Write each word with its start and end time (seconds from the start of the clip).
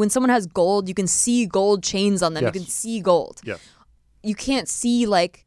when 0.00 0.08
someone 0.08 0.30
has 0.30 0.46
gold, 0.46 0.88
you 0.88 0.94
can 0.94 1.06
see 1.06 1.44
gold 1.44 1.82
chains 1.82 2.22
on 2.22 2.32
them. 2.32 2.42
Yes. 2.44 2.54
You 2.54 2.60
can 2.60 2.68
see 2.68 3.00
gold. 3.02 3.42
Yeah. 3.44 3.56
You 4.22 4.34
can't 4.34 4.66
see 4.66 5.06
like 5.06 5.44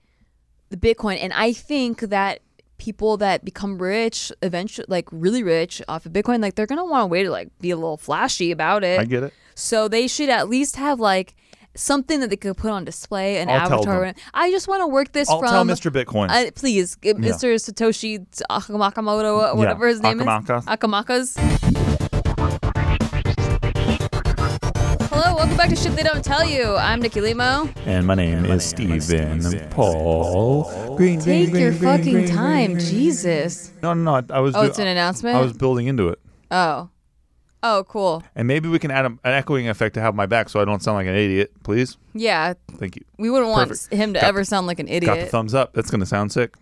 the 0.69 0.77
Bitcoin. 0.77 1.17
And 1.19 1.33
I 1.33 1.53
think 1.53 2.01
that 2.01 2.41
people 2.77 3.17
that 3.17 3.43
become 3.43 3.79
rich 3.79 4.31
eventually 4.43 4.85
like 4.87 5.07
really 5.11 5.41
rich 5.41 5.81
off 5.87 6.05
of 6.05 6.13
Bitcoin, 6.13 6.39
like 6.39 6.53
they're 6.53 6.67
gonna 6.67 6.85
want 6.85 7.03
a 7.05 7.07
way 7.07 7.23
to 7.23 7.31
like 7.31 7.49
be 7.61 7.71
a 7.71 7.75
little 7.75 7.97
flashy 7.97 8.51
about 8.51 8.83
it. 8.83 8.99
I 8.99 9.05
get 9.05 9.23
it. 9.23 9.33
So 9.55 9.87
they 9.87 10.07
should 10.07 10.29
at 10.29 10.47
least 10.47 10.75
have 10.75 10.99
like 10.99 11.35
something 11.75 12.19
that 12.19 12.29
they 12.29 12.37
could 12.37 12.55
put 12.55 12.69
on 12.69 12.85
display, 12.85 13.37
an 13.37 13.49
I'll 13.49 13.73
avatar. 13.73 14.13
I 14.35 14.51
just 14.51 14.67
want 14.67 14.81
to 14.81 14.87
work 14.87 15.13
this 15.13 15.29
I'll 15.29 15.39
from 15.39 15.49
tell 15.49 15.65
Mr. 15.65 15.91
Bitcoin. 15.91 16.29
uh, 16.29 16.51
please, 16.51 16.95
uh, 17.03 17.17
Mr. 17.17 17.55
Satoshi 17.55 18.27
Nakamoto, 18.49 19.55
whatever 19.55 19.87
his 19.87 19.99
name 19.99 20.19
Akamaka. 20.19 20.59
is. 20.59 20.65
Akamakas. 20.65 21.79
Welcome 25.43 25.57
back 25.57 25.67
to 25.69 25.75
Shit 25.75 25.93
They 25.97 26.03
Don't 26.03 26.23
Tell 26.23 26.45
You. 26.47 26.73
I'm 26.77 27.01
Nikki 27.01 27.19
Limo. 27.19 27.67
and 27.85 28.07
my 28.07 28.15
name 28.15 28.45
is 28.45 28.63
Stephen 28.63 29.41
Paul 29.71 30.95
Green. 30.95 31.19
Take 31.19 31.51
green, 31.51 31.61
your 31.61 31.71
green, 31.71 31.81
fucking 31.83 32.03
green, 32.13 32.25
green, 32.27 32.27
time, 32.33 32.73
green. 32.75 32.85
Jesus. 32.85 33.73
No, 33.81 33.93
no, 33.93 34.21
no. 34.21 34.25
I 34.33 34.39
was. 34.39 34.55
Oh, 34.55 34.61
do- 34.61 34.69
it's 34.69 34.79
an 34.79 34.87
announcement. 34.87 35.35
I 35.35 35.41
was 35.41 35.51
building 35.51 35.87
into 35.87 36.07
it, 36.07 36.19
Oh, 36.49 36.87
oh, 37.61 37.83
cool. 37.89 38.23
and 38.37 38.47
maybe 38.47 38.69
we 38.69 38.79
can 38.79 38.89
add 38.89 39.03
a, 39.03 39.09
an 39.09 39.19
echoing 39.25 39.67
effect 39.67 39.95
to 39.95 39.99
have 40.01 40.15
my 40.15 40.27
back, 40.27 40.47
so 40.47 40.61
I 40.61 40.65
don't 40.65 40.81
sound 40.81 40.95
like 40.95 41.07
an 41.07 41.15
idiot. 41.15 41.51
Please, 41.63 41.97
Yeah, 42.13 42.53
thank 42.77 42.95
you. 42.95 43.03
we 43.17 43.29
wouldn't 43.29 43.51
want 43.51 43.67
Perfect. 43.69 43.93
him 43.93 44.13
to 44.13 44.21
Got 44.21 44.27
ever 44.29 44.45
sound 44.45 44.65
like 44.67 44.79
an 44.79 44.85
Got 44.85 44.91
the 44.91 44.95
idiot. 45.11 45.29
thumbs 45.29 45.53
up. 45.53 45.73
That's 45.73 45.91
gonna 45.91 46.05
sound 46.05 46.31
sick. 46.31 46.55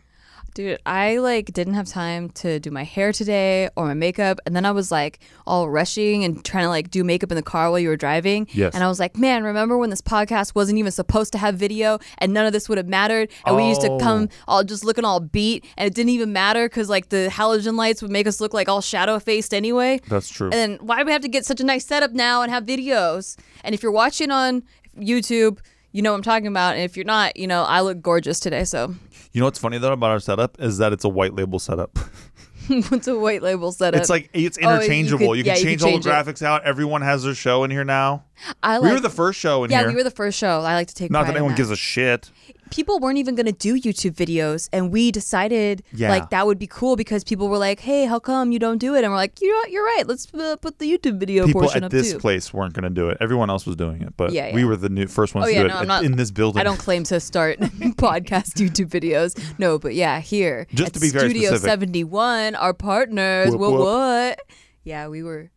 Dude, 0.54 0.80
I 0.86 1.18
like 1.18 1.54
didn't 1.54 1.76
have 1.76 1.88
time 1.88 2.30
to 2.32 2.60
do 2.60 2.72
my 2.72 2.84
hair 2.84 3.14
today 3.14 3.70
or 3.78 3.86
my 3.86 3.94
makeup, 3.94 4.38
and 4.46 4.54
then 4.54 4.66
I 4.66 4.72
was 4.72 4.92
like 4.92 5.20
all 5.48 5.70
rushing 5.70 6.26
and 6.26 6.44
trying 6.44 6.66
to 6.66 6.70
like 6.70 6.92
do 6.92 7.06
makeup 7.06 7.32
in 7.32 7.38
the 7.38 7.42
car 7.42 7.70
while 7.70 7.80
you 7.80 7.88
were 7.88 7.96
driving. 7.96 8.48
Yes. 8.52 8.74
And 8.76 8.84
I 8.84 8.90
was 8.90 9.00
like, 9.00 9.18
man, 9.18 9.46
remember 9.46 9.78
when 9.78 9.90
this 9.92 10.02
podcast 10.02 10.54
wasn't 10.54 10.78
even 10.78 10.92
supposed 10.92 11.32
to 11.32 11.38
have 11.38 11.56
video, 11.56 12.00
and 12.18 12.34
none 12.34 12.46
of 12.46 12.52
this 12.52 12.68
would 12.68 12.78
have 12.78 12.88
mattered, 12.90 13.30
and 13.46 13.56
we 13.56 13.66
used 13.70 13.80
to 13.82 13.92
Oh. 13.92 13.98
come 14.00 14.28
all 14.46 14.64
just 14.66 14.84
looking 14.84 15.06
all 15.06 15.22
beat, 15.22 15.66
and 15.78 15.88
it 15.88 15.94
didn't 15.94 16.10
even 16.10 16.34
matter 16.34 16.68
because 16.68 16.90
like 16.90 17.08
the 17.10 17.30
halogen 17.32 17.76
lights 17.78 18.02
would 18.02 18.12
make 18.12 18.28
us 18.28 18.42
look 18.42 18.54
like 18.54 18.68
all 18.68 18.82
shadow 18.82 19.20
faced 19.20 19.54
anyway. 19.54 20.02
That's 20.10 20.28
true. 20.30 20.48
And 20.48 20.54
then 20.54 20.78
why 20.82 20.98
do 21.00 21.06
we 21.06 21.14
have 21.14 21.22
to 21.22 21.30
get 21.30 21.46
such 21.46 21.62
a 21.62 21.64
nice 21.64 21.86
setup 21.86 22.12
now 22.12 22.42
and 22.42 22.52
have 22.52 22.66
videos? 22.66 23.38
And 23.64 23.74
if 23.74 23.82
you're 23.82 23.92
watching 23.94 24.32
on 24.32 24.64
YouTube, 25.00 25.60
you 25.92 26.02
know 26.02 26.12
what 26.12 26.18
I'm 26.18 26.24
talking 26.24 26.48
about. 26.48 26.76
And 26.76 26.84
if 26.84 26.96
you're 26.96 27.06
not, 27.06 27.38
you 27.38 27.48
know, 27.48 27.64
I 27.64 27.82
look 27.82 28.02
gorgeous 28.02 28.40
today. 28.40 28.64
So 28.64 28.94
You 29.32 29.40
know 29.42 29.46
what's 29.46 29.60
funny 29.60 29.78
though 29.78 29.94
about 29.94 30.12
our 30.12 30.20
setup 30.20 30.60
is 30.62 30.78
that 30.80 30.94
it's 30.94 31.04
a 31.04 31.10
white 31.10 31.34
label 31.34 31.60
setup. 31.60 31.98
what's 32.90 33.08
a 33.08 33.18
white 33.18 33.42
label 33.42 33.72
setup? 33.72 34.00
It's 34.00 34.10
like 34.10 34.30
it's 34.34 34.58
Oh, 34.62 34.62
you 34.62 34.76
interchangeable. 34.76 35.28
could- 35.30 35.38
you 35.38 35.44
yeah, 35.44 35.56
can 35.56 35.64
you 35.64 35.70
change 35.70 35.84
all 35.84 35.90
change 35.90 36.04
the 36.06 36.10
it. 36.12 36.14
graphics 36.14 36.42
out. 36.42 36.64
Everyone 36.64 37.02
has 37.02 37.24
their 37.24 37.34
show 37.34 37.64
in 37.64 37.72
here 37.72 37.84
now. 37.84 38.24
I 38.64 38.80
we 38.80 38.92
were 38.92 39.00
the 39.00 39.10
first 39.10 39.40
show 39.40 39.64
in 39.64 39.72
yeah, 39.72 39.80
here. 39.80 39.88
Yeah, 39.88 39.92
we 39.92 39.96
were 39.98 40.04
the 40.04 40.12
first 40.12 40.38
show. 40.38 40.60
I 40.62 40.76
like 40.76 40.88
to 40.88 40.96
take 40.96 41.12
Not 41.12 41.26
that 41.28 41.36
anyone 41.36 41.56
gives 41.56 41.72
a 41.72 41.76
shit. 41.76 42.32
People 42.72 43.00
weren't 43.00 43.18
even 43.20 43.36
going 43.36 43.46
to 43.46 43.52
do 43.52 43.76
YouTube 43.80 44.14
videos, 44.16 44.70
and 44.74 44.92
we 44.92 45.12
decided 45.12 45.84
Yeah. 45.94 46.10
like 46.10 46.30
that 46.32 46.48
would 46.48 46.58
be 46.58 46.68
cool 46.68 46.96
because 46.96 47.24
people 47.24 47.48
were 47.50 47.58
like, 47.58 47.80
"Hey, 47.82 48.06
how 48.06 48.18
come 48.18 48.52
you 48.52 48.60
don't 48.60 48.78
do 48.80 48.96
it?" 48.96 49.04
And 49.04 49.12
we're 49.12 49.18
like, 49.18 49.40
"You 49.42 49.50
know, 49.50 49.56
what? 49.58 49.72
you're 49.72 49.84
right. 49.86 50.08
Let's 50.08 50.34
uh, 50.34 50.56
put 50.62 50.80
the 50.80 50.90
YouTube 50.92 51.20
video 51.20 51.46
People 51.46 51.62
portion 51.62 51.84
at 51.84 51.88
up 51.88 51.92
this 51.92 52.14
too." 52.14 52.20
place 52.20 52.54
weren't 52.54 52.74
going 52.74 52.84
to 52.84 52.90
do 52.90 53.10
it. 53.10 53.18
Everyone 53.20 53.50
else 53.50 53.66
was 53.66 53.76
doing 53.76 54.02
it, 54.02 54.16
but 54.18 54.32
Yeah, 54.32 54.54
we 54.56 54.64
were 54.66 54.76
the 54.78 54.90
new 54.90 55.08
first 55.08 55.36
ones 55.36 55.46
Oh, 55.46 55.50
to 55.50 55.54
yeah, 55.54 55.64
do 55.64 55.68
no, 55.68 55.76
it 55.76 55.82
I'm 55.82 55.88
not- 55.88 56.04
in 56.06 56.16
this 56.16 56.32
building. 56.32 56.60
I 56.60 56.64
don't 56.64 56.80
claim 56.80 57.04
to 57.06 57.20
start 57.20 57.60
podcast 58.08 58.56
YouTube 58.56 58.88
videos. 58.90 59.38
No, 59.60 59.78
but 59.78 59.94
yeah, 59.94 60.20
here. 60.22 60.66
Just 60.74 60.88
at 60.88 60.94
to 60.96 61.00
be 61.02 61.10
very 61.10 61.30
Studio 61.30 61.50
specific. 61.50 61.70
71, 61.70 62.56
our 62.56 62.74
partners. 62.74 63.52
Whoop, 63.52 63.60
what 63.60 63.80
what? 63.80 64.40
Yeah, 64.84 65.08
we 65.10 65.24
were 65.24 65.52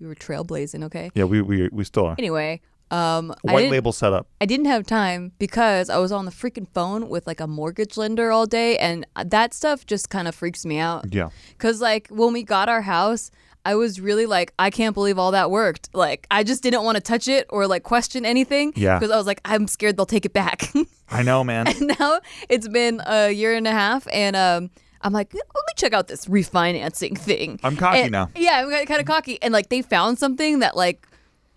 we 0.00 0.06
were 0.06 0.14
trailblazing, 0.14 0.82
okay? 0.84 1.10
Yeah, 1.14 1.24
we 1.24 1.42
we 1.42 1.68
we 1.70 1.84
still 1.84 2.06
are. 2.06 2.16
Anyway, 2.18 2.60
um 2.94 3.34
White 3.42 3.70
label 3.70 3.92
setup. 3.92 4.26
I 4.40 4.46
didn't 4.46 4.66
have 4.66 4.86
time 4.86 5.32
because 5.38 5.90
I 5.90 5.98
was 5.98 6.12
on 6.12 6.24
the 6.24 6.30
freaking 6.30 6.68
phone 6.74 7.08
with 7.08 7.26
like 7.26 7.40
a 7.40 7.46
mortgage 7.46 7.96
lender 7.96 8.30
all 8.30 8.46
day 8.46 8.78
and 8.78 9.06
that 9.36 9.52
stuff 9.54 9.84
just 9.86 10.10
kind 10.10 10.26
of 10.28 10.34
freaks 10.34 10.64
me 10.64 10.78
out. 10.78 11.12
Yeah. 11.12 11.30
Cuz 11.58 11.80
like 11.80 12.08
when 12.10 12.32
we 12.32 12.42
got 12.42 12.68
our 12.68 12.82
house, 12.82 13.30
I 13.66 13.74
was 13.74 14.00
really 14.00 14.26
like 14.26 14.52
I 14.58 14.68
can't 14.70 14.94
believe 14.94 15.18
all 15.18 15.32
that 15.32 15.50
worked. 15.50 15.88
Like 15.94 16.26
I 16.30 16.44
just 16.44 16.62
didn't 16.62 16.84
want 16.84 16.96
to 16.96 17.00
touch 17.02 17.26
it 17.28 17.46
or 17.48 17.66
like 17.66 17.82
question 17.82 18.24
anything 18.24 18.72
Yeah. 18.76 18.98
because 18.98 19.10
I 19.10 19.16
was 19.16 19.26
like 19.26 19.40
I'm 19.44 19.66
scared 19.66 19.96
they'll 19.96 20.06
take 20.16 20.26
it 20.26 20.32
back. 20.34 20.70
I 21.10 21.22
know, 21.22 21.42
man. 21.44 21.66
And 21.68 21.92
now 21.98 22.20
it's 22.48 22.68
been 22.68 23.00
a 23.06 23.30
year 23.30 23.54
and 23.54 23.66
a 23.66 23.72
half 23.72 24.06
and 24.12 24.36
um 24.36 24.70
I'm 25.06 25.12
like, 25.12 25.34
let 25.34 25.42
me 25.68 25.72
check 25.76 25.92
out 25.92 26.08
this 26.08 26.24
refinancing 26.26 27.18
thing. 27.18 27.60
I'm 27.62 27.76
cocky 27.76 28.00
And- 28.00 28.12
now. 28.12 28.30
Yeah, 28.36 28.64
I'm 28.64 28.86
kind 28.86 29.00
of 29.00 29.06
cocky. 29.06 29.36
And 29.42 29.52
like 29.52 29.68
they 29.68 29.82
found 29.82 30.18
something 30.18 30.60
that 30.60 30.76
like 30.76 31.06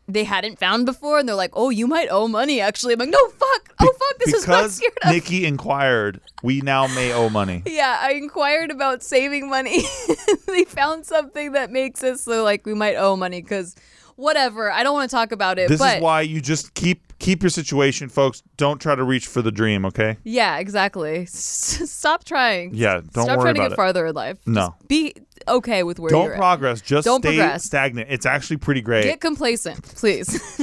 they 0.07 0.23
hadn't 0.23 0.57
found 0.57 0.85
before 0.85 1.19
and 1.19 1.27
they're 1.27 1.35
like, 1.35 1.51
oh, 1.53 1.69
you 1.69 1.85
might 1.85 2.07
owe 2.09 2.27
money 2.27 2.61
actually. 2.61 2.93
I'm 2.93 2.99
like, 2.99 3.09
no, 3.09 3.27
fuck. 3.29 3.73
Oh, 3.79 3.93
fuck. 3.93 4.19
This 4.19 4.33
is 4.33 4.47
what 4.47 4.55
I'm 4.55 4.63
because 4.63 4.75
scared 4.75 4.97
of. 5.03 5.11
Nikki 5.11 5.45
inquired, 5.45 6.21
we 6.43 6.61
now 6.61 6.87
may 6.87 7.11
owe 7.13 7.29
money. 7.29 7.63
yeah, 7.65 7.99
I 8.01 8.13
inquired 8.13 8.71
about 8.71 9.03
saving 9.03 9.49
money. 9.49 9.83
they 10.47 10.63
found 10.63 11.05
something 11.05 11.51
that 11.51 11.71
makes 11.71 12.03
us 12.03 12.21
so 12.21 12.43
like 12.43 12.65
we 12.65 12.73
might 12.73 12.95
owe 12.95 13.15
money 13.15 13.41
because 13.41 13.75
whatever. 14.17 14.69
I 14.69 14.83
don't 14.83 14.93
want 14.93 15.09
to 15.09 15.15
talk 15.15 15.31
about 15.31 15.57
it. 15.57 15.69
This 15.69 15.79
but 15.79 15.97
is 15.97 16.03
why 16.03 16.21
you 16.21 16.41
just 16.41 16.73
keep 16.73 17.17
keep 17.19 17.41
your 17.41 17.49
situation, 17.49 18.09
folks. 18.09 18.43
Don't 18.57 18.79
try 18.81 18.95
to 18.95 19.03
reach 19.03 19.27
for 19.27 19.41
the 19.41 19.51
dream, 19.51 19.85
okay? 19.85 20.17
Yeah, 20.23 20.57
exactly. 20.57 21.25
Stop 21.29 22.25
trying. 22.25 22.73
Yeah, 22.73 23.01
don't 23.13 23.23
Stop 23.23 23.37
worry 23.37 23.45
trying 23.45 23.55
to 23.55 23.61
get 23.61 23.71
it. 23.71 23.75
farther 23.75 24.05
in 24.07 24.15
life. 24.15 24.37
No. 24.45 24.75
Just 24.79 24.87
be 24.89 25.13
okay 25.47 25.83
with 25.83 25.99
where 25.99 26.09
Don't 26.09 26.25
you're 26.25 26.33
at. 26.33 26.37
Don't 26.37 26.41
progress. 26.41 26.81
Just 26.81 27.05
Don't 27.05 27.21
stay 27.21 27.37
progress. 27.37 27.63
stagnant. 27.63 28.09
It's 28.11 28.25
actually 28.25 28.57
pretty 28.57 28.81
great. 28.81 29.03
Get 29.03 29.21
complacent, 29.21 29.81
please. 29.83 30.61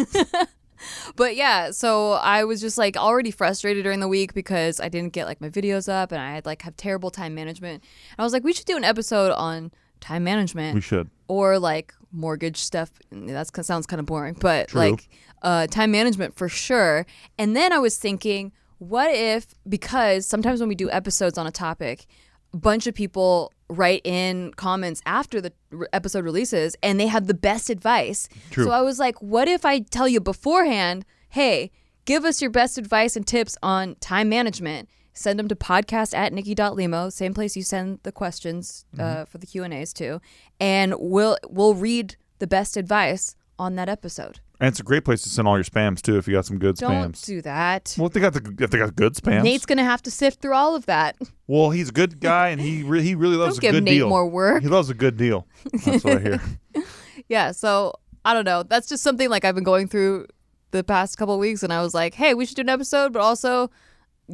but 1.16 1.36
yeah, 1.36 1.70
so 1.70 2.12
I 2.12 2.44
was 2.44 2.60
just 2.60 2.76
like 2.78 2.96
already 2.96 3.30
frustrated 3.30 3.84
during 3.84 4.00
the 4.00 4.08
week 4.08 4.34
because 4.34 4.80
I 4.80 4.88
didn't 4.88 5.12
get 5.12 5.26
like 5.26 5.40
my 5.40 5.48
videos 5.48 5.88
up 5.88 6.12
and 6.12 6.20
I 6.20 6.34
had 6.34 6.46
like 6.46 6.62
have 6.62 6.76
terrible 6.76 7.10
time 7.10 7.34
management. 7.34 7.82
And 8.10 8.18
I 8.18 8.22
was 8.22 8.32
like, 8.32 8.44
we 8.44 8.52
should 8.52 8.66
do 8.66 8.76
an 8.76 8.84
episode 8.84 9.32
on 9.32 9.72
time 10.00 10.24
management 10.24 10.74
we 10.74 10.80
should. 10.80 11.08
or 11.28 11.58
like 11.58 11.94
mortgage 12.14 12.58
stuff. 12.58 12.90
That 13.10 13.64
sounds 13.64 13.86
kind 13.86 14.00
of 14.00 14.06
boring, 14.06 14.36
but 14.40 14.68
True. 14.68 14.80
like 14.80 15.08
uh, 15.42 15.66
time 15.66 15.90
management 15.90 16.36
for 16.36 16.48
sure. 16.48 17.06
And 17.38 17.56
then 17.56 17.72
I 17.72 17.78
was 17.78 17.96
thinking, 17.96 18.52
what 18.78 19.14
if 19.14 19.46
because 19.68 20.26
sometimes 20.26 20.60
when 20.60 20.68
we 20.68 20.74
do 20.74 20.90
episodes 20.90 21.38
on 21.38 21.46
a 21.46 21.50
topic, 21.50 22.06
a 22.52 22.56
bunch 22.56 22.86
of 22.86 22.94
people 22.94 23.52
write 23.68 24.02
in 24.04 24.52
comments 24.54 25.02
after 25.06 25.40
the 25.40 25.52
episode 25.92 26.24
releases 26.24 26.76
and 26.82 27.00
they 27.00 27.06
have 27.06 27.26
the 27.26 27.34
best 27.34 27.70
advice. 27.70 28.28
True. 28.50 28.64
So 28.64 28.70
I 28.70 28.82
was 28.82 28.98
like, 28.98 29.20
what 29.20 29.48
if 29.48 29.64
I 29.64 29.80
tell 29.80 30.06
you 30.06 30.20
beforehand, 30.20 31.04
hey, 31.30 31.70
give 32.04 32.24
us 32.24 32.40
your 32.40 32.50
best 32.50 32.78
advice 32.78 33.16
and 33.16 33.26
tips 33.26 33.56
on 33.62 33.96
time 33.96 34.28
management. 34.28 34.88
Send 35.14 35.38
them 35.38 35.48
to 35.48 35.54
podcast 35.54 36.12
at 36.14 36.32
nikki.limo, 36.32 37.08
same 37.08 37.32
place 37.34 37.56
you 37.56 37.62
send 37.62 38.00
the 38.02 38.12
questions 38.12 38.84
uh, 38.98 39.24
for 39.24 39.38
the 39.38 39.46
Q&As 39.46 39.92
to. 39.94 40.20
And 40.60 40.94
we'll, 40.98 41.38
we'll 41.48 41.74
read 41.74 42.16
the 42.40 42.46
best 42.48 42.76
advice 42.76 43.36
on 43.58 43.76
that 43.76 43.88
episode. 43.88 44.40
And 44.60 44.68
it's 44.68 44.80
a 44.80 44.84
great 44.84 45.04
place 45.04 45.22
to 45.22 45.28
send 45.28 45.46
all 45.48 45.56
your 45.56 45.64
spams 45.64 46.00
too 46.02 46.16
if 46.18 46.26
you 46.26 46.34
got 46.34 46.46
some 46.46 46.58
good 46.58 46.76
Don't 46.76 47.12
spams. 47.14 47.24
do 47.26 47.42
that. 47.42 47.94
well, 47.98 48.06
if 48.06 48.12
they 48.12 48.20
got 48.20 48.32
the 48.34 48.54
if 48.60 48.70
they 48.70 48.78
got 48.78 48.94
good 48.96 49.14
spams. 49.14 49.42
Nate's 49.42 49.66
going 49.66 49.78
to 49.78 49.84
have 49.84 50.00
to 50.02 50.10
sift 50.10 50.40
through 50.40 50.54
all 50.54 50.74
of 50.76 50.86
that. 50.86 51.16
well, 51.48 51.70
he's 51.70 51.88
a 51.88 51.92
good 51.92 52.18
guy 52.20 52.48
and 52.50 52.60
he 52.60 52.82
re- 52.82 53.02
he 53.02 53.14
really 53.14 53.36
loves 53.36 53.56
Don't 53.56 53.58
a 53.58 53.60
give 53.62 53.72
good 53.72 53.84
Nate 53.84 53.94
deal. 53.98 54.08
more 54.08 54.26
work. 54.26 54.62
He 54.62 54.68
loves 54.68 54.90
a 54.90 54.94
good 54.94 55.16
deal. 55.16 55.46
That's 55.84 56.04
what 56.04 56.18
I 56.18 56.20
hear. 56.20 56.40
Yeah, 57.28 57.52
so 57.52 57.94
I 58.24 58.34
don't 58.34 58.44
know. 58.44 58.62
That's 58.64 58.88
just 58.88 59.02
something 59.02 59.30
like 59.30 59.44
I've 59.44 59.54
been 59.54 59.64
going 59.64 59.88
through 59.88 60.26
the 60.72 60.84
past 60.84 61.16
couple 61.16 61.34
of 61.34 61.40
weeks 61.40 61.62
and 61.62 61.72
I 61.72 61.80
was 61.82 61.94
like, 61.94 62.14
"Hey, 62.14 62.34
we 62.34 62.44
should 62.46 62.56
do 62.56 62.62
an 62.62 62.68
episode, 62.68 63.12
but 63.12 63.22
also 63.22 63.70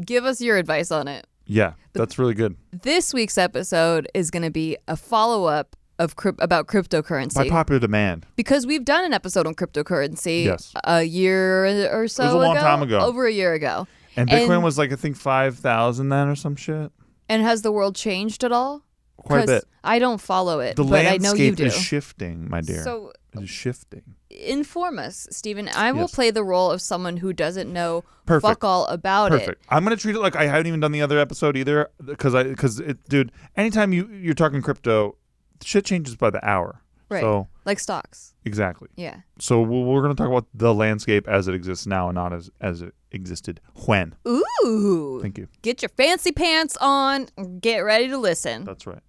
give 0.04 0.24
us 0.24 0.40
your 0.40 0.56
advice 0.56 0.90
on 0.90 1.08
it." 1.08 1.26
Yeah, 1.46 1.72
that's 1.94 2.18
really 2.18 2.34
good. 2.34 2.56
This 2.70 3.12
week's 3.12 3.36
episode 3.38 4.08
is 4.14 4.30
going 4.30 4.44
to 4.44 4.50
be 4.50 4.76
a 4.86 4.96
follow-up 4.96 5.74
of 5.98 6.14
about 6.38 6.66
cryptocurrency 6.66 7.34
By 7.34 7.48
popular 7.48 7.78
demand. 7.80 8.24
because 8.36 8.66
we've 8.66 8.84
done 8.84 9.04
an 9.04 9.12
episode 9.12 9.46
on 9.46 9.54
cryptocurrency 9.54 10.44
Yes. 10.44 10.72
a 10.84 11.02
year 11.02 11.66
or 11.92 12.08
so 12.08 12.24
was 12.24 12.32
a 12.32 12.36
long 12.38 12.56
ago, 12.56 12.60
time 12.64 12.82
ago. 12.82 13.00
over 13.00 13.26
a 13.26 13.32
year 13.32 13.52
ago. 13.52 13.86
And 14.16 14.28
Bitcoin 14.28 14.54
And- 14.54 14.62
was 14.64 14.78
like 14.78 14.92
I 14.92 14.96
think 14.96 15.16
five 15.16 15.58
thousand 15.58 16.08
then 16.08 16.28
or 16.28 16.36
some 16.36 16.56
shit. 16.56 16.90
And 17.28 17.42
has 17.42 17.62
the 17.62 17.70
world 17.72 17.96
changed 17.96 18.44
at 18.44 18.52
all? 18.52 18.82
Quite 19.18 19.44
a 19.44 19.46
bit. 19.46 19.64
I 19.84 19.98
don't 19.98 20.20
follow 20.20 20.60
it, 20.60 20.76
The 20.76 20.84
but 20.84 21.04
I 21.04 21.18
know 21.18 21.34
you 21.34 21.52
landscape 21.52 21.56
do. 21.56 21.64
is 21.66 21.74
shifting, 21.76 22.48
my 22.48 22.60
dear. 22.62 22.82
so 22.82 23.12
it 23.34 23.42
is 23.42 23.50
shifting. 23.50 24.02
inform 24.30 24.98
us, 24.98 25.26
Stephen. 25.30 25.68
I 25.68 25.92
will 25.92 26.02
Yes. 26.02 26.14
play 26.14 26.30
the 26.30 26.44
role 26.44 26.70
of 26.70 26.80
someone 26.80 27.16
who 27.18 27.32
doesn't 27.32 27.72
know 27.72 28.04
Perfect. 28.26 28.48
fuck 28.48 28.64
all 28.64 28.86
about 28.86 29.32
it. 29.32 29.40
Perfect. 29.40 29.64
I'm 29.68 29.82
gonna 29.84 29.96
treat 29.96 30.14
it 30.16 30.20
like 30.20 30.36
I 30.36 30.46
haven't 30.46 30.66
even 30.66 30.80
done 30.80 30.92
the 30.92 31.02
other 31.02 31.18
episode 31.18 31.56
either, 31.56 31.88
because 32.04 32.34
I 32.34 32.44
because 32.44 32.80
it, 32.80 33.08
dude. 33.08 33.32
Anytime 33.56 33.92
you 33.92 34.08
you're 34.08 34.34
talking 34.34 34.62
crypto, 34.62 35.16
shit 35.62 35.84
changes 35.84 36.16
by 36.16 36.30
the 36.30 36.44
hour. 36.48 36.82
Right. 37.08 37.22
So 37.22 37.48
Like 37.64 37.80
stocks. 37.80 38.34
exactly. 38.44 38.88
Yeah. 38.94 39.16
So 39.40 39.60
we're 39.62 39.84
we're 39.84 40.02
gonna 40.02 40.14
talk 40.14 40.28
about 40.28 40.46
the 40.54 40.72
landscape 40.72 41.26
as 41.26 41.48
it 41.48 41.54
exists 41.54 41.86
now, 41.86 42.08
and 42.08 42.14
not 42.14 42.32
as 42.32 42.50
as 42.60 42.82
it 42.82 42.94
existed 43.10 43.60
when. 43.86 44.14
Ooh. 44.28 45.18
Thank 45.20 45.36
you. 45.38 45.48
Get 45.62 45.82
your 45.82 45.88
fancy 45.88 46.30
pants 46.30 46.76
on. 46.80 47.26
Get 47.60 47.78
ready 47.80 48.06
to 48.08 48.16
listen. 48.18 48.64
That's 48.64 48.86
right. 48.86 49.02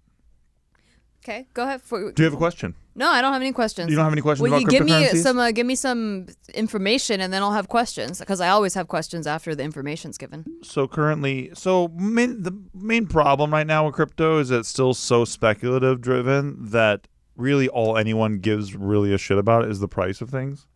Okay, 1.24 1.46
go 1.54 1.62
ahead. 1.62 1.80
For, 1.82 2.10
Do 2.10 2.22
you 2.22 2.24
have 2.24 2.34
a 2.34 2.36
question? 2.36 2.74
No, 2.94 3.08
I 3.08 3.20
don't 3.22 3.32
have 3.32 3.40
any 3.40 3.52
questions. 3.52 3.90
You 3.90 3.96
don't 3.96 4.04
have 4.04 4.12
any 4.12 4.20
questions 4.22 4.42
Well, 4.42 4.60
about 4.60 4.72
you 4.72 4.78
give 4.78 4.84
me 4.84 4.92
cryptocurrencies? 4.92 5.22
some, 5.22 5.38
uh, 5.38 5.50
give 5.50 5.66
me 5.66 5.74
some 5.74 6.26
information, 6.54 7.20
and 7.20 7.32
then 7.32 7.42
I'll 7.42 7.52
have 7.52 7.68
questions 7.68 8.18
because 8.20 8.40
I 8.40 8.48
always 8.48 8.74
have 8.74 8.88
questions 8.88 9.26
after 9.26 9.54
the 9.54 9.62
information's 9.62 10.18
given. 10.18 10.44
So 10.62 10.86
currently, 10.86 11.50
so 11.54 11.88
main, 11.96 12.42
the 12.42 12.52
main 12.74 13.06
problem 13.06 13.52
right 13.52 13.66
now 13.66 13.86
with 13.86 13.94
crypto 13.94 14.38
is 14.38 14.50
that 14.50 14.58
it's 14.60 14.68
still 14.68 14.94
so 14.94 15.24
speculative 15.24 16.00
driven 16.00 16.70
that 16.70 17.08
really 17.36 17.68
all 17.68 17.96
anyone 17.96 18.38
gives 18.38 18.74
really 18.76 19.14
a 19.14 19.18
shit 19.18 19.38
about 19.38 19.64
is 19.64 19.80
the 19.80 19.88
price 19.88 20.20
of 20.20 20.28
things, 20.30 20.66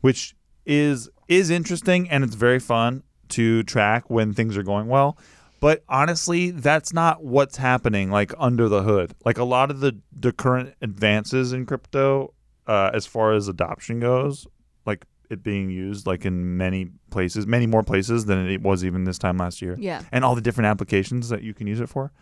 which 0.00 0.34
is 0.64 1.10
is 1.28 1.50
interesting 1.50 2.08
and 2.08 2.22
it's 2.22 2.34
very 2.36 2.60
fun 2.60 3.02
to 3.30 3.62
track 3.64 4.08
when 4.08 4.32
things 4.32 4.56
are 4.56 4.62
going 4.62 4.86
well. 4.86 5.18
But 5.64 5.82
honestly, 5.88 6.50
that's 6.50 6.92
not 6.92 7.24
what's 7.24 7.56
happening 7.56 8.10
like 8.10 8.34
under 8.36 8.68
the 8.68 8.82
hood. 8.82 9.14
Like 9.24 9.38
a 9.38 9.44
lot 9.44 9.70
of 9.70 9.80
the 9.80 9.98
the 10.12 10.30
current 10.30 10.74
advances 10.82 11.54
in 11.54 11.64
crypto, 11.64 12.34
uh, 12.66 12.90
as 12.92 13.06
far 13.06 13.32
as 13.32 13.48
adoption 13.48 13.98
goes, 13.98 14.46
like 14.84 15.06
it 15.30 15.42
being 15.42 15.70
used 15.70 16.06
like 16.06 16.26
in 16.26 16.58
many 16.58 16.90
places, 17.08 17.46
many 17.46 17.66
more 17.66 17.82
places 17.82 18.26
than 18.26 18.46
it 18.46 18.60
was 18.60 18.84
even 18.84 19.04
this 19.04 19.16
time 19.16 19.38
last 19.38 19.62
year. 19.62 19.74
Yeah. 19.78 20.02
And 20.12 20.22
all 20.22 20.34
the 20.34 20.42
different 20.42 20.66
applications 20.66 21.30
that 21.30 21.42
you 21.42 21.54
can 21.54 21.66
use 21.66 21.80
it 21.80 21.88
for. 21.88 22.12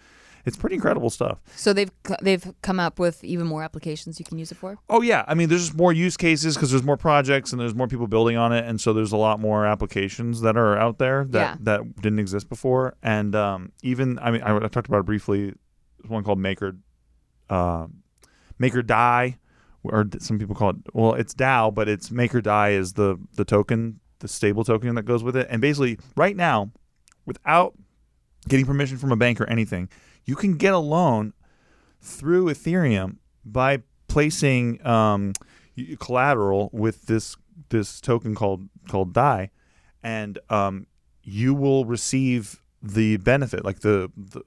It's 0.44 0.56
pretty 0.56 0.74
incredible 0.74 1.08
stuff. 1.10 1.38
So 1.54 1.72
they've 1.72 1.90
they've 2.20 2.52
come 2.62 2.80
up 2.80 2.98
with 2.98 3.22
even 3.22 3.46
more 3.46 3.62
applications 3.62 4.18
you 4.18 4.24
can 4.24 4.38
use 4.38 4.50
it 4.50 4.56
for. 4.56 4.78
Oh 4.90 5.00
yeah, 5.02 5.24
I 5.28 5.34
mean 5.34 5.48
there's 5.48 5.66
just 5.66 5.76
more 5.76 5.92
use 5.92 6.16
cases 6.16 6.56
because 6.56 6.70
there's 6.70 6.82
more 6.82 6.96
projects 6.96 7.52
and 7.52 7.60
there's 7.60 7.74
more 7.74 7.86
people 7.86 8.06
building 8.08 8.36
on 8.36 8.52
it, 8.52 8.64
and 8.66 8.80
so 8.80 8.92
there's 8.92 9.12
a 9.12 9.16
lot 9.16 9.38
more 9.40 9.64
applications 9.66 10.40
that 10.40 10.56
are 10.56 10.76
out 10.76 10.98
there 10.98 11.24
that 11.30 11.38
Yeah. 11.38 11.56
that 11.60 11.96
didn't 12.02 12.18
exist 12.18 12.48
before. 12.48 12.94
And 13.02 13.34
um, 13.36 13.72
even 13.82 14.18
I 14.18 14.30
mean 14.32 14.42
I, 14.42 14.56
I 14.56 14.68
talked 14.68 14.88
about 14.88 14.98
it 15.00 15.06
briefly. 15.06 15.54
One 16.08 16.24
called 16.24 16.40
Maker, 16.40 16.76
uh, 17.48 17.86
Maker 18.58 18.82
DAI, 18.82 19.38
or 19.84 20.06
some 20.18 20.38
people 20.38 20.56
call 20.56 20.70
it. 20.70 20.76
Well, 20.92 21.14
it's 21.14 21.34
DAO, 21.34 21.72
but 21.72 21.88
it's 21.88 22.10
Maker 22.10 22.40
DAI 22.40 22.70
is 22.70 22.94
the 22.94 23.16
the 23.36 23.44
token, 23.44 24.00
the 24.18 24.26
stable 24.28 24.64
token 24.64 24.94
that 24.96 25.04
goes 25.04 25.22
with 25.22 25.36
it. 25.36 25.46
And 25.50 25.60
basically, 25.60 25.98
right 26.16 26.34
now, 26.36 26.72
without 27.26 27.74
getting 28.48 28.66
permission 28.66 28.98
from 28.98 29.12
a 29.12 29.16
bank 29.16 29.40
or 29.40 29.48
anything, 29.48 29.88
you 30.24 30.36
can 30.36 30.56
get 30.56 30.72
a 30.72 30.78
loan 30.78 31.32
through 32.00 32.46
Ethereum 32.46 33.16
by 33.44 33.82
placing 34.08 34.84
um, 34.86 35.32
collateral 35.98 36.70
with 36.72 37.06
this 37.06 37.36
this 37.70 38.00
token 38.00 38.34
called 38.34 38.68
called 38.88 39.12
DAI, 39.14 39.50
and 40.02 40.38
um, 40.50 40.86
you 41.22 41.54
will 41.54 41.84
receive 41.84 42.60
the 42.82 43.16
benefit, 43.18 43.64
like 43.64 43.80
the, 43.80 44.10
the 44.16 44.42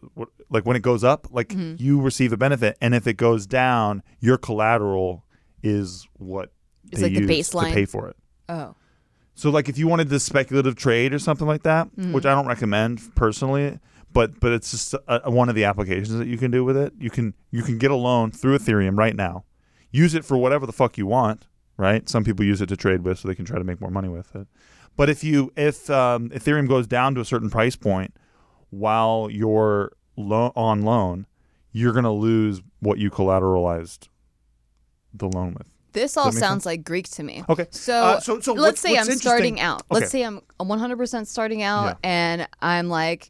like 0.50 0.66
when 0.66 0.76
it 0.76 0.82
goes 0.82 1.04
up, 1.04 1.28
like 1.32 1.50
Mhm. 1.50 1.80
you 1.80 2.02
receive 2.02 2.34
a 2.34 2.38
benefit, 2.38 2.78
and 2.82 2.94
if 2.94 3.08
it 3.08 3.14
goes 3.16 3.46
down, 3.48 4.04
your 4.20 4.38
collateral 4.38 5.24
is 5.64 6.08
what 6.18 6.52
It's 6.92 7.00
they 7.02 7.08
like 7.10 7.14
the 7.16 7.22
use 7.34 7.50
baseline. 7.50 7.70
to 7.70 7.74
pay 7.74 7.86
for 7.86 8.08
it. 8.10 8.18
Oh, 8.50 8.76
So 9.34 9.50
like 9.50 9.68
if 9.70 9.78
you 9.78 9.88
wanted 9.88 10.10
this 10.10 10.24
speculative 10.24 10.76
trade 10.76 11.14
or 11.14 11.20
something 11.20 11.48
like 11.48 11.64
that, 11.64 11.88
Mhm. 11.96 12.12
which 12.14 12.26
I 12.26 12.34
don't 12.36 12.46
recommend 12.48 13.02
personally, 13.16 13.80
but 14.16 14.40
but 14.40 14.52
it's 14.52 14.72
just 14.72 14.96
a, 15.08 15.30
one 15.30 15.50
of 15.50 15.54
the 15.56 15.66
applications 15.66 16.18
that 16.18 16.28
you 16.28 16.38
can 16.38 16.50
do 16.50 16.64
with 16.64 16.76
it. 16.78 16.94
You 16.98 17.12
can 17.12 17.36
you 17.52 17.62
can 17.62 17.78
get 17.78 17.92
a 17.92 17.96
loan 17.96 18.32
through 18.32 18.58
Ethereum 18.58 18.98
right 18.98 19.16
now. 19.16 19.44
Use 19.92 20.16
it 20.16 20.26
for 20.26 20.38
whatever 20.38 20.66
the 20.66 20.74
fuck 20.74 20.98
you 20.98 21.06
want, 21.06 21.46
right? 21.78 22.10
Some 22.10 22.24
people 22.24 22.44
use 22.44 22.62
it 22.62 22.68
to 22.70 22.78
trade 22.78 23.02
with 23.04 23.20
so 23.20 23.28
they 23.28 23.36
can 23.36 23.46
try 23.46 23.58
to 23.60 23.64
make 23.64 23.80
more 23.80 23.92
money 23.92 24.10
with 24.10 24.36
it. 24.36 24.48
But 24.98 25.10
if 25.10 25.24
you 25.24 25.52
if 25.56 25.90
um, 25.90 26.30
Ethereum 26.32 26.68
goes 26.68 26.88
down 26.88 27.14
to 27.16 27.22
a 27.22 27.26
certain 27.26 27.50
price 27.50 27.76
point 27.76 28.16
while 28.72 29.30
you're 29.32 29.92
lo- 30.18 30.54
on 30.56 30.82
loan, 30.82 31.28
you're 31.72 31.92
going 31.94 32.04
to 32.06 32.12
lose 32.12 32.62
what 32.80 32.98
you 32.98 33.12
collateralized 33.12 34.08
the 35.14 35.28
loan 35.28 35.54
with. 35.54 35.68
this 35.94 36.18
all 36.18 36.32
sounds 36.32 36.66
like 36.66 36.84
Greek 36.84 37.10
to 37.10 37.24
me. 37.24 37.44
Okay. 37.48 37.68
So, 37.72 37.94
Uh, 37.94 38.20
so- 38.20 38.40
so 38.42 38.54
let's 38.54 38.82
say 38.82 38.98
I'm 38.98 39.06
starting 39.06 39.60
out. 39.62 39.82
Okay. 39.92 40.00
Let's 40.02 40.12
say 40.12 40.24
I'm 40.24 40.42
100% 40.60 41.26
starting 41.28 41.62
out, 41.64 41.86
Yeah. 41.86 41.94
and 42.04 42.48
I'm 42.62 42.90
like, 42.90 43.30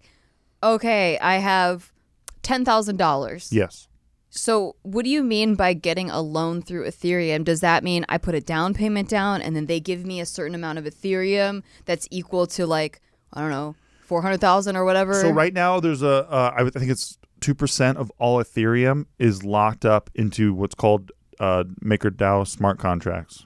okay, 0.65 1.17
I 1.19 1.35
have 1.35 1.93
ten 2.41 2.65
thousand 2.65 2.97
dollars. 2.97 3.51
Yes. 3.51 3.87
So, 4.29 4.75
what 4.81 5.05
do 5.05 5.09
you 5.09 5.23
mean 5.23 5.55
by 5.55 5.73
getting 5.73 6.09
a 6.09 6.19
loan 6.19 6.61
through 6.61 6.85
Ethereum? 6.85 7.45
Does 7.45 7.61
that 7.61 7.85
mean 7.85 8.05
I 8.09 8.17
put 8.17 8.35
a 8.35 8.41
down 8.41 8.73
payment 8.73 9.07
down 9.07 9.41
and 9.41 9.55
then 9.55 9.67
they 9.67 9.79
give 9.79 10.05
me 10.05 10.19
a 10.19 10.25
certain 10.25 10.53
amount 10.53 10.77
of 10.77 10.83
Ethereum 10.83 11.63
that's 11.85 12.05
equal 12.11 12.45
to 12.47 12.67
like 12.67 13.01
I 13.31 13.39
don't 13.41 13.51
know, 13.51 13.75
four 14.01 14.21
hundred 14.21 14.41
thousand 14.41 14.75
or 14.75 14.83
whatever? 14.83 15.13
So 15.13 15.29
right 15.29 15.53
now, 15.53 15.79
there's 15.79 16.01
a 16.01 16.29
uh, 16.29 16.53
I 16.57 16.69
think 16.69 16.91
it's 16.91 17.17
two 17.39 17.55
percent 17.55 17.97
of 17.97 18.11
all 18.17 18.43
Ethereum 18.43 19.05
is 19.19 19.43
locked 19.45 19.85
up 19.85 20.09
into 20.15 20.53
what's 20.53 20.75
called 20.75 21.11
uh, 21.39 21.63
MakerDAO 21.83 22.45
smart 22.47 22.77
contracts, 22.77 23.45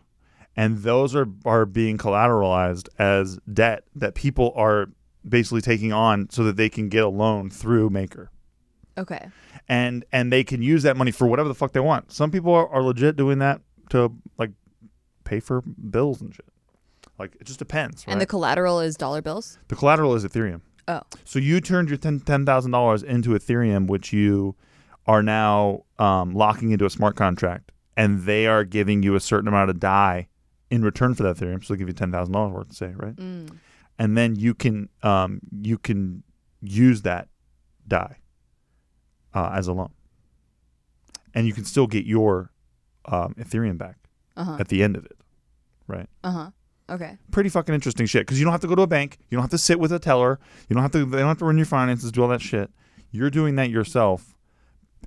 and 0.56 0.80
those 0.80 1.16
are 1.16 1.28
are 1.46 1.68
being 1.68 2.00
collateralized 2.00 2.90
as 2.98 3.38
debt 3.52 3.84
that 3.96 4.16
people 4.16 4.54
are 4.56 4.88
basically 5.28 5.62
taking 5.62 5.92
on 5.94 6.30
so 6.30 6.44
that 6.44 6.56
they 6.58 6.70
can 6.70 6.90
get 6.90 7.04
a 7.04 7.10
loan 7.10 7.50
through 7.50 7.90
Maker. 7.90 8.32
Okay. 8.98 9.28
And 9.68 10.04
and 10.12 10.32
they 10.32 10.44
can 10.44 10.62
use 10.62 10.84
that 10.84 10.98
money 10.98 11.12
for 11.12 11.28
whatever 11.28 11.48
the 11.48 11.56
fuck 11.56 11.72
they 11.72 11.80
want. 11.80 12.12
Some 12.12 12.32
people 12.32 12.54
are, 12.54 12.68
are 12.68 12.82
legit 12.82 13.16
doing 13.16 13.40
that 13.40 13.62
to 13.90 14.12
like 14.38 14.52
pay 15.24 15.40
for 15.40 15.62
bills 15.62 16.22
and 16.22 16.34
shit. 16.34 16.46
Like 17.18 17.36
it 17.40 17.46
just 17.46 17.60
depends. 17.60 18.06
Right? 18.06 18.14
And 18.14 18.22
the 18.22 18.26
collateral 18.26 18.80
is 18.80 18.96
dollar 18.96 19.22
bills. 19.22 19.58
the 19.68 19.76
collateral 19.76 20.16
is 20.16 20.26
Ethereum. 20.26 20.62
Oh. 20.88 21.02
So 21.24 21.38
you 21.40 21.62
turned 21.62 21.90
your 21.90 21.98
ten 21.98 22.20
ten 22.20 22.46
thousand 22.46 22.72
dollars 22.72 23.04
into 23.04 23.32
Ethereum, 23.32 23.88
which 23.88 24.12
you 24.12 24.56
are 25.06 25.22
now 25.22 25.84
um, 25.98 26.34
locking 26.34 26.72
into 26.72 26.86
a 26.86 26.90
smart 26.90 27.16
contract, 27.16 27.72
and 27.96 28.24
they 28.24 28.48
are 28.48 28.64
giving 28.64 29.04
you 29.04 29.16
a 29.16 29.20
certain 29.20 29.48
amount 29.48 29.70
of 29.70 29.80
DAI 29.80 30.28
in 30.70 30.84
return 30.84 31.14
for 31.14 31.24
that 31.24 31.38
Ethereum. 31.38 31.64
So 31.64 31.74
they 31.74 31.78
give 31.78 31.88
you 31.88 31.94
ten 31.94 32.12
thousand 32.12 32.34
dollars 32.34 32.54
worth, 32.54 32.74
say, 32.74 32.94
right? 32.96 33.16
Mm. 33.16 33.52
And 34.00 34.18
then 34.18 34.36
you 34.36 34.54
can 34.56 34.90
um, 35.04 35.42
you 35.62 35.78
can 35.78 36.24
use 36.62 37.02
that 37.04 37.28
DAI 37.88 38.16
uh, 39.34 39.52
as 39.54 39.68
a 39.68 39.74
loan, 39.74 39.92
and 41.34 41.46
you 41.46 41.54
can 41.54 41.66
still 41.66 41.86
get 41.86 42.06
your 42.06 42.52
um, 43.06 43.36
Ethereum 43.38 43.78
back 43.78 43.98
Uh 44.38 44.44
huh. 44.46 44.58
at 44.60 44.70
the 44.70 44.82
end 44.84 44.96
of 44.96 45.06
it, 45.06 45.18
right? 45.88 46.08
Uh 46.24 46.32
huh. 46.32 46.50
Okay. 46.90 47.18
pretty 47.30 47.50
fucking 47.50 47.76
interesting 47.76 48.08
shit 48.08 48.22
because 48.26 48.40
you 48.40 48.46
don't 48.46 48.52
have 48.52 48.62
to 48.62 48.68
go 48.68 48.74
to 48.74 48.82
a 48.82 48.88
bank 48.88 49.20
you 49.30 49.36
don't 49.36 49.44
have 49.44 49.52
to 49.52 49.60
sit 49.60 49.80
with 49.80 49.92
a 49.92 50.00
teller 50.00 50.40
you 50.68 50.74
don't 50.74 50.82
have 50.82 50.92
to 50.94 51.06
they 51.06 51.20
don't 51.20 51.28
have 51.28 51.38
to 51.38 51.46
run 51.46 51.56
your 51.56 51.68
finances 51.68 52.12
do 52.12 52.24
all 52.24 52.28
that 52.30 52.42
shit 52.42 52.72
you're 53.12 53.30
doing 53.30 53.54
that 53.58 53.70
yourself 53.70 54.34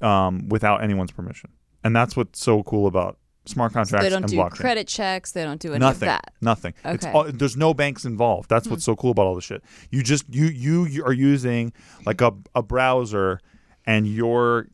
um, 0.01 0.49
without 0.49 0.81
anyone's 0.85 1.11
permission 1.11 1.51
and 1.83 1.97
that's 1.97 2.17
what's 2.17 2.41
so 2.41 2.63
cool 2.63 2.87
about 2.87 3.19
smart 3.45 3.73
contracts 3.73 4.05
So 4.07 4.11
they 4.11 4.21
don't 4.21 4.29
do 4.29 4.37
blockchain 4.37 4.51
credit 4.61 4.87
checks. 4.89 5.33
They 5.33 5.43
don't 5.45 5.61
do 5.61 5.71
any 5.71 5.79
nothing 5.81 6.09
of 6.09 6.15
that. 6.15 6.33
nothing 6.41 6.75
Okay. 6.85 7.11
Hmm. 7.11 7.17
all, 7.17 7.25
there's 7.25 7.57
no 7.57 7.75
banks 7.75 8.05
involved 8.05 8.49
that's 8.49 8.69
what's 8.69 8.85
so 8.85 8.95
cool 8.97 9.11
about 9.11 9.27
all 9.27 9.35
this 9.35 9.45
shit 9.45 9.63
you 9.91 10.03
just 10.03 10.25
you 10.33 10.47
you, 10.47 10.85
you 10.87 11.05
are 11.05 11.13
using 11.13 11.73
like 12.07 12.21
a, 12.21 12.33
a 12.55 12.63
browser 12.63 13.41
and 13.85 14.07
you're 14.07 14.69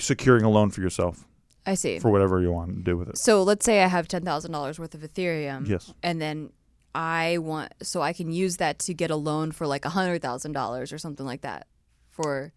securing 0.00 0.44
a 0.44 0.50
loan 0.50 0.70
for 0.70 0.80
yourself 0.80 1.24
I 1.66 1.74
see. 1.74 1.98
for 1.98 2.10
whatever 2.10 2.40
you 2.40 2.50
want 2.50 2.70
to 2.76 2.82
do 2.82 2.96
with 2.96 3.08
it 3.08 3.18
So 3.18 3.42
let's 3.42 3.64
say 3.64 3.82
I 3.82 3.86
have 3.88 4.08
ten 4.08 4.24
thousand 4.24 4.52
dollars 4.52 4.78
worth 4.78 4.94
of 4.94 5.00
Ethereum. 5.02 5.68
yes 5.68 5.92
and 6.02 6.20
then 6.20 6.50
I 6.94 7.38
want 7.38 7.72
so 7.82 8.00
I 8.02 8.12
can 8.12 8.32
use 8.32 8.56
that 8.56 8.78
to 8.80 8.94
get 8.94 9.10
a 9.10 9.16
loan 9.16 9.52
for 9.52 9.66
like 9.66 9.84
a 9.84 9.90
hundred 9.90 10.22
thousand 10.22 10.52
dollars 10.52 10.92
or 10.92 10.98
something 10.98 11.24
like 11.26 11.42
that 11.42 11.66
for 12.10 12.52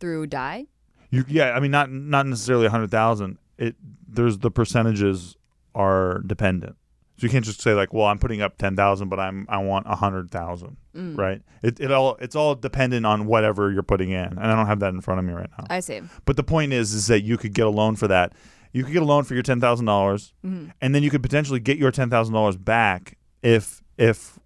through 0.00 0.26
DAI. 0.26 0.66
You, 1.10 1.24
yeah, 1.28 1.52
I 1.52 1.60
mean, 1.60 1.70
not 1.70 1.90
not 1.90 2.26
necessarily 2.26 2.66
a 2.66 2.70
hundred 2.70 2.90
thousand. 2.90 3.38
It 3.58 3.76
there's 4.08 4.38
the 4.38 4.50
percentages 4.50 5.36
are 5.74 6.22
dependent, 6.26 6.76
so 7.18 7.26
you 7.26 7.30
can't 7.30 7.44
just 7.44 7.60
say 7.60 7.74
like, 7.74 7.92
well, 7.92 8.06
I'm 8.06 8.18
putting 8.18 8.40
up 8.42 8.58
ten 8.58 8.76
thousand, 8.76 9.08
but 9.08 9.18
I'm 9.20 9.46
I 9.48 9.58
want 9.58 9.86
a 9.88 9.96
hundred 9.96 10.30
thousand, 10.30 10.76
Mm. 10.94 11.16
right? 11.18 11.42
It 11.62 11.80
it 11.80 11.90
all 11.92 12.16
it's 12.20 12.34
all 12.36 12.54
dependent 12.54 13.04
on 13.06 13.26
whatever 13.26 13.70
you're 13.70 13.82
putting 13.82 14.10
in, 14.10 14.24
and 14.24 14.40
I 14.40 14.54
don't 14.56 14.66
have 14.66 14.80
that 14.80 14.94
in 14.94 15.00
front 15.00 15.18
of 15.20 15.24
me 15.26 15.32
right 15.32 15.50
now. 15.58 15.64
I 15.70 15.80
see. 15.80 16.00
But 16.24 16.36
the 16.36 16.42
point 16.44 16.72
is, 16.72 16.92
is 16.94 17.06
that 17.08 17.22
you 17.22 17.36
could 17.36 17.54
get 17.54 17.66
a 17.66 17.70
loan 17.70 17.96
for 17.96 18.08
that. 18.08 18.32
You 18.72 18.84
could 18.84 18.92
get 18.92 19.02
a 19.02 19.06
loan 19.06 19.24
for 19.24 19.34
your 19.34 19.42
ten 19.42 19.60
thousand 19.60 19.86
dollars, 19.86 20.32
Mhm. 20.44 20.72
and 20.80 20.94
then 20.94 21.02
you 21.02 21.10
could 21.10 21.22
potentially 21.22 21.60
get 21.60 21.78
your 21.78 21.90
ten 21.90 22.10
thousand 22.10 22.34
dollars 22.34 22.56
back 22.56 23.16
if 23.42 23.82
if 23.98 24.38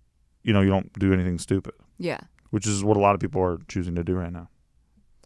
you 0.44 0.52
know 0.52 0.60
you 0.60 0.70
don't 0.70 0.92
do 0.98 1.12
anything 1.12 1.38
stupid, 1.38 1.74
Yeah, 1.98 2.20
which 2.50 2.66
is 2.66 2.82
what 2.84 2.96
a 2.96 3.00
lot 3.00 3.14
of 3.14 3.20
people 3.20 3.42
are 3.42 3.58
choosing 3.68 3.94
to 3.96 4.04
do 4.04 4.14
right 4.14 4.32
now 4.32 4.48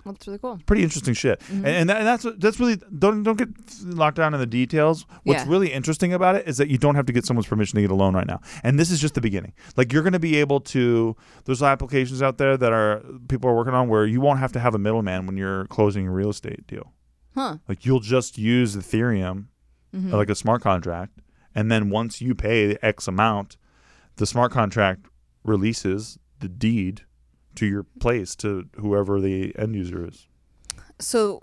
that's 0.04 0.26
really 0.26 0.38
cool. 0.38 0.58
pretty 0.66 0.82
interesting 0.82 1.14
shit. 1.14 1.40
Mhm. 1.40 1.56
And, 1.56 1.66
and, 1.66 1.88
that, 1.90 1.96
and 1.98 2.06
that's 2.06 2.26
that's 2.38 2.60
really 2.60 2.76
don't 2.98 3.22
don't 3.22 3.38
get 3.38 3.48
locked 3.84 4.16
down 4.16 4.34
in 4.34 4.40
the 4.40 4.46
details. 4.46 5.06
What's 5.24 5.44
Yeah. 5.44 5.50
really 5.50 5.72
interesting 5.72 6.12
about 6.12 6.34
it 6.36 6.46
is 6.46 6.56
that 6.58 6.68
you 6.68 6.78
don't 6.78 6.94
have 6.94 7.06
to 7.06 7.12
get 7.12 7.24
someone's 7.24 7.46
permission 7.46 7.76
to 7.76 7.80
get 7.82 7.90
a 7.90 7.94
loan 7.94 8.14
right 8.14 8.26
now. 8.26 8.40
And 8.62 8.78
this 8.78 8.90
is 8.90 9.00
just 9.00 9.14
the 9.14 9.20
beginning. 9.20 9.52
Like 9.76 9.92
you're 9.92 10.02
going 10.02 10.12
to 10.12 10.18
be 10.18 10.36
able 10.36 10.60
to. 10.60 11.16
There's 11.44 11.62
applications 11.62 12.22
out 12.22 12.38
there 12.38 12.56
that 12.56 12.72
are 12.72 13.02
people 13.28 13.48
are 13.50 13.54
working 13.56 13.74
on 13.74 13.88
where 13.88 14.06
you 14.06 14.20
won't 14.20 14.38
have 14.40 14.52
to 14.52 14.60
have 14.60 14.74
a 14.74 14.78
middleman 14.78 15.26
when 15.26 15.36
you're 15.36 15.66
closing 15.66 16.06
a 16.06 16.10
real 16.12 16.30
estate 16.30 16.66
deal. 16.66 16.92
Huh. 17.34 17.58
Like 17.68 17.84
you'll 17.86 18.00
just 18.00 18.38
use 18.38 18.76
Ethereum 18.76 19.46
Mhm. 19.94 20.12
like 20.12 20.28
a 20.30 20.34
smart 20.34 20.60
contract, 20.62 21.20
and 21.54 21.70
then 21.70 21.88
once 21.90 22.20
you 22.20 22.34
pay 22.34 22.76
X 22.82 23.06
amount, 23.08 23.56
the 24.16 24.26
smart 24.26 24.50
contract 24.52 25.06
releases 25.44 26.18
the 26.40 26.48
deed 26.48 27.02
to 27.56 27.66
your 27.66 27.84
place 28.00 28.34
to 28.36 28.68
whoever 28.76 29.20
the 29.20 29.54
end 29.58 29.74
user 29.74 30.06
is. 30.06 30.26
So, 31.00 31.42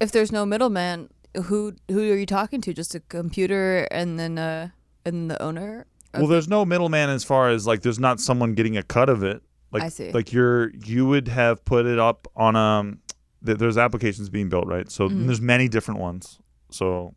if 0.00 0.12
there's 0.12 0.32
no 0.32 0.44
middleman, 0.44 1.08
who 1.44 1.74
who 1.90 2.00
are 2.12 2.16
you 2.16 2.26
talking 2.26 2.60
to? 2.62 2.74
Just 2.74 2.94
a 2.94 3.00
computer 3.00 3.86
and 3.90 4.18
then 4.18 4.38
uh 4.38 4.68
and 5.04 5.30
the 5.30 5.40
owner. 5.42 5.86
Well, 6.14 6.26
there's 6.26 6.48
no 6.48 6.64
middleman 6.66 7.08
as 7.08 7.24
far 7.24 7.48
as 7.48 7.66
like 7.66 7.80
there's 7.82 7.98
not 7.98 8.20
someone 8.20 8.54
getting 8.54 8.76
a 8.76 8.82
cut 8.82 9.08
of 9.08 9.22
it. 9.22 9.42
Like 9.70 9.82
I 9.84 9.88
see. 9.88 10.12
like 10.12 10.32
you're 10.32 10.70
you 10.84 11.06
would 11.06 11.28
have 11.28 11.64
put 11.64 11.86
it 11.86 11.98
up 11.98 12.28
on 12.36 12.54
um 12.56 12.98
th- 13.46 13.56
there's 13.58 13.78
applications 13.78 14.28
being 14.28 14.50
built, 14.50 14.66
right? 14.66 14.90
So 14.90 15.08
Mhm. 15.08 15.26
there's 15.26 15.40
many 15.40 15.68
different 15.68 16.00
ones. 16.00 16.38
So 16.70 17.14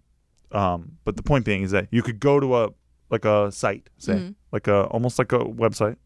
um 0.54 0.94
but 1.04 1.18
the 1.18 1.24
point 1.24 1.44
being 1.44 1.64
is 1.64 1.72
that 1.72 1.88
you 1.92 2.02
could 2.02 2.20
go 2.22 2.40
to 2.40 2.56
a 2.56 2.70
like 3.10 3.26
a 3.26 3.52
site, 3.52 3.90
say, 3.98 4.14
Mhm. 4.14 4.36
like 4.54 4.68
a 4.68 4.84
almost 4.86 5.20
like 5.20 5.34
a 5.34 5.40
website 5.40 5.98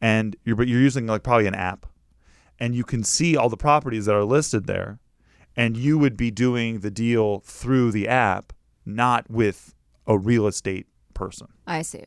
and 0.00 0.36
you're 0.44 0.56
but 0.56 0.68
you're 0.68 0.80
using 0.80 1.06
like 1.06 1.22
probably 1.22 1.46
an 1.46 1.54
app 1.54 1.86
and 2.58 2.74
you 2.74 2.84
can 2.84 3.02
see 3.02 3.36
all 3.36 3.48
the 3.48 3.56
properties 3.56 4.06
that 4.06 4.14
are 4.14 4.24
listed 4.24 4.66
there 4.66 4.98
and 5.56 5.76
you 5.76 5.98
would 5.98 6.16
be 6.16 6.30
doing 6.30 6.80
the 6.80 6.90
deal 6.90 7.38
through 7.40 7.92
the 7.92 8.08
app, 8.08 8.52
not 8.84 9.30
with 9.30 9.72
a 10.06 10.18
real 10.18 10.46
estate 10.46 10.86
person 11.14 11.46
I 11.66 11.82
see. 11.82 12.04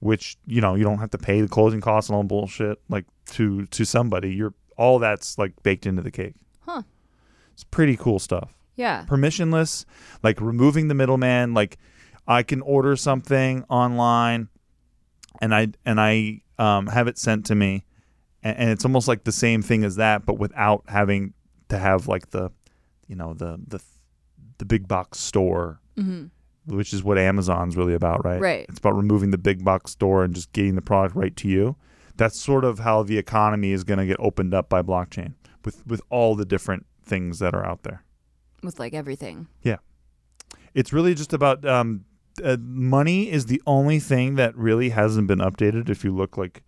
which 0.00 0.36
you 0.46 0.60
know 0.60 0.74
you 0.74 0.84
don't 0.84 0.98
have 0.98 1.10
to 1.10 1.18
pay 1.18 1.40
the 1.40 1.48
closing 1.48 1.80
costs 1.80 2.10
and 2.10 2.16
all 2.16 2.22
bullshit 2.24 2.78
like 2.88 3.06
to 3.32 3.66
to 3.66 3.84
somebody 3.84 4.32
you're 4.34 4.54
all 4.76 4.98
that's 4.98 5.38
like 5.38 5.52
baked 5.62 5.86
into 5.86 6.02
the 6.02 6.10
cake 6.10 6.34
Huh. 6.60 6.82
it's 7.52 7.64
pretty 7.64 7.96
cool 7.96 8.18
stuff 8.18 8.54
Yeah. 8.76 9.04
permissionless 9.08 9.84
like 10.22 10.40
removing 10.40 10.88
the 10.88 10.94
middleman 10.94 11.54
like 11.54 11.78
i 12.26 12.42
can 12.42 12.60
order 12.62 12.94
something 12.96 13.64
online 13.70 14.48
and 15.40 15.54
i 15.54 15.68
and 15.86 16.00
i 16.00 16.42
um, 16.58 16.86
have 16.88 17.08
it 17.08 17.18
sent 17.18 17.46
to 17.46 17.54
me 17.54 17.84
and, 18.42 18.56
and 18.58 18.70
it's 18.70 18.84
almost 18.84 19.08
like 19.08 19.24
the 19.24 19.32
same 19.32 19.62
thing 19.62 19.84
as 19.84 19.96
that 19.96 20.26
but 20.26 20.38
without 20.38 20.82
having 20.88 21.34
to 21.68 21.78
have 21.78 22.08
like 22.08 22.30
the 22.30 22.50
you 23.06 23.16
know 23.16 23.34
the 23.34 23.60
the 23.66 23.82
the 24.58 24.64
big 24.64 24.88
box 24.88 25.18
store 25.18 25.80
hmm 25.96 26.26
which 26.68 26.92
is 26.92 27.02
what 27.02 27.18
Amazon's 27.18 27.76
really 27.76 27.94
about, 27.94 28.24
right? 28.24 28.40
Right. 28.40 28.66
It's 28.68 28.78
about 28.78 28.96
removing 28.96 29.30
the 29.30 29.38
big 29.38 29.64
box 29.64 29.92
store 29.92 30.22
and 30.22 30.34
just 30.34 30.52
getting 30.52 30.74
the 30.74 30.82
product 30.82 31.16
right 31.16 31.34
to 31.36 31.48
you. 31.48 31.76
That's 32.16 32.38
sort 32.38 32.64
of 32.64 32.80
how 32.80 33.02
the 33.02 33.16
economy 33.16 33.72
is 33.72 33.84
going 33.84 33.98
to 33.98 34.06
get 34.06 34.16
opened 34.18 34.52
up 34.52 34.68
by 34.68 34.82
blockchain 34.82 35.34
with 35.64 35.86
with 35.86 36.02
all 36.10 36.34
the 36.34 36.44
different 36.44 36.86
things 37.04 37.38
that 37.38 37.54
are 37.54 37.64
out 37.64 37.84
there. 37.84 38.04
With 38.62 38.78
like 38.78 38.92
everything. 38.92 39.48
Yeah. 39.62 39.76
It's 40.74 40.92
really 40.92 41.14
just 41.14 41.32
about 41.32 41.64
um, 41.64 42.04
uh, 42.44 42.56
money 42.60 43.30
is 43.30 43.46
the 43.46 43.62
only 43.66 43.98
thing 43.98 44.34
that 44.36 44.56
really 44.56 44.90
hasn't 44.90 45.26
been 45.28 45.38
updated. 45.40 45.88
If 45.88 46.04
you 46.04 46.14
look 46.14 46.36
like 46.36 46.62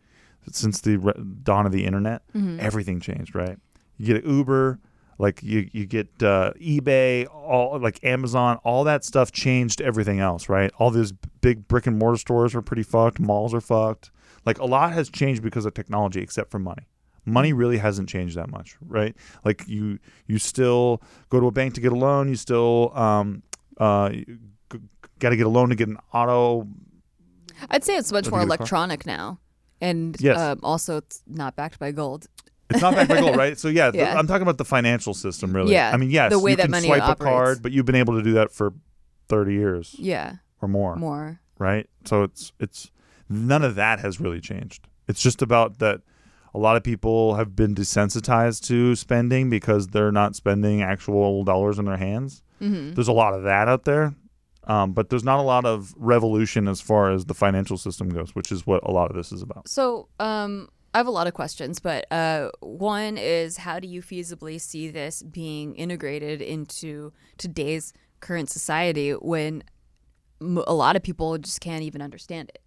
since 0.50 0.80
the 0.80 0.96
re- 0.96 1.12
dawn 1.42 1.66
of 1.66 1.72
the 1.72 1.84
internet, 1.84 2.22
hmm 2.32 2.58
everything 2.60 3.00
changed, 3.00 3.34
right? 3.34 3.58
You 3.96 4.14
get 4.14 4.24
Uber, 4.24 4.78
like 5.18 5.42
you 5.42 5.68
you 5.72 5.86
get 5.86 6.08
uh, 6.22 6.52
eBay, 6.60 7.26
all 7.32 7.78
like 7.78 8.02
Amazon, 8.04 8.58
all 8.64 8.84
that 8.84 9.04
stuff 9.04 9.32
changed 9.32 9.80
everything 9.80 10.18
else, 10.20 10.48
right? 10.48 10.70
All 10.78 10.90
these 10.90 11.12
big 11.40 11.68
brick 11.68 11.86
and 11.86 11.98
mortar 11.98 12.18
stores 12.18 12.54
are 12.54 12.62
pretty 12.62 12.82
fucked. 12.82 13.20
Malls 13.20 13.52
are 13.54 13.60
fucked. 13.60 14.10
Like 14.46 14.58
a 14.58 14.64
lot 14.64 14.92
has 14.92 15.10
changed 15.10 15.42
because 15.42 15.66
of 15.66 15.74
technology, 15.74 16.20
except 16.22 16.50
for 16.50 16.58
money. 16.58 16.86
Money 17.26 17.52
really 17.52 17.76
hasn't 17.76 18.08
changed 18.08 18.36
that 18.36 18.48
much, 18.50 18.76
right? 18.80 19.14
Like 19.44 19.68
you 19.68 19.98
you 20.26 20.38
still 20.38 21.02
go 21.28 21.38
to 21.38 21.46
a 21.46 21.50
bank 21.52 21.74
to 21.74 21.80
get 21.82 21.92
a 21.92 21.96
loan. 21.96 22.28
You 22.28 22.36
still 22.36 22.90
um 22.96 23.42
uh 23.76 24.10
got 25.20 25.30
to 25.30 25.36
get 25.36 25.46
a 25.46 25.50
loan 25.50 25.68
to 25.68 25.74
get 25.76 25.88
an 25.88 25.98
auto. 26.12 26.66
I'd 27.70 27.84
say 27.84 27.96
it's 27.96 28.10
much 28.12 28.30
more 28.30 28.40
electronic 28.42 29.06
now, 29.06 29.38
and 29.80 30.16
Yes. 30.20 30.38
um, 30.38 30.60
also 30.62 30.96
it's 30.98 31.22
not 31.26 31.56
backed 31.56 31.78
by 31.78 31.92
gold. 31.92 32.26
It's 32.70 32.80
not 32.80 32.94
backed 32.94 33.08
by 33.10 33.20
gold, 33.20 33.36
right? 33.36 33.58
So 33.58 33.68
yeah, 33.68 33.90
Yeah. 33.92 34.18
I'm 34.18 34.26
talking 34.26 34.42
about 34.42 34.58
the 34.58 34.64
financial 34.64 35.12
system, 35.14 35.54
really. 35.54 35.72
Yeah, 35.72 35.90
I 35.92 35.96
mean, 35.96 36.10
yes, 36.10 36.30
the 36.32 36.38
way 36.38 36.52
you 36.52 36.56
that 36.56 36.62
can 36.64 36.70
money 36.70 36.86
swipe 36.86 37.02
a 37.08 37.14
card, 37.16 37.62
but 37.62 37.72
you've 37.72 37.86
been 37.86 37.94
able 37.96 38.16
to 38.16 38.22
do 38.22 38.32
that 38.34 38.52
for 38.52 38.72
30 39.28 39.52
years 39.54 39.94
Yeah, 39.98 40.36
or 40.62 40.68
more, 40.68 40.96
more. 40.96 41.40
right? 41.58 41.88
So 42.04 42.22
it's 42.22 42.52
it's 42.58 42.90
none 43.28 43.62
of 43.64 43.74
that 43.74 44.00
has 44.00 44.20
really 44.20 44.40
changed. 44.40 44.88
It's 45.08 45.20
just 45.22 45.42
about 45.42 45.78
that 45.80 46.00
a 46.54 46.58
lot 46.58 46.76
of 46.76 46.82
people 46.82 47.34
have 47.34 47.54
been 47.54 47.74
desensitized 47.74 48.64
to 48.68 48.96
spending 48.96 49.50
because 49.50 49.88
they're 49.88 50.10
not 50.12 50.34
spending 50.34 50.82
actual 50.82 51.44
dollars 51.44 51.78
in 51.78 51.84
their 51.84 51.96
hands. 51.98 52.42
hmm 52.58 52.92
There's 52.94 53.06
a 53.08 53.12
lot 53.12 53.34
of 53.34 53.42
that 53.44 53.68
out 53.68 53.84
there. 53.84 54.14
Um, 54.70 54.92
but 54.92 55.10
there's 55.10 55.24
not 55.24 55.40
a 55.40 55.42
lot 55.42 55.64
of 55.64 55.92
revolution 55.96 56.68
as 56.68 56.80
far 56.80 57.10
as 57.10 57.24
the 57.24 57.34
financial 57.34 57.76
system 57.76 58.08
goes, 58.08 58.36
which 58.36 58.52
is 58.52 58.64
what 58.68 58.80
a 58.84 58.92
lot 58.92 59.10
of 59.10 59.16
this 59.16 59.32
is 59.32 59.42
about. 59.42 59.68
So, 59.68 60.08
um, 60.20 60.68
I 60.94 60.98
have 60.98 61.08
a 61.08 61.10
lot 61.10 61.26
of 61.26 61.34
questions, 61.34 61.80
but 61.80 62.10
uh, 62.12 62.50
one 62.60 63.16
is 63.18 63.56
how 63.56 63.80
do 63.80 63.88
you 63.88 64.00
feasibly 64.00 64.60
see 64.60 64.88
this 64.88 65.24
being 65.24 65.74
integrated 65.74 66.40
into 66.40 67.12
today's 67.36 67.92
current 68.20 68.48
society 68.48 69.10
when 69.10 69.64
m- 70.40 70.62
a 70.66 70.74
lot 70.74 70.94
of 70.94 71.02
people 71.02 71.36
just 71.38 71.60
can't 71.60 71.82
even 71.82 72.00
understand 72.00 72.50
it? 72.50 72.62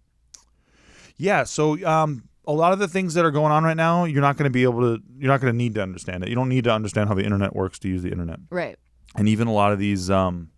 Yeah, 1.16 1.44
so 1.44 1.82
um, 1.86 2.28
a 2.46 2.52
lot 2.52 2.74
of 2.74 2.78
the 2.78 2.88
things 2.88 3.14
that 3.14 3.24
are 3.24 3.30
going 3.30 3.52
on 3.52 3.64
right 3.64 3.76
now, 3.76 4.04
you're 4.04 4.20
not 4.20 4.36
going 4.36 4.44
to 4.44 4.50
be 4.50 4.64
able 4.64 4.80
to, 4.80 5.02
you're 5.16 5.28
not 5.30 5.40
going 5.40 5.52
to 5.52 5.56
need 5.56 5.74
to 5.76 5.82
understand 5.82 6.22
it. 6.22 6.28
You 6.28 6.34
don't 6.34 6.50
need 6.50 6.64
to 6.64 6.72
understand 6.72 7.08
how 7.08 7.14
the 7.14 7.24
internet 7.24 7.56
works 7.56 7.78
to 7.80 7.88
use 7.88 8.02
the 8.02 8.10
internet. 8.10 8.40
Right. 8.50 8.76
And 9.16 9.26
even 9.26 9.48
a 9.48 9.52
lot 9.52 9.72
of 9.72 9.78
these, 9.78 10.10
um, 10.10 10.50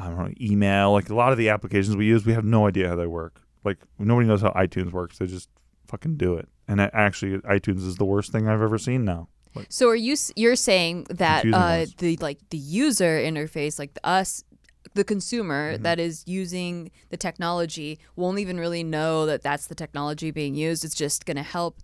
I 0.00 0.06
don't 0.08 0.18
know, 0.18 0.32
email, 0.40 0.92
like 0.92 1.10
a 1.10 1.14
lot 1.14 1.32
of 1.32 1.38
the 1.38 1.48
applications 1.48 1.96
we 1.96 2.06
use, 2.06 2.24
we 2.24 2.32
have 2.32 2.44
no 2.44 2.66
idea 2.68 2.88
how 2.88 2.94
they 2.96 3.06
work. 3.08 3.40
Like 3.64 3.78
nobody 3.98 4.28
knows 4.28 4.40
how 4.42 4.50
iTunes 4.52 4.92
works. 4.92 5.18
They 5.18 5.26
just 5.26 5.50
fucking 5.88 6.16
do 6.16 6.34
it. 6.34 6.48
And 6.68 6.80
actually, 6.80 7.38
iTunes 7.38 7.78
is 7.86 7.96
the 7.96 8.04
worst 8.04 8.30
thing 8.30 8.46
I've 8.48 8.62
ever 8.62 8.78
seen 8.78 9.04
now. 9.04 9.28
So, 9.70 9.88
are 9.88 9.96
you 9.96 10.14
you're 10.36 10.54
saying 10.54 11.06
that 11.10 11.44
uh, 11.52 11.86
the 11.98 12.16
like 12.20 12.38
the 12.50 12.58
user 12.58 13.18
interface, 13.18 13.78
like 13.78 13.94
the, 13.94 14.06
us, 14.06 14.44
the 14.94 15.02
consumer 15.02 15.72
Mm-hmm. 15.74 15.82
that 15.82 15.98
is 15.98 16.22
using 16.26 16.92
the 17.08 17.16
technology, 17.16 17.98
won't 18.14 18.38
even 18.38 18.60
really 18.60 18.84
know 18.84 19.26
that 19.26 19.42
that's 19.42 19.66
the 19.66 19.74
technology 19.74 20.30
being 20.30 20.54
used. 20.54 20.84
It's 20.84 20.94
just 20.94 21.26
going 21.26 21.38
to 21.38 21.42
help 21.42 21.80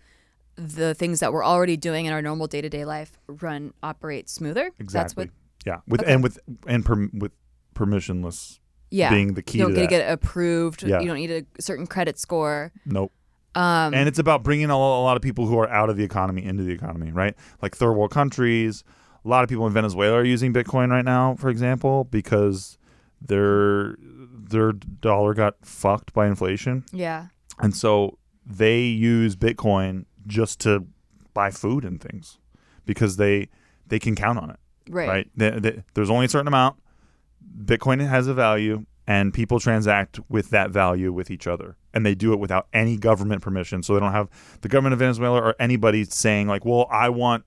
the 0.56 0.94
things 0.94 1.18
that 1.18 1.32
we're 1.32 1.44
already 1.44 1.76
doing 1.76 2.06
in 2.06 2.12
our 2.12 2.22
normal 2.22 2.46
day 2.46 2.60
to 2.60 2.68
day 2.68 2.84
life 2.84 3.12
run 3.26 3.72
operate 3.82 4.28
smoother. 4.28 4.70
Exactly. 4.78 4.92
That's 5.00 5.16
what. 5.16 5.30
yeah, 5.66 5.80
with 5.88 6.02
Okay. 6.02 6.12
and 6.12 6.22
with 6.22 6.38
and 6.68 6.84
per, 6.84 7.08
with 7.12 7.32
permissionless 7.74 8.58
Yeah. 8.90 9.10
being 9.10 9.34
the 9.34 9.42
key 9.42 9.58
you 9.58 9.64
don't 9.64 9.74
get 9.74 9.90
get 9.90 10.10
approved. 10.12 10.82
Yeah. 10.82 11.00
You 11.00 11.06
don't 11.06 11.16
need 11.16 11.30
a 11.30 11.44
certain 11.60 11.86
credit 11.86 12.18
score. 12.18 12.72
nope. 12.86 13.12
Um, 13.56 13.94
and 13.94 14.08
it's 14.08 14.18
about 14.18 14.42
bringing 14.42 14.68
a, 14.68 14.74
a 14.74 15.02
lot 15.02 15.16
of 15.16 15.22
people 15.22 15.46
who 15.46 15.56
are 15.60 15.68
out 15.70 15.88
of 15.88 15.96
the 15.96 16.02
economy 16.02 16.44
into 16.44 16.64
the 16.64 16.72
economy, 16.72 17.12
right? 17.12 17.36
Like 17.62 17.76
third 17.76 17.92
world 17.92 18.10
countries. 18.10 18.82
A 19.24 19.28
lot 19.28 19.44
of 19.44 19.48
people 19.48 19.64
in 19.68 19.72
Venezuela 19.72 20.16
are 20.18 20.24
using 20.24 20.52
Bitcoin 20.52 20.90
right 20.90 21.04
now, 21.04 21.36
for 21.36 21.48
example, 21.50 22.02
because 22.04 22.78
their 23.22 23.96
their 24.00 24.72
dollar 24.72 25.34
got 25.34 25.54
fucked 25.64 26.12
by 26.12 26.26
inflation, 26.26 26.84
yeah. 26.92 27.26
and 27.60 27.74
so 27.74 28.18
they 28.44 28.80
use 28.82 29.36
Bitcoin 29.36 30.04
just 30.26 30.60
to 30.60 30.86
buy 31.32 31.50
food 31.50 31.84
and 31.84 32.00
things 32.00 32.38
because 32.84 33.16
they 33.16 33.48
they 33.86 33.98
can 33.98 34.14
count 34.14 34.38
on 34.38 34.50
it, 34.50 34.58
Right. 34.88 35.08
right? 35.08 35.30
They- 35.36 35.58
they- 35.60 35.82
there's 35.94 36.10
only 36.10 36.26
a 36.26 36.28
certain 36.28 36.48
amount. 36.48 36.76
Bitcoin 37.64 38.06
has 38.06 38.26
a 38.26 38.34
value, 38.34 38.84
and 39.06 39.32
people 39.34 39.60
transact 39.60 40.20
with 40.28 40.50
that 40.50 40.70
value 40.70 41.12
with 41.12 41.30
each 41.30 41.46
other, 41.46 41.76
and 41.92 42.04
they 42.04 42.14
do 42.14 42.32
it 42.32 42.38
without 42.38 42.66
any 42.72 42.96
government 42.96 43.42
permission. 43.42 43.82
So 43.82 43.94
they 43.94 44.00
don't 44.00 44.12
have 44.12 44.28
the 44.62 44.68
government 44.68 44.94
of 44.94 44.98
Venezuela 44.98 45.40
or 45.40 45.54
anybody 45.58 46.04
saying 46.04 46.48
like, 46.48 46.64
"Well, 46.64 46.86
I 46.90 47.08
want 47.10 47.44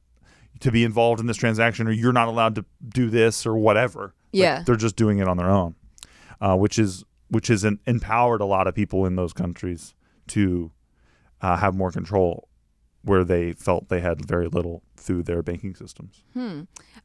to 0.60 0.72
be 0.72 0.84
involved 0.84 1.20
in 1.20 1.28
this 1.28 1.38
transaction," 1.38 1.88
or 1.88 1.92
"You're 1.92 2.14
not 2.14 2.28
allowed 2.28 2.56
to 2.56 2.66
do 2.88 3.10
this," 3.10 3.46
or 3.46 3.58
whatever. 3.58 4.02
Like, 4.02 4.14
Yeah. 4.34 4.64
they're 4.66 4.76
just 4.76 4.96
doing 4.96 5.20
it 5.20 5.28
on 5.28 5.38
their 5.38 5.50
own, 5.50 5.76
uh, 6.42 6.56
which 6.56 6.78
is 6.80 7.04
which 7.30 7.48
has 7.48 7.66
empowered 7.86 8.40
a 8.40 8.46
lot 8.46 8.68
of 8.68 8.74
people 8.76 9.06
in 9.06 9.16
those 9.18 9.34
countries 9.34 9.94
to 10.28 10.72
uh, 11.42 11.58
have 11.58 11.76
more 11.76 11.92
control 11.92 12.48
where 13.02 13.24
they 13.26 13.52
felt 13.52 13.90
they 13.90 14.00
had 14.00 14.26
very 14.26 14.48
little 14.48 14.82
through 14.98 15.24
their 15.24 15.42
banking 15.42 15.76
systems. 15.76 16.24
Hmm. 16.34 16.62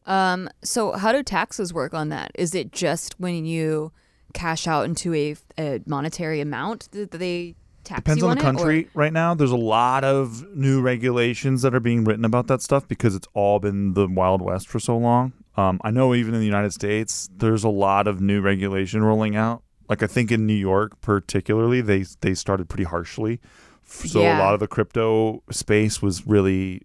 Um, 0.07 0.49
so 0.63 0.93
how 0.93 1.13
do 1.13 1.23
taxes 1.23 1.73
work 1.73 1.95
on 1.95 2.09
that? 2.09 2.33
Is 2.35 2.55
it 2.55 2.73
just 2.73 3.15
when 3.21 3.45
you 3.45 3.93
cash 4.35 4.67
out 4.67 4.85
into 4.87 5.15
a, 5.15 5.37
a 5.59 5.81
monetary 5.87 6.41
amount 6.41 6.91
that 6.93 7.11
they 7.13 7.55
tax 7.85 7.99
Depends 8.01 8.23
you 8.23 8.29
on 8.29 8.37
the 8.39 8.43
it, 8.43 8.47
or- 8.47 8.53
country. 8.53 8.89
Right 8.95 9.13
now, 9.13 9.35
there's 9.35 9.51
a 9.51 9.57
lot 9.57 10.05
of 10.05 10.45
new 10.57 10.81
regulations 10.81 11.63
that 11.63 11.75
are 11.75 11.81
being 11.81 12.05
written 12.05 12.25
about 12.25 12.47
that 12.47 12.63
stuff 12.63 12.87
because 12.89 13.15
it's 13.15 13.27
all 13.35 13.59
been 13.59 13.95
the 13.95 14.07
Wild 14.09 14.41
West 14.41 14.69
for 14.69 14.79
so 14.81 14.97
long. 14.97 15.33
Um, 15.57 15.81
I 15.85 15.91
know 15.91 16.15
even 16.15 16.33
in 16.33 16.41
the 16.41 16.47
United 16.47 16.73
States, 16.73 17.29
there's 17.37 17.63
a 17.65 17.69
lot 17.69 18.07
of 18.07 18.21
new 18.21 18.41
regulation 18.41 19.03
rolling 19.03 19.37
out. 19.37 19.63
Like 19.89 20.03
I 20.03 20.07
think 20.07 20.33
in 20.33 20.47
New 20.47 20.55
York, 20.55 21.01
particularly, 21.03 21.81
they 21.83 22.05
they 22.23 22.35
started 22.35 22.69
pretty 22.71 22.85
harshly. 22.85 23.41
So 23.85 24.23
Yeah. 24.23 24.39
a 24.39 24.41
lot 24.43 24.55
of 24.55 24.61
the 24.61 24.69
crypto 24.69 25.43
space 25.51 26.01
was 26.01 26.27
really 26.27 26.83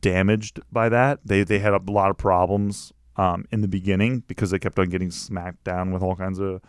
damaged 0.00 0.60
by 0.70 0.88
that. 0.88 1.20
They 1.24 1.42
they 1.44 1.58
had 1.58 1.72
a 1.74 1.80
lot 1.90 2.10
of 2.10 2.16
problems 2.18 2.92
um, 3.16 3.44
in 3.50 3.60
the 3.60 3.68
beginning 3.68 4.24
because 4.26 4.50
they 4.50 4.58
kept 4.58 4.78
on 4.78 4.88
getting 4.88 5.10
smacked 5.10 5.64
down 5.64 5.92
with 5.92 6.02
all 6.02 6.16
kinds 6.16 6.38
of 6.38 6.60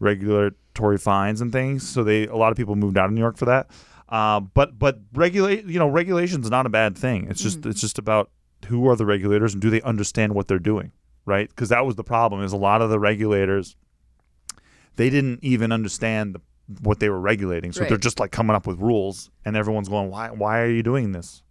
regulatory 0.00 0.98
fines 0.98 1.40
and 1.40 1.52
things. 1.52 1.88
So 1.88 2.04
they 2.04 2.26
a 2.26 2.36
lot 2.36 2.50
of 2.50 2.56
people 2.56 2.76
moved 2.76 2.96
out 2.98 3.06
of 3.06 3.12
New 3.12 3.20
York 3.20 3.36
for 3.36 3.46
that. 3.46 3.70
Uh, 4.08 4.40
but 4.40 4.78
but 4.78 5.00
regulate 5.14 5.64
you 5.66 5.78
know 5.78 5.88
regulation's 5.88 6.50
not 6.50 6.66
a 6.66 6.68
bad 6.70 6.96
thing. 6.96 7.26
It's 7.28 7.42
just 7.42 7.62
Mhm. 7.62 7.70
it's 7.70 7.80
just 7.80 7.98
about 7.98 8.30
who 8.68 8.88
are 8.88 8.96
the 8.96 9.06
regulators 9.06 9.52
and 9.52 9.60
do 9.62 9.70
they 9.70 9.82
understand 9.82 10.34
what 10.34 10.48
they're 10.48 10.58
doing. 10.58 10.92
right? 11.28 11.48
Because 11.48 11.70
that 11.70 11.84
was 11.84 11.96
the 11.96 12.04
problem. 12.04 12.40
Is 12.42 12.52
a 12.52 12.56
lot 12.56 12.80
of 12.82 12.88
the 12.88 13.00
regulators 13.00 13.74
they 14.94 15.10
didn't 15.10 15.40
even 15.42 15.72
understand 15.72 16.36
the, 16.36 16.40
what 16.82 17.00
they 17.00 17.10
were 17.10 17.18
regulating, 17.20 17.72
so 17.72 17.80
they're 17.88 17.98
just 17.98 18.20
like 18.20 18.30
coming 18.30 18.54
up 18.54 18.64
with 18.66 18.78
rules, 18.78 19.28
and 19.44 19.56
everyone's 19.56 19.88
going, 19.88 20.08
"Why? 20.08 20.30
Why 20.30 20.60
are 20.60 20.70
you 20.70 20.84
doing 20.84 21.10
this?" 21.10 21.42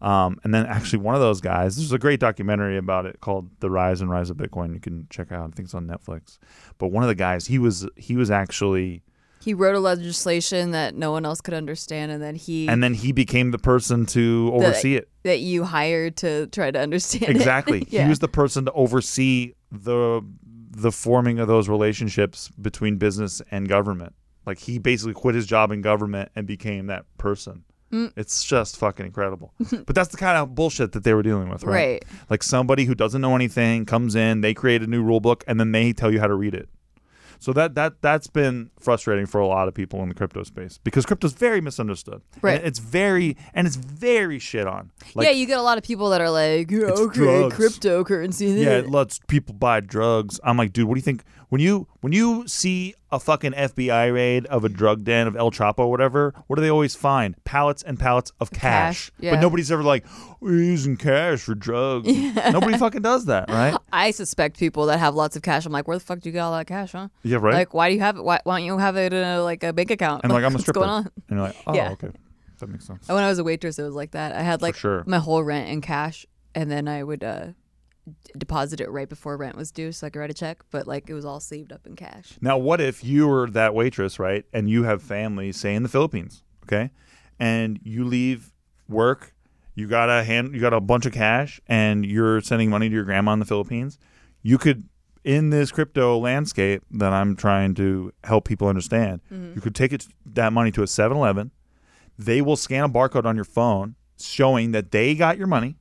Um, 0.00 0.38
and 0.44 0.54
then 0.54 0.64
actually, 0.66 1.00
one 1.00 1.14
of 1.14 1.20
those 1.20 1.40
guys. 1.40 1.76
There's 1.76 1.92
a 1.92 1.98
great 1.98 2.20
documentary 2.20 2.78
about 2.78 3.06
it 3.06 3.20
called 3.20 3.50
"The 3.60 3.70
Rise 3.70 4.00
and 4.00 4.10
Rise 4.10 4.30
of 4.30 4.36
Bitcoin." 4.38 4.72
You 4.72 4.80
can 4.80 5.06
check 5.10 5.30
out. 5.30 5.50
I 5.50 5.54
think 5.54 5.66
it's 5.66 5.74
on 5.74 5.86
Netflix. 5.86 6.38
But 6.78 6.88
one 6.88 7.02
of 7.02 7.08
the 7.08 7.14
guys, 7.14 7.46
he 7.46 7.58
was 7.58 7.86
he 7.96 8.16
was 8.16 8.30
actually, 8.30 9.02
He 9.42 9.52
wrote 9.52 9.74
a 9.74 9.80
legislation 9.80 10.70
that 10.70 10.94
no 10.94 11.12
one 11.12 11.26
else 11.26 11.42
could 11.42 11.52
understand, 11.54 12.12
and 12.12 12.22
then 12.22 12.34
he 12.34 12.66
and 12.66 12.82
then 12.82 12.94
he 12.94 13.12
became 13.12 13.50
the 13.50 13.58
person 13.58 14.06
to 14.06 14.50
oversee 14.54 14.96
it. 14.96 15.10
that 15.24 15.40
you 15.40 15.64
hired 15.64 16.16
to 16.18 16.46
try 16.46 16.70
to 16.70 16.80
understand 16.80 17.24
it. 17.24 17.36
Exactly. 17.36 17.86
yeah. 17.90 18.04
He 18.04 18.08
was 18.08 18.20
the 18.20 18.28
person 18.28 18.64
to 18.64 18.72
oversee 18.72 19.52
the 19.70 20.22
the 20.72 20.92
forming 20.92 21.40
of 21.40 21.48
those 21.48 21.68
relationships 21.68 22.48
between 22.60 22.96
business 22.96 23.42
and 23.50 23.68
government. 23.68 24.14
Like 24.46 24.58
he 24.58 24.78
basically 24.78 25.12
quit 25.12 25.34
his 25.34 25.44
job 25.46 25.72
in 25.72 25.82
government 25.82 26.30
and 26.34 26.46
became 26.46 26.86
that 26.86 27.04
person. 27.18 27.64
Mm. 27.92 28.12
It's 28.16 28.44
just 28.44 28.76
fucking 28.76 29.04
incredible. 29.06 29.52
but 29.86 29.94
that's 29.94 30.10
the 30.10 30.16
kind 30.16 30.38
of 30.38 30.54
bullshit 30.54 30.92
that 30.92 31.04
they 31.04 31.12
were 31.14 31.22
dealing 31.22 31.48
with, 31.48 31.64
right? 31.64 31.74
right. 31.74 32.04
Like 32.28 32.42
somebody 32.42 32.84
who 32.84 32.94
doesn't 32.94 33.20
know 33.20 33.34
anything 33.34 33.84
comes 33.84 34.14
in, 34.14 34.40
they 34.42 34.54
create 34.54 34.82
a 34.82 34.86
new 34.86 35.02
rule 35.02 35.20
book, 35.20 35.42
and 35.46 35.58
then 35.58 35.72
they 35.72 35.92
tell 35.92 36.12
you 36.12 36.20
how 36.20 36.26
to 36.28 36.34
read 36.34 36.54
it. 36.54 36.68
So 37.42 37.54
that 37.54 37.74
that 37.74 38.02
that's 38.02 38.26
been 38.26 38.70
frustrating 38.78 39.24
for 39.24 39.40
a 39.40 39.46
lot 39.46 39.66
of 39.66 39.72
people 39.72 40.02
in 40.02 40.10
the 40.10 40.14
crypto 40.14 40.42
space 40.42 40.78
because 40.84 41.06
crypto's 41.06 41.32
very 41.32 41.62
misunderstood. 41.62 42.20
Right. 42.42 42.58
And 42.58 42.66
it's 42.66 42.78
very 42.78 43.34
and 43.54 43.66
it's 43.66 43.76
very 43.76 44.38
shit 44.38 44.66
on. 44.66 44.92
Like, 45.14 45.24
yeah, 45.26 45.32
you 45.32 45.46
get 45.46 45.56
a 45.56 45.62
lot 45.62 45.78
of 45.78 45.82
people 45.84 46.10
that 46.10 46.20
are 46.20 46.28
like, 46.28 46.70
"Yeah, 46.70 46.88
It's 46.88 47.00
okay, 47.00 47.14
drugs. 47.14 47.56
cryptocurrency. 47.56 48.62
yeah, 48.62 48.72
it 48.78 48.90
lets 48.90 49.20
people 49.26 49.54
buy 49.54 49.80
drugs. 49.80 50.38
I'm 50.44 50.58
like, 50.58 50.74
dude, 50.74 50.86
what 50.86 50.96
do 50.96 50.98
you 50.98 51.02
think 51.02 51.24
when 51.50 51.60
you 51.60 51.86
when 52.00 52.12
you 52.12 52.48
see 52.48 52.94
a 53.12 53.20
fucking 53.20 53.52
FBI 53.52 54.14
raid 54.14 54.46
of 54.46 54.64
a 54.64 54.68
drug 54.68 55.04
den 55.04 55.26
of 55.26 55.36
El 55.36 55.50
Chapo 55.50 55.80
or 55.80 55.90
whatever? 55.90 56.32
What 56.46 56.56
do 56.56 56.62
they 56.62 56.70
always 56.70 56.94
find? 56.94 57.34
Pallets 57.44 57.82
and 57.82 57.98
pallets 57.98 58.32
of 58.40 58.50
cash. 58.52 58.60
Cash, 58.60 59.12
yeah. 59.18 59.32
But 59.32 59.40
nobody's 59.40 59.70
ever 59.72 59.82
like, 59.82 60.06
we're 60.40 60.54
using 60.54 60.96
cash 60.96 61.40
for 61.40 61.54
drugs. 61.56 62.06
Nobody 62.52 62.78
fucking 62.78 63.02
does 63.02 63.26
that, 63.26 63.50
right? 63.50 63.76
I 63.92 64.12
suspect 64.12 64.58
people 64.58 64.86
that 64.86 64.98
have 64.98 65.14
lots 65.16 65.34
of 65.34 65.42
cash. 65.42 65.66
I'm 65.66 65.72
like, 65.72 65.88
where 65.88 65.98
the 65.98 66.04
fuck 66.04 66.20
do 66.20 66.28
you 66.28 66.32
get 66.32 66.40
all 66.40 66.52
that 66.52 66.68
cash, 66.68 66.92
huh? 66.92 67.08
Yeah, 67.24 67.38
right. 67.38 67.54
Like, 67.54 67.74
why 67.74 67.88
do 67.88 67.94
you 67.96 68.00
have 68.00 68.16
it? 68.16 68.22
Why, 68.22 68.40
why 68.44 68.58
don't 68.58 68.66
you 68.66 68.78
have 68.78 68.96
it 68.96 69.12
in 69.12 69.22
a, 69.24 69.42
like 69.42 69.64
a 69.64 69.72
bank 69.72 69.90
account? 69.90 70.22
and 70.22 70.32
like 70.32 70.44
I'm 70.44 70.54
a 70.54 70.58
stripper. 70.60 70.80
What's 70.80 70.88
going 70.88 71.06
on? 71.06 71.10
And 71.28 71.38
you're 71.38 71.46
like, 71.48 71.56
oh, 71.66 71.74
Yeah. 71.74 71.90
okay, 71.90 72.10
that 72.60 72.68
makes 72.68 72.86
sense. 72.86 73.08
When 73.08 73.18
I 73.18 73.28
was 73.28 73.40
a 73.40 73.44
waitress, 73.44 73.78
it 73.78 73.82
was 73.82 73.94
like 73.94 74.12
that. 74.12 74.32
I 74.32 74.42
had 74.42 74.62
like 74.62 74.76
sure. 74.76 75.02
my 75.06 75.18
whole 75.18 75.42
rent 75.42 75.68
in 75.68 75.80
cash, 75.80 76.26
and 76.54 76.70
then 76.70 76.86
I 76.86 77.02
would 77.02 77.24
uh, 77.24 77.48
deposit 78.36 78.80
it 78.80 78.90
right 78.90 79.08
before 79.08 79.36
rent 79.36 79.56
was 79.56 79.70
due, 79.70 79.92
so 79.92 80.06
I 80.06 80.10
could 80.10 80.20
write 80.20 80.30
a 80.30 80.34
check. 80.34 80.62
But 80.70 80.86
like, 80.86 81.08
it 81.08 81.14
was 81.14 81.24
all 81.24 81.40
saved 81.40 81.72
up 81.72 81.86
in 81.86 81.96
cash. 81.96 82.38
Now, 82.40 82.58
what 82.58 82.80
if 82.80 83.04
you 83.04 83.28
were 83.28 83.48
that 83.50 83.74
waitress, 83.74 84.18
right? 84.18 84.44
And 84.52 84.68
you 84.68 84.84
have 84.84 85.02
family, 85.02 85.52
say 85.52 85.74
in 85.74 85.82
the 85.82 85.88
Philippines, 85.88 86.42
okay? 86.64 86.90
And 87.38 87.80
you 87.82 88.04
leave 88.04 88.52
work, 88.88 89.34
you 89.74 89.86
got 89.86 90.10
a 90.10 90.24
hand, 90.24 90.54
you 90.54 90.60
got 90.60 90.74
a 90.74 90.80
bunch 90.80 91.06
of 91.06 91.12
cash, 91.12 91.60
and 91.66 92.04
you're 92.04 92.40
sending 92.40 92.70
money 92.70 92.88
to 92.88 92.94
your 92.94 93.04
grandma 93.04 93.32
in 93.32 93.38
the 93.38 93.46
Philippines. 93.46 93.98
You 94.42 94.58
could, 94.58 94.88
in 95.24 95.50
this 95.50 95.70
crypto 95.70 96.18
landscape 96.18 96.82
that 96.90 97.12
I'm 97.12 97.36
trying 97.36 97.74
to 97.76 98.12
help 98.24 98.46
people 98.46 98.68
understand, 98.68 99.20
mm-hmm. 99.32 99.54
you 99.54 99.60
could 99.60 99.74
take 99.74 99.92
it 99.92 100.06
that 100.26 100.52
money 100.52 100.70
to 100.72 100.82
a 100.82 100.86
7-Eleven. 100.86 101.50
They 102.18 102.42
will 102.42 102.56
scan 102.56 102.84
a 102.84 102.88
barcode 102.88 103.24
on 103.24 103.36
your 103.36 103.44
phone 103.44 103.94
showing 104.18 104.72
that 104.72 104.90
they 104.90 105.14
got 105.14 105.38
your 105.38 105.46
money 105.46 105.76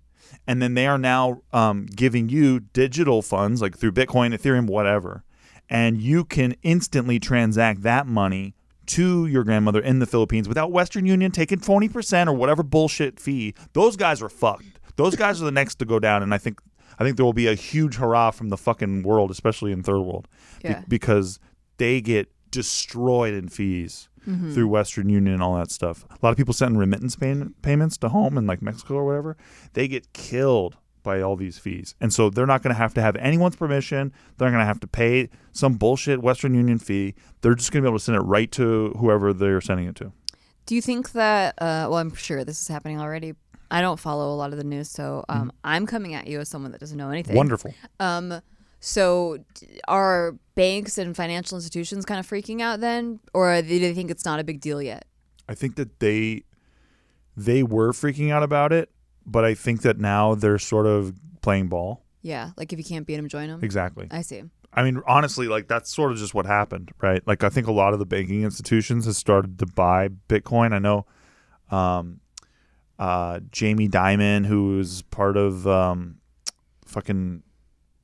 and 0.47 0.61
then 0.61 0.73
they 0.73 0.87
are 0.87 0.97
now 0.97 1.41
um, 1.53 1.85
giving 1.87 2.29
you 2.29 2.59
digital 2.59 3.21
funds 3.21 3.61
like 3.61 3.77
through 3.77 3.91
Bitcoin, 3.91 4.33
Ethereum, 4.33 4.67
whatever, 4.67 5.23
and 5.69 6.01
you 6.01 6.25
can 6.25 6.55
instantly 6.63 7.19
transact 7.19 7.83
that 7.83 8.07
money 8.07 8.55
to 8.87 9.27
your 9.27 9.43
grandmother 9.43 9.79
in 9.79 9.99
the 9.99 10.07
Philippines 10.07 10.47
without 10.47 10.71
Western 10.71 11.05
Union 11.05 11.31
taking 11.31 11.59
twenty 11.59 11.87
percent 11.87 12.29
or 12.29 12.33
whatever 12.33 12.63
bullshit 12.63 13.19
fee. 13.19 13.53
Those 13.73 13.95
guys 13.95 14.21
are 14.21 14.29
fucked. 14.29 14.79
Those 14.95 15.15
guys 15.15 15.41
are 15.41 15.45
the 15.45 15.51
next 15.51 15.75
to 15.75 15.85
go 15.85 15.99
down, 15.99 16.23
and 16.23 16.33
I 16.33 16.37
think 16.37 16.59
I 16.97 17.03
think 17.03 17.15
there 17.15 17.25
will 17.25 17.33
be 17.33 17.47
a 17.47 17.53
huge 17.53 17.95
hurrah 17.95 18.31
from 18.31 18.49
the 18.49 18.57
fucking 18.57 19.03
world, 19.03 19.31
especially 19.31 19.71
in 19.71 19.83
third 19.83 20.01
world, 20.01 20.27
be- 20.81 20.85
because 20.87 21.39
they 21.77 22.01
get 22.01 22.29
destroyed 22.51 23.33
in 23.33 23.47
fees 23.47 24.09
Mm-hmm. 24.29 24.53
through 24.53 24.67
Western 24.67 25.09
Union 25.09 25.33
and 25.33 25.41
all 25.41 25.55
that 25.55 25.71
stuff. 25.71 26.05
A 26.11 26.17
lot 26.21 26.29
of 26.29 26.37
people 26.37 26.53
send 26.53 26.77
remittance 26.77 27.15
pay- 27.15 27.45
payments 27.63 27.97
to 27.97 28.09
home 28.09 28.37
in 28.37 28.45
like 28.45 28.61
Mexico 28.61 28.95
or 28.95 29.05
whatever. 29.05 29.35
They 29.73 29.87
get 29.87 30.13
killed 30.13 30.77
by 31.01 31.21
all 31.21 31.35
these 31.35 31.57
fees. 31.57 31.95
And 31.99 32.13
so 32.13 32.29
they're 32.29 32.45
not 32.45 32.61
going 32.61 32.73
to 32.73 32.77
have 32.77 32.93
to 32.93 33.01
have 33.01 33.15
anyone's 33.15 33.55
permission. 33.55 34.13
They're 34.37 34.49
going 34.49 34.59
to 34.59 34.65
have 34.65 34.79
to 34.81 34.87
pay 34.87 35.29
some 35.51 35.73
bullshit 35.75 36.21
Western 36.21 36.53
Union 36.53 36.77
fee. 36.77 37.15
They're 37.41 37.55
just 37.55 37.71
going 37.71 37.81
to 37.83 37.87
be 37.87 37.89
able 37.89 37.97
to 37.97 38.03
send 38.03 38.17
it 38.17 38.21
right 38.21 38.51
to 38.51 38.93
whoever 38.99 39.33
they're 39.33 39.61
sending 39.61 39.87
it 39.87 39.95
to. 39.95 40.11
Do 40.65 40.75
you 40.75 40.81
think 40.81 41.13
that? 41.13 41.55
Uh, 41.57 41.87
well, 41.89 41.95
I'm 41.95 42.13
sure 42.13 42.43
this 42.43 42.61
is 42.61 42.67
happening 42.67 43.01
already. 43.01 43.33
I 43.71 43.81
don't 43.81 43.99
follow 43.99 44.33
a 44.33 44.37
lot 44.37 44.51
of 44.51 44.57
the 44.57 44.63
news, 44.63 44.89
so 44.89 45.25
um, 45.29 45.51
I'm 45.63 45.85
coming 45.85 46.13
at 46.15 46.27
you 46.27 46.39
as 46.39 46.49
someone 46.49 46.71
that 46.73 46.79
doesn't 46.79 46.97
know 46.97 47.09
anything. 47.09 47.35
Wonderful. 47.35 47.73
Um, 47.99 48.41
so 48.79 49.37
are 49.87 50.35
banks 50.55 50.97
and 50.97 51.15
financial 51.15 51.57
institutions 51.57 52.05
kind 52.05 52.19
of 52.19 52.27
freaking 52.27 52.61
out 52.61 52.79
then, 52.79 53.19
or 53.33 53.61
do 53.61 53.79
they 53.79 53.93
think 53.93 54.09
it's 54.09 54.25
not 54.25 54.39
a 54.39 54.43
big 54.43 54.61
deal 54.61 54.81
yet? 54.81 55.05
I 55.47 55.55
think 55.55 55.75
that 55.75 55.99
they 55.99 56.43
they 57.35 57.63
were 57.63 57.91
freaking 57.91 58.31
out 58.31 58.43
about 58.43 58.71
it, 58.71 58.89
but 59.25 59.45
I 59.45 59.53
think 59.53 59.81
that 59.81 59.97
now 59.97 60.35
they're 60.35 60.59
sort 60.59 60.85
of 60.85 61.13
playing 61.41 61.67
ball. 61.67 62.03
Yeah, 62.21 62.51
like 62.57 62.73
if 62.73 62.79
you 62.79 62.85
can't 62.85 63.07
beat 63.07 63.15
them, 63.15 63.27
join 63.29 63.47
them. 63.47 63.63
Exactly. 63.63 64.07
I 64.11 64.21
see. 64.21 64.43
I 64.73 64.83
mean, 64.83 65.01
honestly, 65.07 65.47
like 65.47 65.67
that's 65.67 65.93
sort 65.93 66.11
of 66.11 66.17
just 66.17 66.33
what 66.33 66.45
happened, 66.45 66.91
right? 67.01 67.25
Like 67.25 67.43
I 67.43 67.49
think 67.49 67.67
a 67.67 67.71
lot 67.71 67.93
of 67.93 67.99
the 67.99 68.05
banking 68.05 68.43
institutions 68.43 69.05
has 69.05 69.17
started 69.17 69.57
to 69.59 69.65
buy 69.65 70.09
Bitcoin. 70.27 70.73
I 70.73 70.79
know 70.79 71.05
um, 71.71 72.19
uh, 72.99 73.39
Jamie 73.51 73.89
Dimon, 73.89 74.45
who 74.45 74.79
is 74.79 75.01
part 75.03 75.37
of 75.37 75.65
um, 75.67 76.17
fucking 76.85 77.43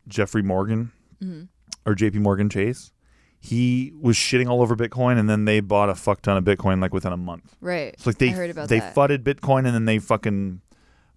Jeffrey 0.07 0.41
Morgan 0.43 0.91
Mhm. 1.23 1.47
or 1.85 1.95
JP 1.95 2.15
Morgan 2.21 2.49
Chase, 2.49 2.91
he 3.39 3.91
was 4.01 4.15
shitting 4.15 4.47
all 4.49 4.61
over 4.61 4.75
Bitcoin, 4.75 5.17
and 5.19 5.29
then 5.29 5.45
they 5.45 5.59
bought 5.59 5.89
a 5.89 5.95
fuck 5.95 6.21
ton 6.21 6.37
of 6.37 6.43
Bitcoin 6.43 6.81
like 6.81 6.93
within 6.93 7.13
a 7.13 7.17
month. 7.17 7.55
Right. 7.61 7.93
It's 7.93 8.05
like 8.05 8.17
they 8.17 8.29
I 8.29 8.33
heard 8.33 8.49
about 8.49 8.69
they 8.69 8.79
that. 8.79 8.93
fudded 8.95 9.23
Bitcoin, 9.23 9.59
and 9.65 9.67
then 9.67 9.85
they 9.85 9.99
fucking 9.99 10.61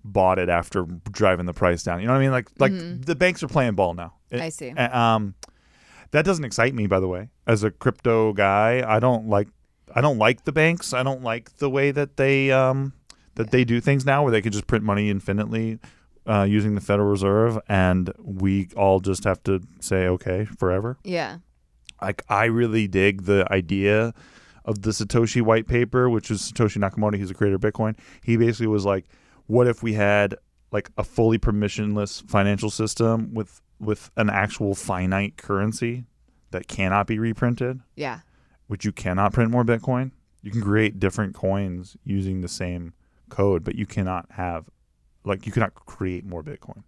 bought 0.05 0.39
it 0.39 0.49
after 0.49 0.85
driving 1.11 1.47
the 1.47 1.53
price 1.55 1.83
down. 1.83 2.01
You 2.01 2.07
know 2.07 2.13
what 2.13 2.19
I 2.21 2.23
mean? 2.23 2.31
Like 2.31 2.49
like 2.59 2.73
Mhm. 2.73 3.05
the 3.05 3.17
banks 3.17 3.43
are 3.43 3.49
playing 3.49 3.75
ball 3.75 3.95
now. 3.95 4.15
It- 4.31 4.41
I 4.41 4.49
see. 4.51 4.71
Um, 4.71 5.35
that 6.13 6.25
doesn't 6.25 6.45
excite 6.45 6.75
me, 6.75 6.87
by 6.87 7.01
the 7.01 7.09
way. 7.09 7.29
As 7.47 7.63
a 7.65 7.71
crypto 7.71 8.33
guy, 8.33 8.83
I 8.87 9.01
don't 9.01 9.29
like 9.29 9.49
I 9.95 10.01
don't 10.03 10.19
like 10.19 10.45
the 10.45 10.53
banks. 10.53 10.93
I 10.93 11.03
don't 11.03 11.23
like 11.23 11.57
the 11.59 11.71
way 11.71 11.91
that 11.93 12.17
they 12.19 12.51
um 12.53 12.93
that 13.37 13.51
they 13.51 13.65
do 13.65 13.81
things 13.81 14.05
now, 14.05 14.23
where 14.23 14.31
they 14.33 14.43
can 14.43 14.53
just 14.53 14.67
print 14.67 14.85
money 14.85 15.09
infinitely 15.11 15.79
uh, 16.29 16.43
using 16.45 16.75
the 16.75 16.81
Federal 16.81 17.09
Reserve, 17.09 17.59
and 17.69 18.13
we 18.23 18.69
all 18.77 19.01
just 19.01 19.25
have 19.25 19.43
to 19.45 19.61
say 19.81 20.07
okay 20.09 20.45
forever. 20.45 20.99
Yeah. 21.05 21.39
Like 22.01 22.23
I 22.29 22.45
really 22.45 22.87
dig 22.87 23.23
the 23.25 23.47
idea 23.51 24.13
of 24.65 24.83
the 24.83 24.91
Satoshi 24.91 25.41
white 25.43 25.67
paper, 25.67 26.09
which 26.11 26.31
is 26.31 26.53
Satoshi 26.53 26.77
Nakamoto. 26.79 27.17
He's 27.17 27.29
the 27.29 27.35
creator 27.35 27.57
of 27.57 27.63
Bitcoin. 27.63 27.97
He 28.23 28.37
basically 28.37 28.67
was 28.67 28.85
like, 28.85 29.07
"What 29.47 29.67
if 29.67 29.83
we 29.83 29.95
had 29.95 30.37
like 30.71 30.91
a 30.99 31.03
fully 31.05 31.39
permissionless 31.39 32.23
financial 32.29 32.71
system 32.71 33.33
with 33.35 33.61
with 33.81 34.11
an 34.17 34.29
actual 34.29 34.75
finite 34.75 35.37
currency 35.39 36.05
that 36.51 36.67
cannot 36.69 37.07
be 37.07 37.19
reprinted, 37.19 37.81
Yeah. 37.97 38.21
which 38.67 38.85
you 38.85 38.93
cannot 38.93 39.33
print 39.33 39.51
more 39.51 39.65
Bitcoin? 39.65 40.11
You 40.43 40.51
can 40.51 40.61
create 40.63 40.99
different 41.01 41.35
coins 41.35 41.97
using 42.05 42.41
the 42.43 42.49
same 42.49 42.93
code, 43.29 43.63
but 43.65 43.75
you 43.77 43.87
cannot 43.87 44.27
have 44.33 44.69
like 45.29 45.47
you 45.47 45.53
cannot 45.53 45.75
create 45.75 46.25
more 46.25 46.43
Bitcoin. 46.43 46.83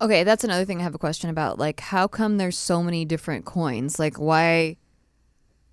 Okay, 0.00 0.24
that's 0.24 0.44
another 0.44 0.64
thing 0.64 0.80
I 0.80 0.82
have 0.82 0.94
a 0.94 0.98
question 0.98 1.30
about. 1.30 1.58
Like, 1.58 1.80
how 1.80 2.08
come 2.08 2.38
there's 2.38 2.58
so 2.58 2.82
many 2.82 3.04
different 3.04 3.44
coins? 3.44 3.98
Like, 3.98 4.18
why? 4.18 4.76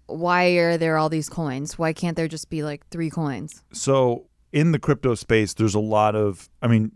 Why 0.07 0.47
are 0.57 0.77
there 0.77 0.97
all 0.97 1.09
these 1.09 1.29
coins? 1.29 1.77
Why 1.77 1.93
can't 1.93 2.17
there 2.17 2.27
just 2.27 2.49
be 2.49 2.63
like 2.63 2.87
three 2.89 3.09
coins? 3.09 3.63
so 3.71 4.25
in 4.51 4.71
the 4.71 4.79
crypto 4.79 5.13
space, 5.15 5.53
there's 5.53 5.75
a 5.75 5.79
lot 5.79 6.15
of. 6.15 6.49
I 6.61 6.67
mean, 6.67 6.91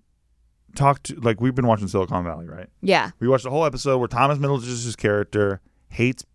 talk 0.76 1.04
to 1.04 1.16
like 1.20 1.40
we've 1.40 1.56
been 1.56 1.68
watching 1.68 1.88
Silicon 1.88 2.24
Valley, 2.24 2.48
right? 2.48 2.68
Yeah. 2.82 3.12
We 3.20 3.28
watched 3.28 3.46
a 3.46 3.50
whole 3.50 3.66
episode 3.66 3.98
where 4.00 4.08
Thomas 4.08 4.38
Middleditch's 4.38 4.96
character 4.96 5.62
hates 5.90 6.26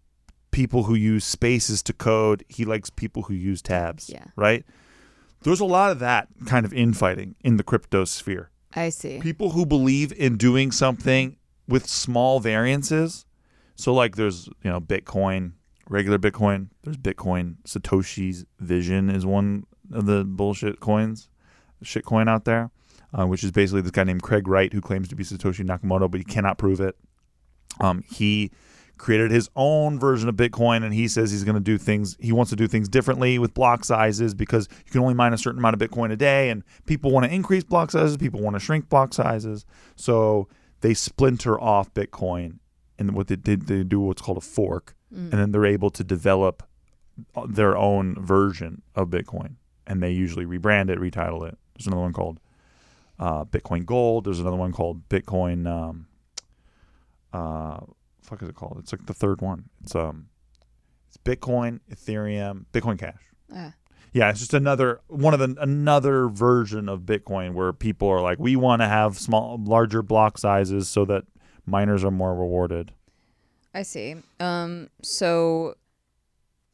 people 0.50 0.84
who 0.84 0.94
use 0.94 1.24
spaces 1.24 1.82
to 1.84 1.92
code. 1.92 2.44
He 2.48 2.64
likes 2.64 2.90
people 2.90 3.22
who 3.24 3.34
use 3.34 3.60
tabs. 3.62 4.08
Yeah. 4.08 4.24
Right. 4.36 4.64
There's 5.42 5.60
a 5.60 5.64
lot 5.64 5.90
of 5.90 5.98
that 6.00 6.28
kind 6.46 6.64
of 6.66 6.72
infighting 6.72 7.36
in 7.44 7.56
the 7.56 7.62
crypto 7.62 8.04
sphere. 8.04 8.50
I 8.74 8.90
see. 8.90 9.18
People 9.20 9.50
who 9.50 9.64
believe 9.66 10.12
in 10.12 10.36
doing 10.36 10.70
something 10.72 11.36
with 11.66 11.86
small 11.86 12.40
variances. 12.40 13.24
So 13.76 13.94
like 13.94 14.16
there's 14.16 14.46
you 14.62 14.70
know 14.70 14.80
Bitcoin, 14.80 15.52
regular 15.88 16.18
Bitcoin. 16.18 16.68
There's 16.82 16.96
Bitcoin. 16.96 17.56
Satoshi's 17.64 18.44
Vision 18.58 19.10
is 19.10 19.24
one 19.24 19.64
of 19.92 20.06
the 20.06 20.24
bullshit 20.24 20.80
coins, 20.80 21.28
shit 21.82 22.04
coin 22.04 22.28
out 22.28 22.44
there, 22.44 22.70
uh, 23.14 23.26
which 23.26 23.44
is 23.44 23.52
basically 23.52 23.80
this 23.80 23.90
guy 23.90 24.04
named 24.04 24.22
Craig 24.22 24.48
Wright 24.48 24.72
who 24.72 24.80
claims 24.80 25.08
to 25.08 25.16
be 25.16 25.24
Satoshi 25.24 25.64
Nakamoto, 25.64 26.10
but 26.10 26.18
he 26.18 26.24
cannot 26.24 26.58
prove 26.58 26.80
it. 26.80 26.96
Um, 27.80 28.02
he 28.10 28.50
created 28.98 29.30
his 29.30 29.48
own 29.56 29.98
version 29.98 30.28
of 30.28 30.34
Bitcoin, 30.36 30.84
and 30.84 30.92
he 30.92 31.08
says 31.08 31.30
he's 31.30 31.44
going 31.44 31.54
to 31.54 31.60
do 31.60 31.78
things. 31.78 32.16
He 32.20 32.32
wants 32.32 32.50
to 32.50 32.56
do 32.56 32.66
things 32.66 32.88
differently 32.88 33.38
with 33.38 33.54
block 33.54 33.84
sizes 33.84 34.34
because 34.34 34.68
you 34.84 34.90
can 34.90 35.00
only 35.00 35.14
mine 35.14 35.32
a 35.32 35.38
certain 35.38 35.58
amount 35.58 35.80
of 35.80 35.90
Bitcoin 35.90 36.12
a 36.12 36.16
day, 36.16 36.50
and 36.50 36.64
people 36.86 37.10
want 37.10 37.24
to 37.24 37.32
increase 37.32 37.64
block 37.64 37.90
sizes, 37.90 38.16
people 38.16 38.40
want 38.40 38.54
to 38.54 38.60
shrink 38.60 38.88
block 38.88 39.14
sizes. 39.14 39.64
So 39.96 40.48
they 40.80 40.94
splinter 40.94 41.58
off 41.60 41.94
Bitcoin, 41.94 42.58
and 42.98 43.14
what 43.14 43.28
they 43.28 43.36
did, 43.36 43.66
they 43.66 43.84
do 43.84 44.00
what's 44.00 44.20
called 44.20 44.38
a 44.38 44.42
fork, 44.42 44.94
and 45.32 45.40
then 45.40 45.52
they're 45.52 45.64
able 45.64 45.90
to 45.90 46.04
develop 46.04 46.64
their 47.48 47.76
own 47.76 48.14
version 48.22 48.82
of 48.94 49.08
Bitcoin, 49.08 49.54
and 49.86 50.02
they 50.02 50.10
usually 50.10 50.44
rebrand 50.44 50.90
it, 50.90 50.98
retitle 50.98 51.46
it. 51.48 51.56
There's 51.76 51.86
another 51.86 52.02
one 52.02 52.12
called 52.12 52.40
uh, 53.18 53.44
Bitcoin 53.44 53.86
Gold. 53.86 54.24
There's 54.24 54.40
another 54.40 54.56
one 54.56 54.72
called 54.72 55.08
Bitcoin. 55.08 55.66
Um, 55.66 56.06
uh, 57.32 57.80
fuck 58.28 58.42
is 58.42 58.48
it 58.48 58.54
called? 58.54 58.76
It's 58.78 58.92
like 58.92 59.06
the 59.06 59.14
third 59.14 59.40
one. 59.40 59.64
It's 59.82 59.94
um, 59.94 60.28
it's 61.08 61.16
Bitcoin, 61.16 61.80
Ethereum, 61.90 62.66
Bitcoin 62.72 62.98
Cash. 62.98 63.22
Ah. 63.54 63.74
Yeah, 64.12 64.30
it's 64.30 64.40
just 64.40 64.54
another 64.54 65.00
one 65.08 65.34
of 65.34 65.40
the 65.40 65.54
another 65.60 66.28
version 66.28 66.88
of 66.88 67.02
Bitcoin 67.02 67.52
where 67.52 67.72
people 67.72 68.08
are 68.08 68.20
like, 68.20 68.38
we 68.38 68.56
want 68.56 68.82
to 68.82 68.88
have 68.88 69.18
small, 69.18 69.60
larger 69.62 70.02
block 70.02 70.38
sizes 70.38 70.88
so 70.88 71.04
that 71.06 71.24
miners 71.66 72.04
are 72.04 72.10
more 72.10 72.34
rewarded. 72.34 72.92
I 73.74 73.82
see. 73.82 74.16
Um, 74.40 74.88
so 75.02 75.74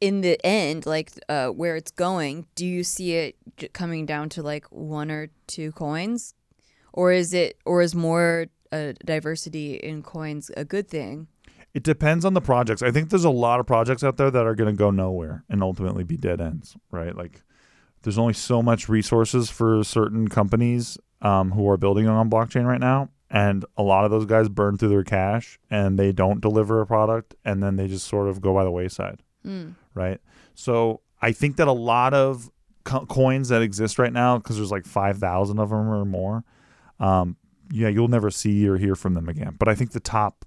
in 0.00 0.20
the 0.20 0.44
end, 0.46 0.86
like 0.86 1.12
uh, 1.28 1.48
where 1.48 1.76
it's 1.76 1.90
going, 1.90 2.46
do 2.54 2.66
you 2.66 2.84
see 2.84 3.14
it 3.14 3.36
j- 3.56 3.68
coming 3.68 4.06
down 4.06 4.28
to 4.30 4.42
like 4.42 4.66
one 4.70 5.10
or 5.10 5.28
two 5.46 5.72
coins, 5.72 6.34
or 6.92 7.12
is 7.12 7.34
it, 7.34 7.58
or 7.64 7.82
is 7.82 7.94
more 7.94 8.46
uh, 8.70 8.92
diversity 9.04 9.74
in 9.74 10.02
coins 10.02 10.50
a 10.56 10.64
good 10.64 10.88
thing? 10.88 11.26
It 11.74 11.82
depends 11.82 12.24
on 12.24 12.34
the 12.34 12.40
projects. 12.40 12.82
I 12.82 12.90
think 12.92 13.10
there's 13.10 13.24
a 13.24 13.30
lot 13.30 13.58
of 13.60 13.66
projects 13.66 14.04
out 14.04 14.16
there 14.16 14.30
that 14.30 14.46
are 14.46 14.54
going 14.54 14.72
to 14.72 14.78
go 14.78 14.90
nowhere 14.90 15.44
and 15.50 15.62
ultimately 15.62 16.04
be 16.04 16.16
dead 16.16 16.40
ends, 16.40 16.76
right? 16.92 17.14
Like 17.16 17.42
there's 18.02 18.16
only 18.18 18.32
so 18.34 18.62
much 18.62 18.88
resources 18.88 19.50
for 19.50 19.82
certain 19.82 20.28
companies 20.28 20.96
um, 21.20 21.50
who 21.52 21.68
are 21.68 21.76
building 21.76 22.06
on 22.06 22.30
blockchain 22.30 22.64
right 22.64 22.80
now. 22.80 23.08
And 23.30 23.64
a 23.76 23.82
lot 23.82 24.04
of 24.04 24.12
those 24.12 24.26
guys 24.26 24.48
burn 24.48 24.78
through 24.78 24.90
their 24.90 25.02
cash 25.02 25.58
and 25.68 25.98
they 25.98 26.12
don't 26.12 26.40
deliver 26.40 26.80
a 26.80 26.86
product 26.86 27.34
and 27.44 27.60
then 27.60 27.74
they 27.74 27.88
just 27.88 28.06
sort 28.06 28.28
of 28.28 28.40
go 28.40 28.54
by 28.54 28.62
the 28.62 28.70
wayside, 28.70 29.22
Mm. 29.44 29.74
right? 29.94 30.20
So 30.54 31.00
I 31.20 31.32
think 31.32 31.56
that 31.56 31.66
a 31.66 31.72
lot 31.72 32.14
of 32.14 32.50
co- 32.84 33.06
coins 33.06 33.48
that 33.48 33.62
exist 33.62 33.98
right 33.98 34.12
now, 34.12 34.38
because 34.38 34.56
there's 34.56 34.70
like 34.70 34.86
5,000 34.86 35.58
of 35.58 35.70
them 35.70 35.88
or 35.88 36.04
more, 36.04 36.44
um, 37.00 37.36
yeah, 37.72 37.88
you'll 37.88 38.06
never 38.08 38.30
see 38.30 38.68
or 38.68 38.76
hear 38.76 38.94
from 38.94 39.14
them 39.14 39.28
again. 39.28 39.56
But 39.58 39.66
I 39.68 39.74
think 39.74 39.90
the 39.90 40.00
top 40.00 40.44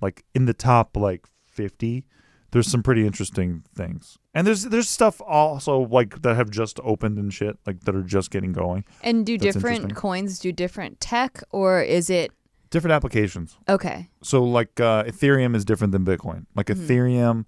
like 0.00 0.24
in 0.34 0.46
the 0.46 0.54
top 0.54 0.96
like 0.96 1.26
50 1.46 2.04
there's 2.50 2.66
some 2.68 2.82
pretty 2.82 3.06
interesting 3.06 3.62
things 3.74 4.16
and 4.34 4.46
there's 4.46 4.62
there's 4.64 4.88
stuff 4.88 5.20
also 5.20 5.80
like 5.80 6.22
that 6.22 6.34
have 6.36 6.50
just 6.50 6.80
opened 6.82 7.18
and 7.18 7.32
shit 7.34 7.58
like 7.66 7.80
that 7.80 7.94
are 7.94 8.02
just 8.02 8.30
getting 8.30 8.52
going 8.52 8.84
And 9.02 9.26
do 9.26 9.36
That's 9.36 9.54
different 9.54 9.94
coins 9.94 10.38
do 10.38 10.50
different 10.52 11.00
tech, 11.00 11.42
or 11.50 11.82
is 11.82 12.08
it 12.10 12.32
different 12.70 12.92
applications 12.92 13.56
okay? 13.68 14.08
so 14.22 14.42
like 14.44 14.78
uh, 14.80 15.04
ethereum 15.04 15.54
is 15.56 15.64
different 15.64 15.92
than 15.92 16.04
bitcoin 16.04 16.46
like 16.54 16.66
Mhm. 16.66 16.76
ethereum 16.86 17.44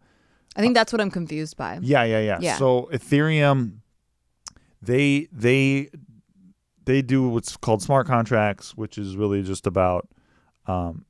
I 0.56 0.60
think 0.62 0.74
that's 0.74 0.92
what 0.92 1.00
I'm 1.00 1.10
confused 1.12 1.56
by. 1.56 1.78
yeah 1.80 2.04
yeah 2.04 2.20
yeah 2.20 2.38
Yeah. 2.40 2.56
so 2.56 2.88
ethereum 2.92 3.78
they 4.82 5.28
they 5.32 5.88
they 6.84 7.02
do 7.02 7.28
what's 7.28 7.56
called 7.56 7.82
smart 7.82 8.06
contracts 8.06 8.74
which 8.76 8.98
is 8.98 9.16
really 9.16 9.42
just 9.42 9.66
about 9.66 10.08
um 10.66 11.04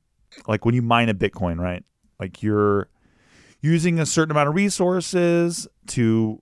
like 0.47 0.65
when 0.65 0.75
you 0.75 0.81
mine 0.81 1.09
a 1.09 1.13
bitcoin 1.13 1.59
right 1.59 1.83
like 2.19 2.41
you're 2.43 2.87
using 3.61 3.99
a 3.99 4.05
certain 4.05 4.31
amount 4.31 4.49
of 4.49 4.55
resources 4.55 5.67
to 5.87 6.41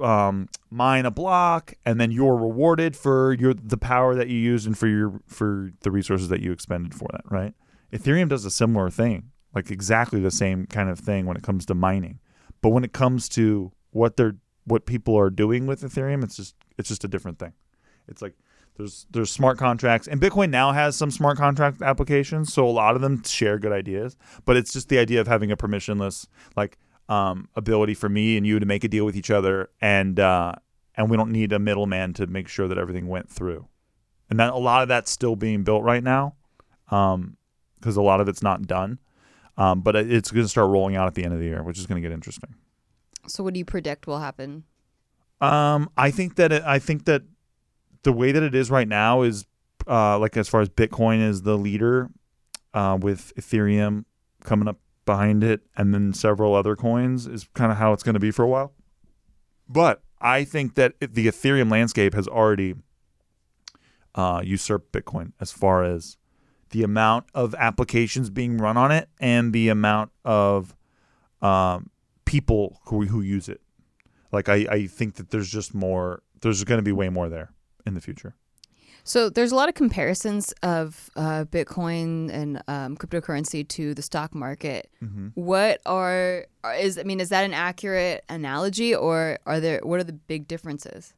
um, 0.00 0.48
mine 0.70 1.06
a 1.06 1.10
block, 1.10 1.74
and 1.84 2.00
then 2.00 2.10
you're 2.10 2.36
rewarded 2.36 2.96
for 2.96 3.32
your 3.32 3.54
the 3.54 3.76
power 3.76 4.14
that 4.14 4.28
you 4.28 4.38
used 4.38 4.66
and 4.66 4.78
for 4.78 4.86
your 4.86 5.20
for 5.26 5.70
the 5.80 5.90
resources 5.90 6.28
that 6.28 6.40
you 6.40 6.52
expended 6.52 6.94
for 6.94 7.08
that. 7.12 7.22
Right? 7.30 7.54
Ethereum 7.92 8.28
does 8.28 8.44
a 8.44 8.50
similar 8.50 8.90
thing, 8.90 9.30
like 9.54 9.70
exactly 9.70 10.20
the 10.20 10.30
same 10.30 10.66
kind 10.66 10.88
of 10.88 10.98
thing 10.98 11.26
when 11.26 11.36
it 11.36 11.42
comes 11.42 11.66
to 11.66 11.74
mining, 11.74 12.20
but 12.62 12.70
when 12.70 12.84
it 12.84 12.92
comes 12.92 13.28
to 13.30 13.72
what 13.90 14.16
they're 14.16 14.36
what 14.64 14.86
people 14.86 15.18
are 15.18 15.30
doing 15.30 15.66
with 15.66 15.82
Ethereum, 15.82 16.22
it's 16.22 16.36
just 16.36 16.54
it's 16.76 16.88
just 16.88 17.04
a 17.04 17.08
different 17.08 17.38
thing. 17.38 17.54
It's 18.06 18.22
like 18.22 18.34
there's 18.78 19.06
there's 19.10 19.30
smart 19.30 19.58
contracts, 19.58 20.08
and 20.08 20.20
Bitcoin 20.20 20.50
now 20.50 20.72
has 20.72 20.96
some 20.96 21.10
smart 21.10 21.36
contract 21.36 21.82
applications, 21.82 22.52
so 22.52 22.66
a 22.66 22.70
lot 22.70 22.94
of 22.94 23.02
them 23.02 23.22
share 23.24 23.58
good 23.58 23.72
ideas. 23.72 24.16
But 24.44 24.56
it's 24.56 24.72
just 24.72 24.88
the 24.88 24.98
idea 24.98 25.20
of 25.20 25.26
having 25.26 25.50
a 25.50 25.56
permissionless 25.56 26.26
like 26.56 26.78
um, 27.08 27.48
ability 27.56 27.94
for 27.94 28.08
me 28.08 28.36
and 28.36 28.46
you 28.46 28.58
to 28.60 28.66
make 28.66 28.84
a 28.84 28.88
deal 28.88 29.04
with 29.04 29.16
each 29.16 29.30
other, 29.30 29.68
and 29.80 30.18
uh, 30.18 30.54
and 30.94 31.10
we 31.10 31.16
don't 31.16 31.32
need 31.32 31.52
a 31.52 31.58
middleman 31.58 32.14
to 32.14 32.26
make 32.28 32.48
sure 32.48 32.68
that 32.68 32.78
everything 32.78 33.08
went 33.08 33.28
through. 33.28 33.66
And 34.30 34.38
that 34.38 34.52
a 34.52 34.58
lot 34.58 34.82
of 34.82 34.88
that's 34.88 35.10
still 35.10 35.36
being 35.36 35.64
built 35.64 35.82
right 35.82 36.04
now, 36.04 36.36
because 36.84 37.96
a 37.96 38.02
lot 38.02 38.20
of 38.20 38.28
it's 38.28 38.42
not 38.42 38.66
done. 38.66 38.98
Um, 39.56 39.80
but 39.80 39.96
it's 39.96 40.30
going 40.30 40.44
to 40.44 40.48
start 40.48 40.70
rolling 40.70 40.94
out 40.94 41.08
at 41.08 41.16
the 41.16 41.24
end 41.24 41.34
of 41.34 41.40
the 41.40 41.46
year, 41.46 41.64
which 41.64 41.80
is 41.80 41.86
going 41.86 42.00
to 42.00 42.08
get 42.08 42.14
interesting. 42.14 42.54
So 43.26 43.42
what 43.42 43.54
do 43.54 43.58
you 43.58 43.64
predict 43.64 44.06
will 44.06 44.20
happen? 44.20 44.62
Um, 45.40 45.90
I 45.96 46.12
think 46.12 46.36
that 46.36 46.52
it, 46.52 46.62
I 46.62 46.78
think 46.78 47.06
that 47.06 47.22
the 48.02 48.12
way 48.12 48.32
that 48.32 48.42
it 48.42 48.54
is 48.54 48.70
right 48.70 48.88
now 48.88 49.22
is 49.22 49.46
uh, 49.86 50.18
like 50.18 50.36
as 50.36 50.48
far 50.48 50.60
as 50.60 50.68
Bitcoin 50.68 51.26
is 51.26 51.42
the 51.42 51.56
leader, 51.56 52.10
uh, 52.74 52.98
with 53.00 53.32
Ethereum 53.36 54.04
coming 54.44 54.68
up 54.68 54.78
behind 55.04 55.42
it, 55.42 55.62
and 55.76 55.94
then 55.94 56.12
several 56.12 56.54
other 56.54 56.76
coins 56.76 57.26
is 57.26 57.48
kind 57.54 57.72
of 57.72 57.78
how 57.78 57.92
it's 57.92 58.02
going 58.02 58.14
to 58.14 58.20
be 58.20 58.30
for 58.30 58.42
a 58.42 58.48
while. 58.48 58.72
But 59.68 60.02
I 60.20 60.44
think 60.44 60.74
that 60.74 60.94
the 61.00 61.26
Ethereum 61.26 61.70
landscape 61.70 62.14
has 62.14 62.28
already 62.28 62.74
uh, 64.14 64.42
usurped 64.44 64.92
Bitcoin 64.92 65.32
as 65.40 65.52
far 65.52 65.84
as 65.84 66.16
the 66.70 66.82
amount 66.82 67.26
of 67.34 67.54
applications 67.54 68.28
being 68.28 68.58
run 68.58 68.76
on 68.76 68.92
it 68.92 69.08
and 69.18 69.52
the 69.52 69.68
amount 69.70 70.10
of 70.24 70.76
um, 71.40 71.90
people 72.24 72.80
who 72.86 73.06
who 73.06 73.22
use 73.22 73.48
it. 73.48 73.62
Like 74.30 74.48
I, 74.48 74.66
I 74.70 74.86
think 74.86 75.14
that 75.14 75.30
there's 75.30 75.48
just 75.50 75.74
more. 75.74 76.22
There's 76.40 76.62
going 76.64 76.78
to 76.78 76.82
be 76.82 76.92
way 76.92 77.08
more 77.08 77.28
there 77.28 77.52
in 77.88 77.94
the 77.94 78.00
future. 78.00 78.34
So 79.04 79.30
there's 79.30 79.52
a 79.52 79.56
lot 79.56 79.68
of 79.70 79.74
comparisons 79.74 80.52
of 80.62 81.08
uh, 81.16 81.44
Bitcoin 81.46 82.30
and 82.30 82.62
um, 82.68 82.94
cryptocurrency 82.96 83.66
to 83.68 83.94
the 83.94 84.02
stock 84.02 84.34
market. 84.34 84.90
Mm-hmm. 85.02 85.28
What 85.34 85.80
are 85.86 86.44
is 86.78 86.98
I 86.98 87.04
mean 87.04 87.18
is 87.18 87.30
that 87.30 87.44
an 87.44 87.54
accurate 87.54 88.22
analogy 88.28 88.94
or 88.94 89.38
are 89.46 89.60
there 89.60 89.80
what 89.82 89.98
are 89.98 90.04
the 90.04 90.12
big 90.12 90.46
differences? 90.46 91.14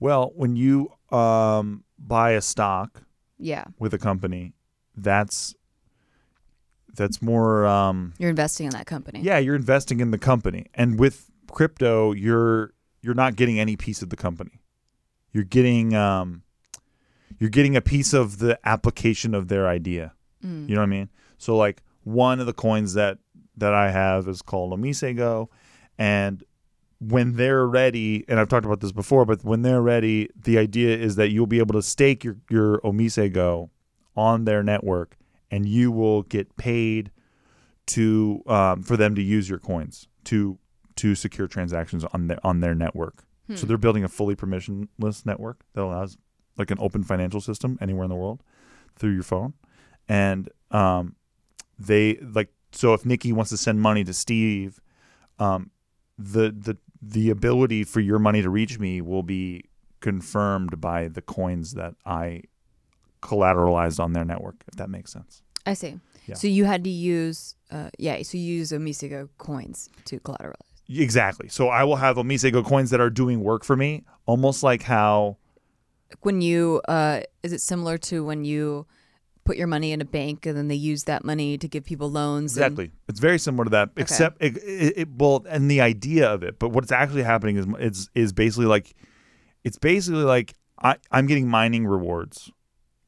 Well, 0.00 0.32
when 0.34 0.56
you 0.56 0.90
um, 1.12 1.84
buy 1.98 2.32
a 2.32 2.40
stock 2.40 3.02
Yeah, 3.38 3.64
with 3.78 3.94
a 3.94 3.98
company, 3.98 4.52
that's 4.96 5.54
that's 6.94 7.22
more. 7.22 7.64
Um, 7.66 8.14
you're 8.18 8.30
investing 8.30 8.66
in 8.66 8.72
that 8.72 8.86
company. 8.86 9.20
yeah, 9.20 9.38
you're 9.38 9.54
investing 9.54 10.00
in 10.00 10.10
the 10.10 10.18
company, 10.18 10.66
and 10.74 10.98
with 10.98 11.30
crypto, 11.50 12.12
you're 12.12 12.72
you're 13.02 13.14
not 13.14 13.36
getting 13.36 13.60
any 13.60 13.76
piece 13.76 14.02
of 14.02 14.10
the 14.10 14.16
company. 14.16 14.60
You're 15.36 15.44
getting 15.44 15.94
um, 15.94 16.44
you're 17.38 17.50
getting 17.50 17.76
a 17.76 17.82
piece 17.82 18.14
of 18.14 18.38
the 18.38 18.58
application 18.64 19.34
of 19.34 19.48
their 19.48 19.68
idea. 19.68 20.14
Mm. 20.42 20.66
You 20.66 20.74
know 20.74 20.80
what 20.80 20.86
I 20.86 20.90
mean? 20.90 21.10
So 21.36 21.58
like 21.58 21.82
one 22.04 22.40
of 22.40 22.46
the 22.46 22.54
coins 22.54 22.94
that 22.94 23.18
that 23.58 23.74
I 23.74 23.90
have 23.90 24.28
is 24.28 24.40
called 24.40 24.72
Omisego, 24.72 25.48
and 25.98 26.42
when 27.00 27.34
they're 27.34 27.66
ready, 27.66 28.24
and 28.28 28.40
I've 28.40 28.48
talked 28.48 28.64
about 28.64 28.80
this 28.80 28.92
before, 28.92 29.26
but 29.26 29.44
when 29.44 29.60
they're 29.60 29.82
ready, 29.82 30.30
the 30.34 30.56
idea 30.56 30.96
is 30.96 31.16
that 31.16 31.28
you'll 31.28 31.46
be 31.46 31.58
able 31.58 31.74
to 31.74 31.82
stake 31.82 32.24
your 32.24 32.38
your 32.48 32.78
Omisego 32.80 33.68
on 34.16 34.46
their 34.46 34.62
network, 34.62 35.18
and 35.50 35.68
you 35.68 35.92
will 35.92 36.22
get 36.22 36.56
paid 36.56 37.10
to 37.88 38.42
um, 38.46 38.82
for 38.82 38.96
them 38.96 39.14
to 39.14 39.22
use 39.22 39.50
your 39.50 39.58
coins 39.58 40.08
to 40.24 40.56
to 40.94 41.14
secure 41.14 41.46
transactions 41.46 42.06
on 42.14 42.28
their 42.28 42.38
on 42.42 42.60
their 42.60 42.74
network. 42.74 43.25
So 43.54 43.60
Hmm. 43.62 43.66
they're 43.68 43.78
building 43.78 44.04
a 44.04 44.08
fully 44.08 44.34
permissionless 44.34 45.24
network 45.24 45.64
that 45.74 45.82
allows 45.82 46.16
like 46.56 46.70
an 46.70 46.78
open 46.80 47.04
financial 47.04 47.40
system 47.40 47.78
anywhere 47.80 48.04
in 48.04 48.10
the 48.10 48.16
world 48.16 48.42
through 48.96 49.12
your 49.12 49.22
phone. 49.22 49.54
And 50.08 50.48
um, 50.70 51.14
they 51.78 52.16
like 52.16 52.48
so 52.72 52.92
if 52.94 53.04
Nikki 53.06 53.32
wants 53.32 53.50
to 53.50 53.56
send 53.56 53.80
money 53.80 54.04
to 54.04 54.12
Steve, 54.12 54.80
um, 55.38 55.70
the 56.18 56.50
the 56.50 56.76
the 57.00 57.30
ability 57.30 57.84
for 57.84 58.00
your 58.00 58.18
money 58.18 58.42
to 58.42 58.50
reach 58.50 58.78
me 58.78 59.00
will 59.00 59.22
be 59.22 59.64
confirmed 60.00 60.80
by 60.80 61.08
the 61.08 61.22
coins 61.22 61.74
that 61.74 61.94
I 62.04 62.42
collateralized 63.22 64.00
on 64.00 64.12
their 64.12 64.24
network. 64.24 64.56
If 64.68 64.76
that 64.76 64.90
makes 64.90 65.12
sense. 65.12 65.42
I 65.64 65.74
see. 65.74 65.98
Yeah. 66.26 66.34
So 66.36 66.46
you 66.48 66.64
had 66.64 66.84
to 66.84 66.90
use 66.90 67.54
uh, 67.70 67.90
yeah, 67.98 68.22
so 68.22 68.38
you 68.38 68.44
use 68.44 68.72
Omisego 68.72 69.28
coins 69.38 69.90
to 70.06 70.20
collateralize. 70.20 70.54
Exactly. 70.88 71.48
So 71.48 71.68
I 71.68 71.84
will 71.84 71.96
have 71.96 72.16
Omisego 72.16 72.64
coins 72.64 72.90
that 72.90 73.00
are 73.00 73.10
doing 73.10 73.40
work 73.40 73.64
for 73.64 73.76
me, 73.76 74.04
almost 74.26 74.62
like 74.62 74.82
how 74.82 75.36
When 76.20 76.40
you 76.40 76.80
uh, 76.88 77.20
is 77.42 77.52
it 77.52 77.60
similar 77.60 77.98
to 77.98 78.24
when 78.24 78.44
you 78.44 78.86
put 79.44 79.56
your 79.56 79.66
money 79.68 79.92
in 79.92 80.00
a 80.00 80.04
bank 80.04 80.44
and 80.46 80.56
then 80.56 80.66
they 80.68 80.74
use 80.74 81.04
that 81.04 81.24
money 81.24 81.56
to 81.56 81.68
give 81.68 81.84
people 81.84 82.10
loans. 82.10 82.56
and- 82.56 82.64
Exactly. 82.66 82.90
It's 83.08 83.20
very 83.20 83.38
similar 83.38 83.64
to 83.64 83.70
that, 83.70 83.90
except 83.96 84.42
it, 84.42 84.56
it, 84.58 84.92
it 84.96 85.08
well, 85.16 85.44
and 85.48 85.70
the 85.70 85.80
idea 85.80 86.28
of 86.32 86.42
it. 86.42 86.58
But 86.58 86.70
what's 86.70 86.90
actually 86.92 87.22
happening 87.22 87.56
is 87.56 87.66
it's 87.78 88.10
is 88.14 88.32
basically 88.32 88.66
like, 88.66 88.94
it's 89.64 89.78
basically 89.78 90.24
like 90.24 90.54
I 90.82 90.96
I'm 91.10 91.26
getting 91.26 91.48
mining 91.48 91.86
rewards, 91.86 92.50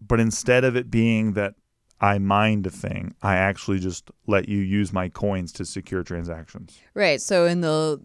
but 0.01 0.21
instead 0.21 0.65
of 0.65 0.77
it 0.77 0.91
being 0.91 1.33
that 1.35 1.55
I 2.01 2.19
mined 2.19 2.67
a 2.67 2.71
thing, 2.71 3.15
I 3.23 3.35
actually 3.37 3.79
just 3.81 4.11
let 4.27 4.49
you 4.49 4.59
use 4.59 4.93
my 4.93 5.09
coins 5.09 5.53
to 5.53 5.65
secure 5.65 6.03
transactions. 6.03 6.79
right. 6.95 7.21
So 7.21 7.47
in 7.47 7.61
the 7.61 8.01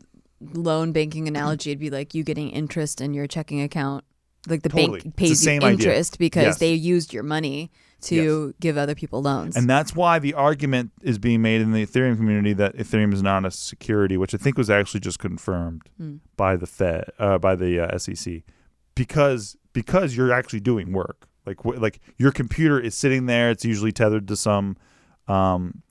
loan 0.54 0.92
banking 0.92 1.28
analogy, 1.28 1.72
it'd 1.72 1.80
be 1.80 1.90
like 1.90 2.14
you 2.14 2.24
getting 2.24 2.50
interest 2.50 3.00
in 3.02 3.14
your 3.14 3.28
checking 3.28 3.62
account. 3.62 4.04
Like 4.48 4.62
the 4.64 4.68
Totally. 4.70 5.00
Bank 5.00 5.16
pays 5.16 5.30
you 5.30 5.36
same 5.36 5.64
idea. 5.64 5.72
interest 5.92 6.20
because 6.20 6.44
Yes. 6.44 6.60
they 6.60 6.74
used 6.74 7.14
your 7.14 7.24
money 7.24 7.72
to 8.02 8.54
give 8.60 8.78
other 8.78 8.94
people 8.94 9.22
loans. 9.22 9.56
And 9.56 9.70
that's 9.70 9.96
why 9.96 10.20
the 10.20 10.34
argument 10.34 10.92
is 11.02 11.18
being 11.18 11.42
made 11.42 11.62
in 11.62 11.72
the 11.72 11.86
Ethereum 11.86 12.18
community 12.18 12.52
that 12.52 12.76
Ethereum 12.76 13.14
is 13.14 13.24
not 13.24 13.46
a 13.46 13.52
security, 13.52 14.18
which 14.18 14.34
I 14.34 14.38
think 14.38 14.58
was 14.58 14.70
actually 14.70 15.00
just 15.00 15.18
confirmed 15.20 15.84
Hmm. 15.98 16.16
by 16.36 16.58
the 16.58 16.68
Fed, 16.68 17.06
uh, 17.20 17.38
by 17.38 17.56
the 17.56 17.80
uh, 17.80 17.98
SEC, 17.98 18.44
because 18.96 19.56
because 19.72 20.16
you're 20.18 20.32
actually 20.34 20.60
doing 20.60 20.92
work. 20.92 21.28
Like 21.46 21.62
wh- 21.62 21.80
like 21.82 22.00
your 22.18 22.32
computer 22.32 22.80
is 22.80 22.96
sitting 22.96 23.26
there. 23.26 23.50
It's 23.50 23.66
usually 23.66 23.92
tethered 23.92 24.28
to 24.30 24.36
some 24.36 24.78
um, 25.28 25.82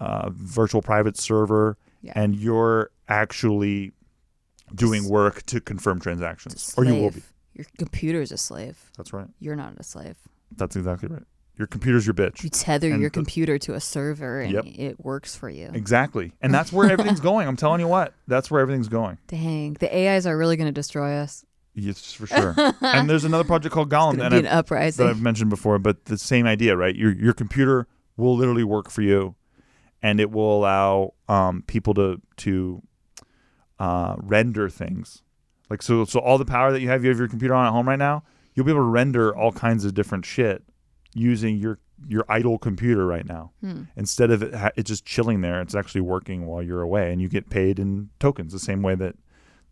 uh, 0.00 0.30
virtual 0.32 0.82
private 0.82 1.16
server, 1.18 1.76
Yeah. 2.02 2.12
and 2.16 2.34
you're 2.36 2.90
actually 3.08 3.92
doing 4.74 5.02
Just- 5.02 5.12
work 5.12 5.42
to 5.46 5.60
confirm 5.60 6.00
transactions, 6.00 6.74
or 6.76 6.84
you 6.84 6.94
will 6.94 7.10
be. 7.10 7.22
Your 7.54 7.66
computer's 7.78 8.32
a 8.32 8.36
slave. 8.38 8.90
That's 8.96 9.12
right. 9.12 9.28
You're 9.38 9.54
not 9.56 9.74
a 9.78 9.84
slave. 9.84 10.16
That's 10.56 10.74
exactly 10.74 11.08
right. 11.08 11.22
Your 11.56 11.68
computer's 11.68 12.04
your 12.04 12.14
bitch. 12.14 12.42
You 12.42 12.50
tether 12.50 12.90
And 12.90 13.00
your 13.00 13.10
the- 13.10 13.14
computer 13.14 13.58
to 13.58 13.74
a 13.74 13.80
server 13.80 14.40
and 14.40 14.52
Yep. 14.52 14.64
it 14.66 15.04
works 15.04 15.36
for 15.36 15.48
you. 15.48 15.70
Exactly. 15.72 16.32
And 16.40 16.52
that's 16.52 16.72
where 16.72 16.90
everything's 16.90 17.20
going. 17.30 17.46
I'm 17.46 17.56
telling 17.56 17.80
you 17.80 17.86
what. 17.86 18.12
That's 18.26 18.50
where 18.50 18.60
everything's 18.60 18.88
going. 18.88 19.18
Dang, 19.28 19.74
the 19.74 19.88
AIs 19.96 20.26
are 20.26 20.36
really 20.36 20.56
going 20.56 20.66
to 20.66 20.72
destroy 20.72 21.14
us. 21.14 21.44
Yes, 21.74 22.12
for 22.12 22.26
sure. 22.26 22.54
and 22.80 23.10
there's 23.10 23.24
another 23.24 23.44
project 23.44 23.74
called 23.74 23.90
Golem 23.90 24.18
that 24.18 24.32
an 24.32 24.46
I've, 24.46 24.52
uprising. 24.58 25.04
that 25.04 25.10
I've 25.10 25.22
mentioned 25.22 25.50
before, 25.50 25.78
but 25.78 26.04
the 26.04 26.16
same 26.16 26.46
idea, 26.46 26.76
right? 26.76 26.94
Your 26.94 27.12
your 27.12 27.32
computer 27.32 27.88
will 28.16 28.36
literally 28.36 28.64
work 28.64 28.90
for 28.90 29.02
you, 29.02 29.34
and 30.02 30.20
it 30.20 30.30
will 30.30 30.58
allow 30.58 31.14
um, 31.28 31.62
people 31.66 31.94
to 31.94 32.20
to 32.38 32.82
uh, 33.78 34.14
render 34.18 34.68
things. 34.68 35.22
Like 35.70 35.82
so, 35.82 36.04
so 36.04 36.20
all 36.20 36.38
the 36.38 36.44
power 36.44 36.70
that 36.72 36.80
you 36.80 36.88
have, 36.88 37.02
you 37.02 37.10
have 37.10 37.18
your 37.18 37.28
computer 37.28 37.54
on 37.54 37.66
at 37.66 37.72
home 37.72 37.88
right 37.88 37.98
now. 37.98 38.22
You'll 38.54 38.66
be 38.66 38.72
able 38.72 38.82
to 38.82 38.88
render 38.88 39.36
all 39.36 39.50
kinds 39.50 39.84
of 39.84 39.94
different 39.94 40.24
shit 40.24 40.62
using 41.14 41.56
your 41.56 41.78
your 42.06 42.24
idle 42.28 42.58
computer 42.58 43.06
right 43.06 43.26
now. 43.26 43.52
Hmm. 43.60 43.84
Instead 43.96 44.30
of 44.30 44.42
it, 44.42 44.54
ha- 44.54 44.70
it 44.76 44.84
just 44.84 45.04
chilling 45.06 45.40
there, 45.40 45.60
it's 45.60 45.74
actually 45.74 46.02
working 46.02 46.46
while 46.46 46.62
you're 46.62 46.82
away, 46.82 47.12
and 47.12 47.20
you 47.20 47.28
get 47.28 47.50
paid 47.50 47.78
in 47.78 48.10
tokens, 48.20 48.52
the 48.52 48.58
same 48.58 48.82
way 48.82 48.94
that 48.94 49.16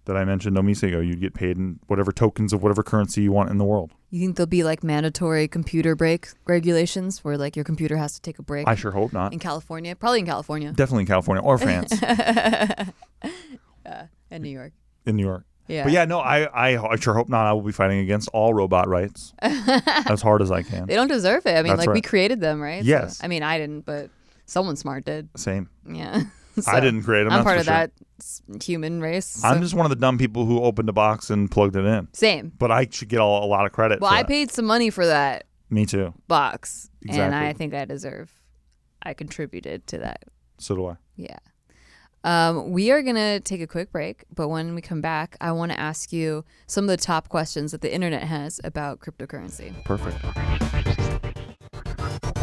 that 0.05 0.17
I 0.17 0.25
mentioned 0.25 0.55
no 0.55 0.61
ago. 0.63 1.01
You'd 1.01 1.21
get 1.21 1.35
paid 1.35 1.57
in 1.57 1.79
whatever 1.87 2.13
tokens 2.13 2.53
of 2.53 2.63
whatever 2.63 2.83
currency 2.83 3.23
you 3.23 3.33
want 3.33 3.51
in 3.51 3.59
the 3.59 3.65
world. 3.65 3.93
You 4.11 4.21
think 4.21 4.37
there'll 4.37 4.47
be 4.49 4.65
like 4.65 4.83
mandatory 4.83 5.49
computer 5.49 5.95
break 5.95 6.29
regulations 6.47 7.25
where 7.25 7.39
like 7.39 7.57
your 7.57 7.65
computer 7.65 7.97
has 7.97 8.15
to 8.15 8.21
take 8.21 8.39
a 8.39 8.43
break 8.43 8.69
I 8.69 8.75
sure 8.75 8.91
hope 8.91 9.13
not. 9.13 9.33
in 9.33 9.39
California? 9.39 9.95
Probably 9.97 10.21
in 10.21 10.27
California. 10.27 10.73
Definitely 10.73 11.03
in 11.03 11.07
California 11.09 11.43
or 11.43 11.59
France, 11.59 11.93
yeah, 12.03 12.91
in 14.31 14.43
New 14.43 14.51
York. 14.51 14.73
in 15.07 15.17
New 15.17 15.25
York. 15.25 15.45
Yeah. 15.69 15.85
But 15.85 15.93
yeah, 15.93 16.05
no, 16.05 16.19
I, 16.19 16.41
I, 16.43 16.93
I 16.93 16.97
sure 16.97 17.15
hope 17.15 17.29
not. 17.29 17.47
I 17.47 17.53
will 17.53 17.63
be 17.63 17.73
fighting 17.73 18.01
against 18.01 18.29
all 18.33 18.53
robot 18.53 18.89
rights 18.89 19.33
as 19.41 20.21
hard 20.21 20.43
as 20.43 20.51
I 20.51 20.63
can. 20.63 20.87
They 20.87 20.97
don't 20.97 21.09
deserve 21.09 21.47
it. 21.47 21.57
I 21.57 21.63
mean, 21.63 21.75
That's 21.77 21.87
like 21.87 21.95
we 21.95 22.03
created 22.03 22.41
them, 22.41 22.61
right? 22.61 22.83
So- 22.83 22.89
Yes. 22.89 23.21
I 23.23 23.29
mean, 23.29 23.43
I 23.43 23.59
didn't, 23.59 23.87
but 23.87 24.11
someone 24.45 24.77
smart 24.77 25.05
did. 25.05 25.29
Same. 25.37 25.71
Yeah. 25.89 26.23
I 26.67 26.81
didn't 26.81 27.03
create 27.03 27.25
them. 27.25 27.33
I'm 27.33 27.45
part 27.45 27.59
of 27.59 27.65
sure. 27.65 27.75
that 27.75 27.93
human 28.63 29.01
race. 29.01 29.27
so- 29.27 29.49
I'm 29.49 29.63
just 29.63 29.75
one 29.75 29.87
of 29.87 29.91
the 29.91 29.97
dumb 29.97 30.19
people 30.19 30.47
who 30.47 30.61
opened 30.63 30.89
a 30.89 30.93
box 30.93 31.31
and 31.31 31.51
plugged 31.51 31.77
it 31.77 31.85
in. 31.85 32.09
Same. 32.13 32.53
But 32.59 32.71
I 32.71 32.87
should 32.91 33.09
get 33.09 33.21
all, 33.21 33.45
a 33.45 33.47
lot 33.47 33.67
of 33.67 33.73
credit. 33.73 34.01
Well, 34.01 34.13
I 34.13 34.19
that. 34.23 34.29
paid 34.29 34.51
some 34.51 34.65
money 34.65 34.91
for 34.91 35.07
that 35.07 35.45
Me 35.71 35.87
too. 35.87 36.15
box, 36.29 36.91
and 37.09 37.35
I 37.35 37.53
think 37.53 37.75
I 37.75 37.85
deserve. 37.85 38.31
I 39.03 39.15
contributed 39.15 39.87
to 39.89 39.99
that. 39.99 40.25
So 40.59 40.77
do 40.77 40.87
I. 40.87 40.97
Yeah. 41.17 41.39
Um, 42.25 42.71
we 42.71 42.93
are 42.93 43.03
going 43.03 43.17
to 43.17 43.41
take 43.41 43.61
a 43.61 43.67
quick 43.67 43.91
break, 43.91 44.25
but 44.33 44.47
when 44.49 44.77
we 44.77 44.81
come 44.81 45.01
back, 45.01 45.37
I 45.41 45.51
want 45.51 45.73
to 45.73 45.81
ask 45.81 46.13
you 46.13 46.45
some 46.69 46.85
of 46.85 46.89
the 46.89 46.97
top 46.97 47.29
questions 47.29 47.73
that 47.73 47.81
the 47.81 47.93
internet 47.93 48.23
has 48.23 48.61
about 48.63 49.01
cryptocurrency. 49.01 49.73
Perfect. 49.85 50.61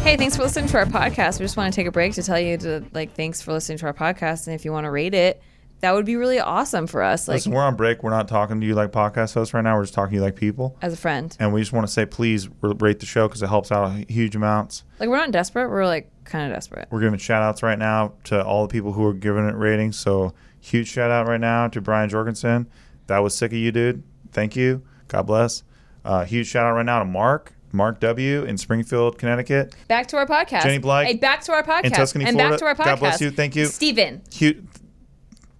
Hey, 0.02 0.16
thanks 0.16 0.34
for 0.36 0.42
listening 0.42 0.66
to 0.68 0.78
our 0.78 0.86
podcast. 0.86 1.38
We 1.38 1.44
just 1.44 1.56
want 1.56 1.72
to 1.72 1.76
take 1.76 1.86
a 1.86 1.92
break 1.92 2.14
to 2.14 2.22
tell 2.22 2.38
you 2.40 2.56
to 2.58 2.84
like 2.92 3.14
thanks 3.14 3.40
for 3.42 3.52
listening 3.52 3.78
to 3.78 3.86
our 3.86 3.94
podcast 3.94 4.46
and 4.46 4.54
if 4.54 4.64
you 4.64 4.72
want 4.72 4.84
to 4.86 4.90
rate 4.90 5.14
it, 5.14 5.40
that 5.80 5.92
would 5.94 6.04
be 6.04 6.16
really 6.16 6.40
awesome 6.40 6.86
for 6.88 7.02
us 7.02 7.28
like 7.28 7.36
Listen, 7.36 7.52
we're 7.52 7.62
on 7.62 7.76
break. 7.76 8.02
We're 8.02 8.10
not 8.10 8.26
talking 8.26 8.60
to 8.60 8.66
you 8.66 8.74
like 8.74 8.90
podcast 8.90 9.34
hosts 9.34 9.54
right 9.54 9.62
now. 9.62 9.76
We're 9.76 9.84
just 9.84 9.94
talking 9.94 10.10
to 10.12 10.16
you 10.16 10.22
like 10.22 10.34
people. 10.36 10.76
as 10.82 10.92
a 10.92 10.96
friend. 10.96 11.34
And 11.38 11.52
we 11.52 11.60
just 11.60 11.72
want 11.72 11.86
to 11.86 11.92
say, 11.92 12.06
please 12.06 12.48
rate 12.60 12.98
the 12.98 13.06
show 13.06 13.28
because 13.28 13.42
it 13.42 13.48
helps 13.48 13.70
out 13.70 14.10
huge 14.10 14.34
amounts. 14.34 14.84
Like 14.98 15.08
we're 15.10 15.18
not 15.18 15.30
desperate, 15.30 15.68
we're 15.68 15.86
like 15.86 16.10
kind 16.24 16.50
of 16.50 16.56
desperate. 16.56 16.88
We're 16.90 17.00
giving 17.00 17.18
shout 17.18 17.42
outs 17.42 17.62
right 17.62 17.78
now 17.78 18.14
to 18.24 18.42
all 18.44 18.66
the 18.66 18.72
people 18.72 18.92
who 18.92 19.04
are 19.06 19.14
giving 19.14 19.46
it 19.48 19.54
ratings. 19.54 19.96
So, 19.96 20.34
huge 20.60 20.88
shout 20.88 21.10
out 21.10 21.28
right 21.28 21.40
now 21.40 21.68
to 21.68 21.80
Brian 21.80 22.08
Jorgensen. 22.08 22.68
That 23.06 23.18
was 23.18 23.34
sick 23.36 23.52
of 23.52 23.58
you, 23.58 23.70
dude. 23.70 24.02
Thank 24.32 24.56
you. 24.56 24.82
God 25.08 25.22
bless. 25.22 25.62
Uh, 26.04 26.24
huge 26.24 26.46
shout 26.48 26.66
out 26.66 26.72
right 26.74 26.86
now 26.86 26.98
to 27.00 27.04
Mark, 27.04 27.52
Mark 27.72 28.00
W. 28.00 28.44
in 28.44 28.58
Springfield, 28.58 29.18
Connecticut. 29.18 29.74
Back 29.88 30.06
to 30.08 30.16
our 30.16 30.26
podcast. 30.26 30.62
Jenny 30.62 30.78
Blythe 30.78 31.06
Hey, 31.06 31.14
back 31.16 31.42
to 31.42 31.52
our 31.52 31.62
podcast. 31.62 31.84
in 31.84 31.92
Tuscany, 31.92 32.24
and 32.24 32.34
Florida. 32.36 32.52
back 32.54 32.58
to 32.60 32.66
our 32.66 32.74
podcast. 32.74 32.84
God 32.90 32.98
bless 33.00 33.20
you. 33.20 33.30
Thank 33.30 33.56
you. 33.56 33.66
Steven. 33.66 34.22
Huge, 34.32 34.62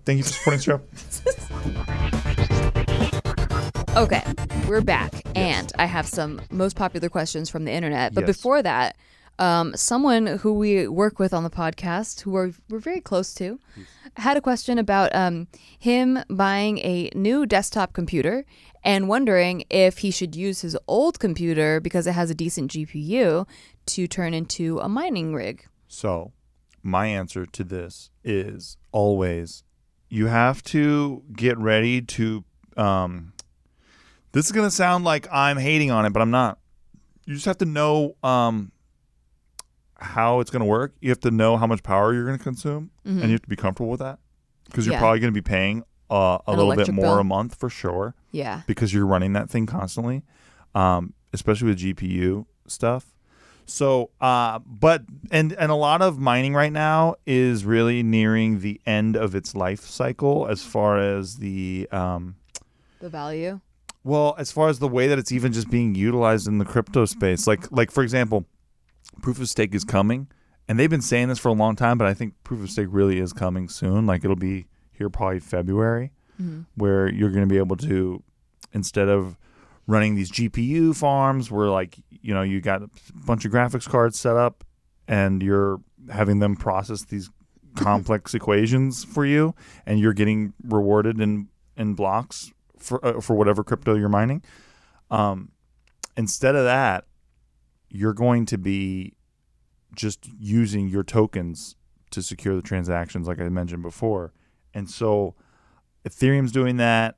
thank 0.04 0.18
you 0.18 0.24
for 0.24 0.30
supporting 0.30 0.58
the 0.58 0.64
show. 0.64 0.80
Okay, 3.96 4.22
we're 4.68 4.80
back, 4.80 5.12
and 5.34 5.70
I 5.76 5.84
have 5.86 6.06
some 6.06 6.40
most 6.50 6.76
popular 6.76 7.08
questions 7.08 7.50
from 7.50 7.64
the 7.64 7.72
internet. 7.72 8.14
But 8.14 8.22
Yes. 8.26 8.36
before 8.36 8.62
that, 8.62 8.96
um, 9.40 9.72
someone 9.76 10.26
who 10.28 10.52
we 10.54 10.86
work 10.86 11.18
with 11.18 11.34
on 11.34 11.42
the 11.42 11.50
podcast, 11.50 12.20
who 12.20 12.36
are 12.36 12.52
we're 12.70 12.78
very 12.78 13.00
close 13.00 13.34
to, 13.34 13.58
had 14.16 14.36
a 14.36 14.40
question 14.40 14.78
about 14.78 15.12
um, 15.14 15.48
him 15.78 16.20
buying 16.30 16.78
a 16.78 17.10
new 17.16 17.44
desktop 17.46 17.92
computer 17.92 18.44
and 18.82 19.08
wondering 19.08 19.64
if 19.70 19.98
he 19.98 20.10
should 20.10 20.34
use 20.34 20.62
his 20.62 20.76
old 20.88 21.18
computer 21.20 21.80
because 21.80 22.06
it 22.06 22.12
has 22.12 22.30
a 22.30 22.34
decent 22.34 22.70
GPU 22.72 23.46
to 23.86 24.06
turn 24.06 24.34
into 24.34 24.78
a 24.80 24.88
mining 24.88 25.34
rig. 25.34 25.64
So, 25.88 26.32
my 26.82 27.06
answer 27.06 27.44
to 27.46 27.64
this 27.64 28.10
is 28.24 28.76
always 28.92 29.62
you 30.08 30.26
have 30.26 30.62
to 30.64 31.22
get 31.34 31.58
ready 31.58 32.00
to. 32.02 32.44
Um, 32.76 33.32
this 34.32 34.46
is 34.46 34.52
going 34.52 34.66
to 34.66 34.70
sound 34.74 35.04
like 35.04 35.26
I'm 35.32 35.56
hating 35.58 35.90
on 35.90 36.06
it, 36.06 36.12
but 36.12 36.22
I'm 36.22 36.30
not. 36.30 36.58
You 37.26 37.34
just 37.34 37.46
have 37.46 37.58
to 37.58 37.64
know 37.64 38.16
um, 38.22 38.72
how 39.96 40.40
it's 40.40 40.50
going 40.50 40.60
to 40.60 40.66
work. 40.66 40.94
You 41.00 41.10
have 41.10 41.20
to 41.20 41.30
know 41.30 41.56
how 41.56 41.66
much 41.66 41.82
power 41.82 42.14
you're 42.14 42.24
going 42.26 42.38
to 42.38 42.42
consume, 42.42 42.90
and 43.04 43.22
you 43.24 43.32
have 43.32 43.42
to 43.42 43.48
be 43.48 43.56
comfortable 43.56 43.90
with 43.90 44.00
that 44.00 44.18
because 44.66 44.86
you're 44.86 44.94
Mm-hmm. 44.94 44.96
Yeah. 44.96 45.00
probably 45.00 45.20
going 45.20 45.32
to 45.34 45.40
be 45.40 45.42
paying 45.48 45.82
uh, 46.10 46.38
a 46.46 46.52
An 46.52 46.58
little 46.58 46.74
bit 46.76 46.92
more 46.92 47.04
bill. 47.04 47.18
a 47.18 47.24
month 47.24 47.54
for 47.54 47.68
sure 47.70 48.14
Yeah. 48.32 48.62
because 48.66 48.92
you're 48.92 49.06
running 49.06 49.32
that 49.34 49.48
thing 49.50 49.66
constantly, 49.66 50.22
um, 50.74 51.14
especially 51.32 51.68
with 51.68 51.78
GPU 51.78 52.46
stuff. 52.66 53.14
So, 53.66 54.10
uh, 54.20 54.58
but 54.66 55.04
and 55.30 55.52
and 55.52 55.70
a 55.70 55.76
lot 55.76 56.02
of 56.02 56.18
mining 56.18 56.54
right 56.54 56.72
now 56.72 57.14
is 57.26 57.64
really 57.64 58.02
nearing 58.02 58.60
the 58.60 58.80
end 58.84 59.16
of 59.16 59.34
its 59.36 59.54
life 59.54 59.80
cycle 59.82 60.48
as 60.48 60.64
far 60.64 60.98
as 60.98 61.36
the 61.36 61.86
um, 61.92 62.34
The 62.98 63.08
value. 63.08 63.60
well, 64.02 64.34
as 64.38 64.50
far 64.50 64.68
as 64.70 64.80
the 64.80 64.88
way 64.88 65.06
that 65.06 65.18
it's 65.20 65.30
even 65.30 65.52
just 65.52 65.70
being 65.70 65.94
utilized 65.94 66.48
in 66.48 66.58
the 66.58 66.64
crypto 66.64 67.04
space. 67.04 67.46
Like 67.46 67.70
like 67.70 67.92
for 67.92 68.02
example, 68.02 68.44
proof 69.22 69.40
of 69.40 69.48
stake 69.48 69.72
is 69.72 69.84
coming, 69.84 70.26
and 70.68 70.76
they've 70.76 70.90
been 70.90 71.00
saying 71.02 71.28
this 71.28 71.38
for 71.38 71.50
a 71.50 71.52
long 71.52 71.76
time, 71.76 71.96
but 71.96 72.08
I 72.08 72.14
think 72.14 72.34
proof 72.42 72.64
of 72.64 72.70
stake 72.72 72.88
really 72.90 73.20
is 73.20 73.32
coming 73.32 73.68
soon. 73.68 74.04
Like 74.04 74.24
it'll 74.24 74.34
be 74.34 74.66
here 75.00 75.08
probably 75.08 75.40
February, 75.40 76.12
where 76.74 77.10
you're 77.10 77.30
going 77.30 77.48
to 77.48 77.52
be 77.52 77.56
able 77.56 77.76
to 77.76 78.22
instead 78.72 79.08
of 79.08 79.36
running 79.86 80.14
these 80.14 80.30
GPU 80.30 80.94
farms 80.94 81.50
where 81.50 81.68
like 81.68 81.98
you 82.10 82.34
know 82.34 82.42
you 82.42 82.60
got 82.60 82.82
a 82.82 82.90
bunch 83.26 83.44
of 83.46 83.50
graphics 83.50 83.88
cards 83.88 84.20
set 84.20 84.36
up 84.36 84.62
and 85.08 85.42
you're 85.42 85.80
having 86.10 86.38
them 86.38 86.54
process 86.54 87.04
these 87.04 87.30
complex 87.76 88.34
equations 88.34 89.04
for 89.04 89.24
you 89.24 89.54
and 89.86 90.00
you're 90.00 90.12
getting 90.12 90.52
rewarded 90.64 91.18
in 91.20 91.48
in 91.76 91.94
blocks 91.94 92.52
for 92.76 93.04
uh, 93.04 93.20
for 93.20 93.34
whatever 93.36 93.64
crypto 93.64 93.94
you're 93.94 94.08
mining 94.08 94.42
um 95.10 95.50
instead 96.16 96.54
of 96.54 96.64
that 96.64 97.04
you're 97.88 98.12
going 98.12 98.44
to 98.44 98.58
be 98.58 99.14
just 99.94 100.28
using 100.38 100.88
your 100.88 101.04
tokens 101.04 101.76
to 102.10 102.22
secure 102.22 102.56
the 102.56 102.62
transactions 102.62 103.26
like 103.28 103.40
I 103.40 103.48
mentioned 103.48 103.82
before 103.82 104.32
and 104.74 104.88
so 104.90 105.34
Ethereum's 106.08 106.52
doing 106.52 106.76
that 106.78 107.16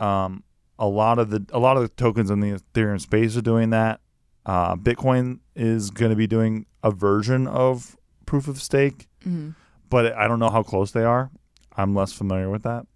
um 0.00 0.42
a 0.78 0.86
lot 0.86 1.18
of 1.18 1.30
the 1.30 1.44
a 1.52 1.58
lot 1.58 1.76
of 1.76 1.82
the 1.82 1.88
tokens 1.88 2.30
in 2.30 2.40
the 2.40 2.52
Ethereum 2.74 3.00
space 3.00 3.36
are 3.36 3.40
doing 3.42 3.70
that. 3.70 4.00
Uh, 4.46 4.76
Bitcoin 4.76 5.40
is 5.56 5.90
going 5.90 6.10
to 6.10 6.16
be 6.16 6.26
doing 6.26 6.64
a 6.82 6.90
version 6.90 7.46
of 7.46 7.96
proof 8.26 8.46
of 8.48 8.62
stake, 8.62 9.08
Mhm. 9.26 9.54
but 9.90 10.12
I 10.14 10.26
don't 10.28 10.38
know 10.38 10.48
how 10.50 10.62
close 10.62 10.92
they 10.92 11.04
are. 11.04 11.30
I'm 11.76 11.94
less 11.94 12.12
familiar 12.12 12.48
with 12.48 12.62
that. 12.62 12.86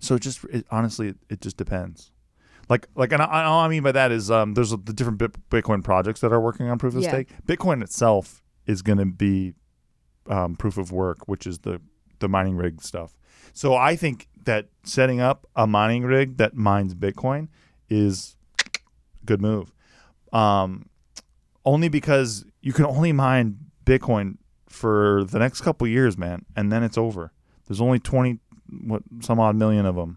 So 0.00 0.16
it 0.16 0.22
just 0.22 0.44
it, 0.46 0.66
honestly, 0.70 1.08
it, 1.08 1.16
it 1.30 1.40
just 1.40 1.56
depends. 1.56 2.10
Like 2.68 2.88
like, 2.96 3.12
and 3.12 3.22
I, 3.22 3.44
all 3.44 3.60
I 3.60 3.68
mean 3.68 3.82
by 3.84 3.92
that 3.92 4.10
is 4.12 4.30
um, 4.30 4.54
there's 4.54 4.70
the 4.70 4.76
different 4.92 5.18
Bit- 5.18 5.48
Bitcoin 5.50 5.82
projects 5.84 6.20
that 6.20 6.32
are 6.32 6.40
working 6.40 6.68
on 6.68 6.78
proof 6.78 6.96
of 6.96 7.02
Yeah. 7.02 7.10
stake. 7.10 7.28
Bitcoin 7.46 7.82
itself 7.82 8.42
is 8.66 8.82
going 8.82 8.98
to 8.98 9.06
be 9.06 9.54
um, 10.28 10.56
proof 10.56 10.76
of 10.78 10.90
work, 10.92 11.26
which 11.28 11.46
is 11.46 11.60
the 11.60 11.80
the 12.22 12.28
mining 12.28 12.56
rig 12.56 12.80
stuff. 12.80 13.14
So 13.52 13.74
I 13.74 13.96
think 13.96 14.28
that 14.44 14.68
setting 14.84 15.20
up 15.20 15.46
a 15.54 15.66
mining 15.66 16.04
rig 16.04 16.38
that 16.38 16.54
mines 16.54 16.94
Bitcoin 16.94 17.48
is 17.90 18.36
a 18.64 19.26
good 19.26 19.42
move. 19.42 19.72
Um, 20.32 20.88
only 21.64 21.88
because 21.90 22.44
you 22.62 22.72
can 22.72 22.86
only 22.86 23.12
mine 23.12 23.58
Bitcoin 23.84 24.38
for 24.68 25.24
the 25.24 25.38
next 25.38 25.60
couple 25.60 25.86
years, 25.86 26.16
man, 26.16 26.46
and 26.56 26.72
then 26.72 26.82
it's 26.82 26.96
over. 26.96 27.32
There's 27.66 27.80
only 27.80 27.98
20 27.98 28.38
what 28.86 29.02
some 29.20 29.38
odd 29.38 29.54
million 29.56 29.84
of 29.84 29.96
them, 29.96 30.16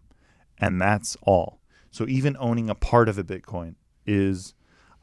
and 0.58 0.82
that's 0.82 1.18
all. 1.24 1.60
So 1.92 2.08
even 2.08 2.38
owning 2.40 2.70
a 2.70 2.76
part 2.76 3.10
of 3.10 3.18
a 3.18 3.24
Bitcoin 3.24 3.76
is 4.06 4.54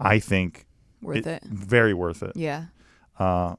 I 0.00 0.18
think 0.18 0.66
Worth 1.02 1.26
it. 1.26 1.42
very 1.44 1.92
worth 1.94 2.22
it. 2.22 2.32
Yeah. 2.34 2.66
Uh, 3.18 3.56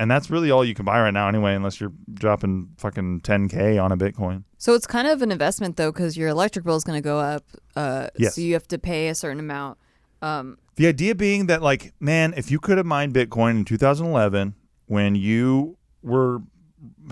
and 0.00 0.10
that's 0.10 0.30
really 0.30 0.50
all 0.50 0.64
you 0.64 0.72
can 0.74 0.86
buy 0.86 0.98
right 0.98 1.12
now 1.12 1.28
anyway, 1.28 1.54
unless 1.54 1.78
you're 1.78 1.92
dropping 2.14 2.70
fucking 2.78 3.20
10k 3.20 3.80
on 3.82 3.92
a 3.92 3.98
Bitcoin. 3.98 4.44
So 4.56 4.72
it's 4.72 4.86
kind 4.86 5.06
of 5.06 5.20
an 5.20 5.30
investment 5.30 5.76
though, 5.76 5.92
because 5.92 6.16
your 6.16 6.28
electric 6.30 6.64
bill 6.64 6.76
is 6.76 6.84
going 6.84 6.96
to 6.96 7.04
go 7.06 7.18
up. 7.18 7.44
Uh, 7.76 8.08
Yes. 8.16 8.34
So 8.34 8.40
you 8.40 8.54
have 8.54 8.66
to 8.68 8.78
pay 8.78 9.08
a 9.08 9.14
certain 9.14 9.38
amount. 9.38 9.76
Um, 10.22 10.56
The 10.76 10.86
idea 10.86 11.14
being 11.14 11.48
that, 11.48 11.60
like, 11.60 11.92
man, 12.00 12.32
if 12.34 12.50
you 12.50 12.58
could 12.58 12.78
have 12.78 12.86
mined 12.86 13.12
Bitcoin 13.12 13.50
in 13.50 13.64
2011 13.66 14.54
when 14.86 15.16
you 15.16 15.76
were, 16.02 16.40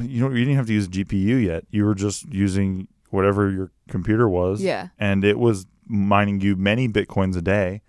you 0.03 0.23
know, 0.27 0.31
you 0.35 0.47
didn't 0.47 0.57
have 0.57 0.67
to 0.69 0.73
use 0.73 0.87
a 0.87 0.91
GPU 0.91 1.45
yet. 1.45 1.65
You 1.71 1.85
were 1.85 1.95
just 1.95 2.33
using 2.33 2.89
whatever 3.11 3.51
your 3.51 3.71
computer 3.91 4.31
was. 4.31 4.63
Yeah. 4.63 4.89
And 4.99 5.27
it 5.27 5.39
was 5.39 5.67
mining 5.87 6.41
you 6.41 6.57
many 6.57 6.89
Bitcoins 6.89 7.37
a 7.37 7.43
day. 7.43 7.83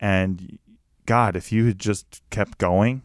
And 0.00 0.58
God, 1.06 1.36
if 1.36 1.52
you 1.52 1.66
had 1.66 1.78
just 1.78 2.20
kept 2.30 2.58
going 2.58 3.02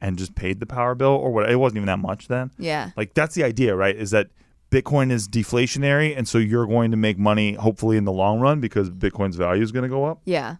and 0.00 0.18
just 0.18 0.34
paid 0.34 0.60
the 0.60 0.66
power 0.66 0.94
bill 0.94 1.10
or 1.10 1.30
what, 1.32 1.50
it 1.50 1.56
wasn't 1.56 1.78
even 1.78 1.86
that 1.86 1.98
much 1.98 2.28
then. 2.28 2.50
yeah. 2.58 2.90
Like 2.96 3.14
that's 3.14 3.34
the 3.34 3.44
idea, 3.44 3.74
right? 3.74 3.96
Is 3.96 4.10
that 4.10 4.28
Bitcoin 4.70 5.10
is 5.10 5.28
deflationary, 5.28 6.16
and 6.16 6.28
so 6.28 6.38
you're 6.38 6.66
going 6.66 6.90
to 6.90 6.96
make 6.96 7.18
money 7.18 7.54
hopefully 7.54 7.96
in 7.96 8.04
the 8.04 8.12
long 8.12 8.38
run 8.40 8.60
because 8.60 8.90
Bitcoin's 8.90 9.36
value 9.36 9.62
is 9.62 9.72
going 9.72 9.84
to 9.84 9.88
go 9.88 10.04
up. 10.04 10.20
Yeah. 10.24 10.56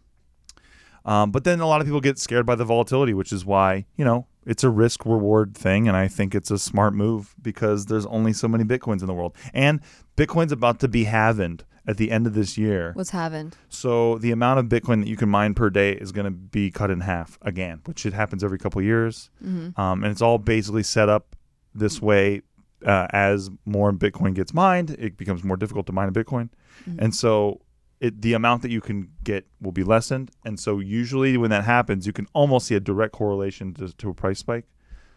Um, 1.04 1.30
but 1.30 1.44
then 1.44 1.60
a 1.60 1.66
lot 1.66 1.80
of 1.80 1.86
people 1.86 2.00
get 2.00 2.18
scared 2.18 2.46
by 2.46 2.54
the 2.54 2.64
volatility, 2.64 3.14
which 3.14 3.32
is 3.32 3.44
why 3.44 3.86
you 3.96 4.04
know 4.04 4.26
it's 4.46 4.64
a 4.64 4.70
risk 4.70 5.04
reward 5.04 5.54
thing, 5.54 5.88
and 5.88 5.96
I 5.96 6.08
think 6.08 6.34
it's 6.34 6.50
a 6.50 6.58
smart 6.58 6.94
move 6.94 7.34
because 7.40 7.86
there's 7.86 8.06
only 8.06 8.32
so 8.32 8.48
many 8.48 8.64
bitcoins 8.64 9.00
in 9.00 9.06
the 9.06 9.14
world, 9.14 9.36
and 9.52 9.80
Bitcoin's 10.16 10.52
about 10.52 10.80
to 10.80 10.88
be 10.88 11.04
halved 11.04 11.64
at 11.88 11.96
the 11.96 12.10
end 12.12 12.26
of 12.26 12.34
this 12.34 12.56
year. 12.58 12.92
What's 12.94 13.10
happened? 13.10 13.56
So 13.70 14.18
the 14.18 14.30
amount 14.30 14.60
of 14.60 14.66
Bitcoin 14.66 15.00
that 15.02 15.08
you 15.08 15.16
can 15.16 15.28
mine 15.28 15.54
per 15.54 15.70
day 15.70 15.92
is 15.92 16.12
going 16.12 16.26
to 16.26 16.30
be 16.30 16.70
cut 16.70 16.90
in 16.90 17.00
half 17.00 17.38
again, 17.42 17.80
which 17.86 18.04
it 18.06 18.12
happens 18.12 18.44
every 18.44 18.58
couple 18.58 18.80
years, 18.82 19.30
Mm-hmm. 19.44 19.80
um, 19.80 20.04
and 20.04 20.12
it's 20.12 20.22
all 20.22 20.38
basically 20.38 20.82
set 20.84 21.08
up 21.08 21.34
this 21.74 22.00
way. 22.00 22.42
Uh, 22.86 23.08
as 23.10 23.50
more 23.64 23.90
Bitcoin 23.92 24.34
gets 24.34 24.54
mined, 24.54 24.90
it 24.90 25.16
becomes 25.16 25.42
more 25.42 25.56
difficult 25.56 25.84
to 25.86 25.92
mine 25.92 26.08
a 26.08 26.12
Bitcoin, 26.12 26.48
Mhm. 26.88 26.96
and 27.00 27.12
so 27.12 27.60
it, 28.00 28.22
the 28.22 28.34
amount 28.34 28.62
that 28.62 28.70
you 28.70 28.80
can 28.80 29.08
get 29.24 29.48
will 29.60 29.72
be 29.72 29.82
lessened. 29.82 30.30
And 30.44 30.60
so 30.60 30.78
usually 30.78 31.36
when 31.36 31.50
that 31.50 31.64
happens, 31.64 32.06
you 32.06 32.12
can 32.12 32.28
almost 32.34 32.68
see 32.68 32.76
a 32.76 32.80
direct 32.80 33.12
correlation 33.12 33.74
to, 33.74 33.92
to 33.96 34.10
a 34.10 34.14
price 34.14 34.38
spike. 34.38 34.66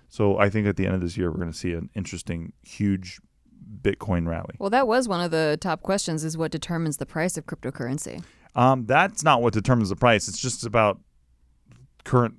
So 0.09 0.39
I 0.39 0.49
think 0.49 0.65
at 0.65 0.75
the 0.75 0.87
end 0.87 0.95
of 0.95 1.01
this 1.01 1.15
year, 1.17 1.29
we're 1.29 1.37
going 1.37 1.51
to 1.51 1.57
see 1.65 1.73
an 1.73 1.91
interesting, 1.93 2.53
huge 2.63 3.19
Bitcoin 3.81 4.27
rally. 4.27 4.55
Well, 4.59 4.69
that 4.71 4.87
was 4.87 5.07
one 5.07 5.21
of 5.21 5.31
the 5.31 5.57
top 5.61 5.81
questions: 5.81 6.23
is 6.23 6.37
what 6.37 6.51
determines 6.51 6.97
the 6.97 7.05
price 7.05 7.37
of 7.37 7.45
cryptocurrency? 7.45 8.23
Um, 8.55 8.85
that's 8.85 9.23
not 9.23 9.41
what 9.41 9.53
determines 9.53 9.89
the 9.89 9.95
price. 9.95 10.27
It's 10.27 10.39
just 10.41 10.65
about 10.65 10.99
current, 12.03 12.35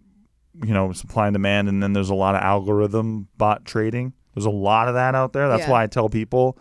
you 0.62 0.74
know, 0.74 0.92
supply 0.92 1.28
and 1.28 1.34
demand. 1.34 1.68
And 1.68 1.82
then 1.82 1.92
there's 1.94 2.10
a 2.10 2.14
lot 2.14 2.34
of 2.34 2.42
algorithm 2.42 3.28
bot 3.38 3.64
trading. 3.64 4.12
There's 4.34 4.44
a 4.46 4.50
lot 4.50 4.88
of 4.88 4.94
that 4.94 5.14
out 5.14 5.32
there. 5.32 5.48
That's 5.48 5.62
Yeah. 5.62 5.70
why 5.70 5.82
I 5.84 5.86
tell 5.86 6.08
people, 6.08 6.58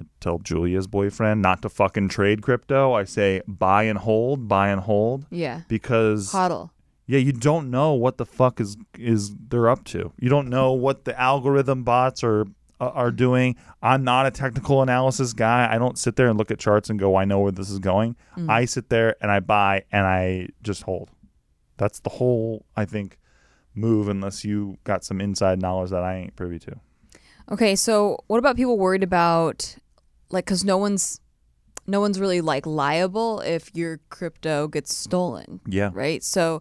I 0.00 0.04
tell 0.20 0.38
Julia's 0.38 0.86
boyfriend 0.86 1.42
not 1.42 1.62
to 1.62 1.68
fucking 1.68 2.08
trade 2.08 2.42
crypto. 2.42 2.92
I 2.94 3.04
say 3.04 3.42
buy 3.46 3.84
and 3.84 3.98
hold, 3.98 4.48
buy 4.48 4.68
and 4.70 4.80
hold, 4.80 5.26
Yeah. 5.30 5.62
because 5.68 6.32
Hodl. 6.32 6.70
yeah, 7.06 7.18
you 7.18 7.32
don't 7.32 7.70
know 7.70 7.92
what 7.92 8.16
the 8.18 8.26
fuck 8.26 8.60
is 8.60 8.76
is 8.98 9.34
they're 9.36 9.68
up 9.68 9.84
to. 9.86 10.12
You 10.18 10.28
don't 10.28 10.48
know 10.48 10.72
what 10.72 11.04
the 11.04 11.18
algorithm 11.20 11.82
bots 11.84 12.22
are 12.24 12.46
are 12.80 13.10
doing. 13.10 13.56
I'm 13.82 14.04
not 14.04 14.26
a 14.26 14.30
technical 14.30 14.82
analysis 14.82 15.32
guy. 15.32 15.68
I 15.72 15.78
don't 15.78 15.98
sit 15.98 16.16
there 16.16 16.28
and 16.28 16.38
look 16.38 16.50
at 16.50 16.58
charts 16.58 16.90
and 16.90 16.98
go, 16.98 17.16
I 17.16 17.24
know 17.24 17.40
where 17.40 17.52
this 17.52 17.70
is 17.70 17.78
going. 17.78 18.16
Mm. 18.36 18.48
I 18.50 18.64
sit 18.66 18.88
there 18.88 19.16
and 19.20 19.30
I 19.30 19.40
buy 19.40 19.84
and 19.90 20.06
I 20.06 20.48
just 20.62 20.82
hold. 20.82 21.10
That's 21.76 22.00
the 22.00 22.10
whole 22.10 22.64
I 22.76 22.84
think 22.84 23.18
move 23.74 24.08
unless 24.08 24.44
you 24.44 24.78
got 24.84 25.04
some 25.04 25.20
inside 25.20 25.60
knowledge 25.60 25.90
that 25.90 26.02
I 26.02 26.16
ain't 26.16 26.36
privy 26.36 26.58
to. 26.60 26.76
Okay, 27.50 27.76
so 27.76 28.18
what 28.26 28.38
about 28.38 28.56
people 28.56 28.76
worried 28.78 29.02
about 29.02 29.76
like 30.30 30.46
cuz 30.46 30.64
no 30.64 30.76
one's 30.76 31.20
no 31.86 32.00
one's 32.00 32.20
really 32.20 32.40
like 32.42 32.66
liable 32.66 33.40
if 33.40 33.74
your 33.74 33.98
crypto 34.10 34.68
gets 34.68 34.94
stolen, 34.94 35.60
Yeah. 35.66 35.90
right? 35.94 36.22
So 36.22 36.60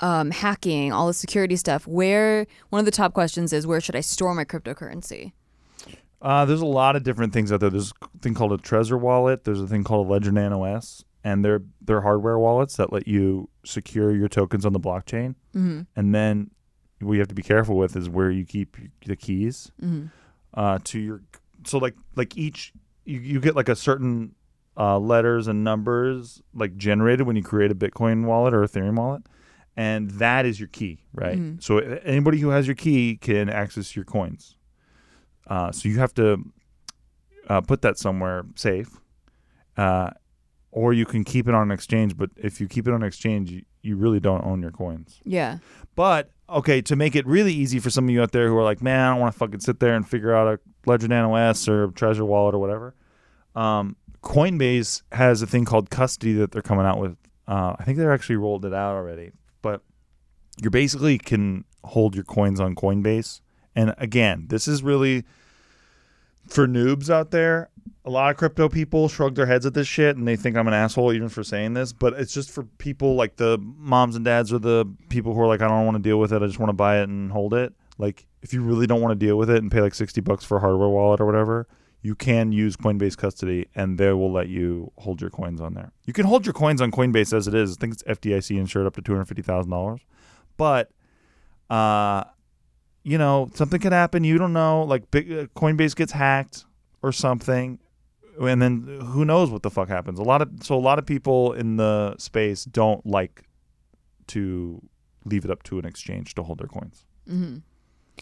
um 0.00 0.30
hacking, 0.30 0.92
all 0.92 1.06
the 1.06 1.14
security 1.14 1.56
stuff. 1.56 1.86
Where 1.86 2.46
one 2.70 2.80
of 2.80 2.84
the 2.86 2.90
top 2.92 3.12
questions 3.14 3.52
is 3.52 3.66
where 3.66 3.80
should 3.80 3.96
I 3.96 4.00
store 4.00 4.34
my 4.34 4.44
cryptocurrency? 4.44 5.32
Uh, 6.22 6.44
there's 6.44 6.60
a 6.60 6.66
lot 6.66 6.96
of 6.96 7.02
different 7.02 7.32
things 7.32 7.50
out 7.50 7.60
there. 7.60 7.70
There's 7.70 7.92
a 8.02 8.18
thing 8.18 8.34
called 8.34 8.52
a 8.52 8.58
Trezor 8.58 9.00
wallet. 9.00 9.44
There's 9.44 9.60
a 9.60 9.66
thing 9.66 9.84
called 9.84 10.06
a 10.06 10.10
Ledger 10.10 10.30
Nano 10.32 10.64
S, 10.64 11.02
and 11.24 11.42
they're 11.44 11.62
they're 11.80 12.02
hardware 12.02 12.38
wallets 12.38 12.76
that 12.76 12.92
let 12.92 13.08
you 13.08 13.48
secure 13.64 14.14
your 14.14 14.28
tokens 14.28 14.66
on 14.66 14.72
the 14.74 14.80
blockchain. 14.80 15.34
Mhm. 15.54 15.86
And 15.96 16.14
then 16.14 16.50
what 17.00 17.14
you 17.14 17.20
have 17.20 17.28
to 17.28 17.34
be 17.34 17.42
careful 17.42 17.76
with 17.76 17.96
is 17.96 18.08
where 18.10 18.30
you 18.30 18.44
keep 18.44 18.76
the 19.06 19.16
keys 19.16 19.70
Mhm. 19.82 20.10
uh, 20.52 20.78
to 20.84 20.98
your. 20.98 21.22
So 21.64 21.78
like 21.78 21.94
like 22.16 22.36
each 22.36 22.72
you, 23.06 23.18
you 23.20 23.40
get 23.40 23.56
like 23.56 23.68
a 23.70 23.76
certain 23.76 24.34
uh, 24.76 24.98
letters 24.98 25.48
and 25.48 25.64
numbers 25.64 26.42
like 26.54 26.76
generated 26.76 27.26
when 27.26 27.36
you 27.36 27.42
create 27.42 27.70
a 27.70 27.74
Bitcoin 27.74 28.24
wallet 28.24 28.52
or 28.54 28.62
Ethereum 28.62 28.96
wallet, 28.96 29.22
and 29.76 30.10
that 30.12 30.46
is 30.46 30.58
your 30.60 30.68
key, 30.68 31.02
right? 31.14 31.38
Mhm. 31.38 31.62
So 31.62 31.78
anybody 31.78 32.38
who 32.38 32.48
has 32.50 32.66
your 32.66 32.76
key 32.76 33.16
can 33.16 33.48
access 33.48 33.94
your 33.96 34.04
coins. 34.04 34.56
Uh, 35.46 35.72
so 35.72 35.88
you 35.88 35.98
have 35.98 36.14
to 36.14 36.44
uh, 37.48 37.60
put 37.60 37.82
that 37.82 37.98
somewhere 37.98 38.44
safe, 38.54 38.88
uh, 39.76 40.10
or 40.70 40.92
you 40.92 41.04
can 41.04 41.24
keep 41.24 41.48
it 41.48 41.54
on 41.54 41.62
an 41.62 41.70
exchange. 41.72 42.16
But 42.16 42.30
if 42.36 42.60
you 42.60 42.68
keep 42.68 42.86
it 42.86 42.94
on 42.94 43.02
an 43.02 43.08
exchange, 43.08 43.50
you, 43.50 43.62
you 43.82 43.96
really 43.96 44.20
don't 44.20 44.44
own 44.44 44.62
your 44.62 44.70
coins. 44.70 45.20
Yeah. 45.24 45.58
But 45.96 46.30
okay, 46.48 46.80
to 46.82 46.94
make 46.96 47.16
it 47.16 47.26
really 47.26 47.52
easy 47.52 47.78
for 47.80 47.90
some 47.90 48.04
of 48.04 48.10
you 48.10 48.22
out 48.22 48.32
there 48.32 48.48
who 48.48 48.56
are 48.56 48.62
like, 48.64 48.82
man, 48.82 49.00
I 49.00 49.10
don't 49.12 49.20
want 49.20 49.32
to 49.32 49.38
fucking 49.38 49.60
sit 49.60 49.80
there 49.80 49.94
and 49.94 50.06
figure 50.08 50.34
out 50.34 50.46
a 50.46 50.60
Ledger 50.88 51.08
Nano 51.08 51.34
S 51.34 51.68
or 51.68 51.88
Trezor 51.88 52.26
Wallet 52.26 52.54
or 52.54 52.58
whatever. 52.58 52.94
Um, 53.56 53.96
Coinbase 54.22 55.02
has 55.12 55.42
a 55.42 55.46
thing 55.46 55.64
called 55.64 55.90
custody 55.90 56.34
that 56.34 56.52
they're 56.52 56.62
coming 56.62 56.86
out 56.86 56.98
with. 56.98 57.16
Uh, 57.48 57.74
I 57.78 57.84
think 57.84 57.98
they're 57.98 58.12
actually 58.12 58.36
rolled 58.36 58.64
it 58.64 58.72
out 58.74 58.94
already, 58.94 59.32
but 59.62 59.82
you 60.62 60.70
basically 60.70 61.18
can 61.18 61.64
hold 61.84 62.14
your 62.14 62.24
coins 62.24 62.60
on 62.60 62.74
Coinbase. 62.74 63.40
And 63.74 63.94
again, 63.98 64.46
this 64.48 64.68
is 64.68 64.82
really 64.82 65.24
for 66.48 66.66
noobs 66.66 67.08
out 67.08 67.30
there. 67.30 67.70
A 68.04 68.10
lot 68.10 68.30
of 68.30 68.36
crypto 68.36 68.68
people 68.68 69.08
shrug 69.08 69.34
their 69.34 69.46
heads 69.46 69.66
at 69.66 69.74
this 69.74 69.86
shit 69.86 70.16
and 70.16 70.26
they 70.26 70.36
think 70.36 70.56
I'm 70.56 70.68
an 70.68 70.74
asshole 70.74 71.12
even 71.12 71.28
for 71.28 71.44
saying 71.44 71.74
this, 71.74 71.92
but 71.92 72.14
it's 72.14 72.34
just 72.34 72.50
for 72.50 72.64
people 72.64 73.14
like 73.14 73.36
the 73.36 73.58
moms 73.58 74.16
and 74.16 74.24
dads 74.24 74.52
or 74.52 74.58
the 74.58 74.86
people 75.08 75.34
who 75.34 75.40
are 75.40 75.46
like, 75.46 75.62
I 75.62 75.68
don't 75.68 75.84
want 75.84 75.96
to 75.96 76.02
deal 76.02 76.18
with 76.18 76.32
it. 76.32 76.42
I 76.42 76.46
just 76.46 76.58
want 76.58 76.70
to 76.70 76.74
buy 76.74 77.00
it 77.00 77.08
and 77.08 77.30
hold 77.30 77.54
it. 77.54 77.72
Like, 77.98 78.26
if 78.42 78.54
you 78.54 78.62
really 78.62 78.86
don't 78.86 79.02
want 79.02 79.18
to 79.18 79.26
deal 79.26 79.36
with 79.36 79.50
it 79.50 79.58
and 79.58 79.70
pay 79.70 79.82
like 79.82 79.94
60 79.94 80.20
bucks 80.22 80.44
for 80.44 80.56
a 80.56 80.60
hardware 80.60 80.88
wallet 80.88 81.20
or 81.20 81.26
whatever, 81.26 81.68
you 82.02 82.14
can 82.14 82.52
use 82.52 82.76
Coinbase 82.76 83.16
custody 83.16 83.66
and 83.74 83.98
they 83.98 84.12
will 84.12 84.32
let 84.32 84.48
you 84.48 84.90
hold 84.98 85.20
your 85.20 85.30
coins 85.30 85.60
on 85.60 85.74
there. 85.74 85.92
You 86.06 86.12
can 86.12 86.26
hold 86.26 86.46
your 86.46 86.54
coins 86.54 86.80
on 86.80 86.90
Coinbase 86.90 87.32
as 87.36 87.46
it 87.46 87.54
is. 87.54 87.76
I 87.76 87.80
think 87.80 87.94
it's 87.94 88.02
FDIC 88.04 88.56
insured 88.58 88.86
up 88.86 88.94
to 88.96 89.02
$250,000. 89.02 90.00
But, 90.56 90.90
uh, 91.68 92.24
you 93.02 93.18
know, 93.18 93.50
something 93.54 93.80
could 93.80 93.92
happen. 93.92 94.24
You 94.24 94.38
don't 94.38 94.52
know. 94.52 94.82
Like, 94.84 95.10
big, 95.10 95.30
uh, 95.30 95.46
Coinbase 95.56 95.94
gets 95.94 96.12
hacked 96.12 96.64
or 97.02 97.12
something. 97.12 97.78
And 98.40 98.62
then 98.62 99.00
who 99.02 99.24
knows 99.26 99.50
what 99.50 99.62
the 99.62 99.70
fuck 99.70 99.88
happens? 99.88 100.18
A 100.18 100.22
lot 100.22 100.40
of 100.40 100.48
so 100.62 100.74
a 100.74 100.80
lot 100.80 100.98
of 100.98 101.04
people 101.04 101.52
in 101.52 101.76
the 101.76 102.16
space 102.16 102.64
don't 102.64 103.04
like 103.04 103.42
to 104.28 104.80
leave 105.26 105.44
it 105.44 105.50
up 105.50 105.62
to 105.64 105.78
an 105.78 105.84
exchange 105.84 106.34
to 106.36 106.42
hold 106.42 106.58
their 106.58 106.68
coins 106.68 107.04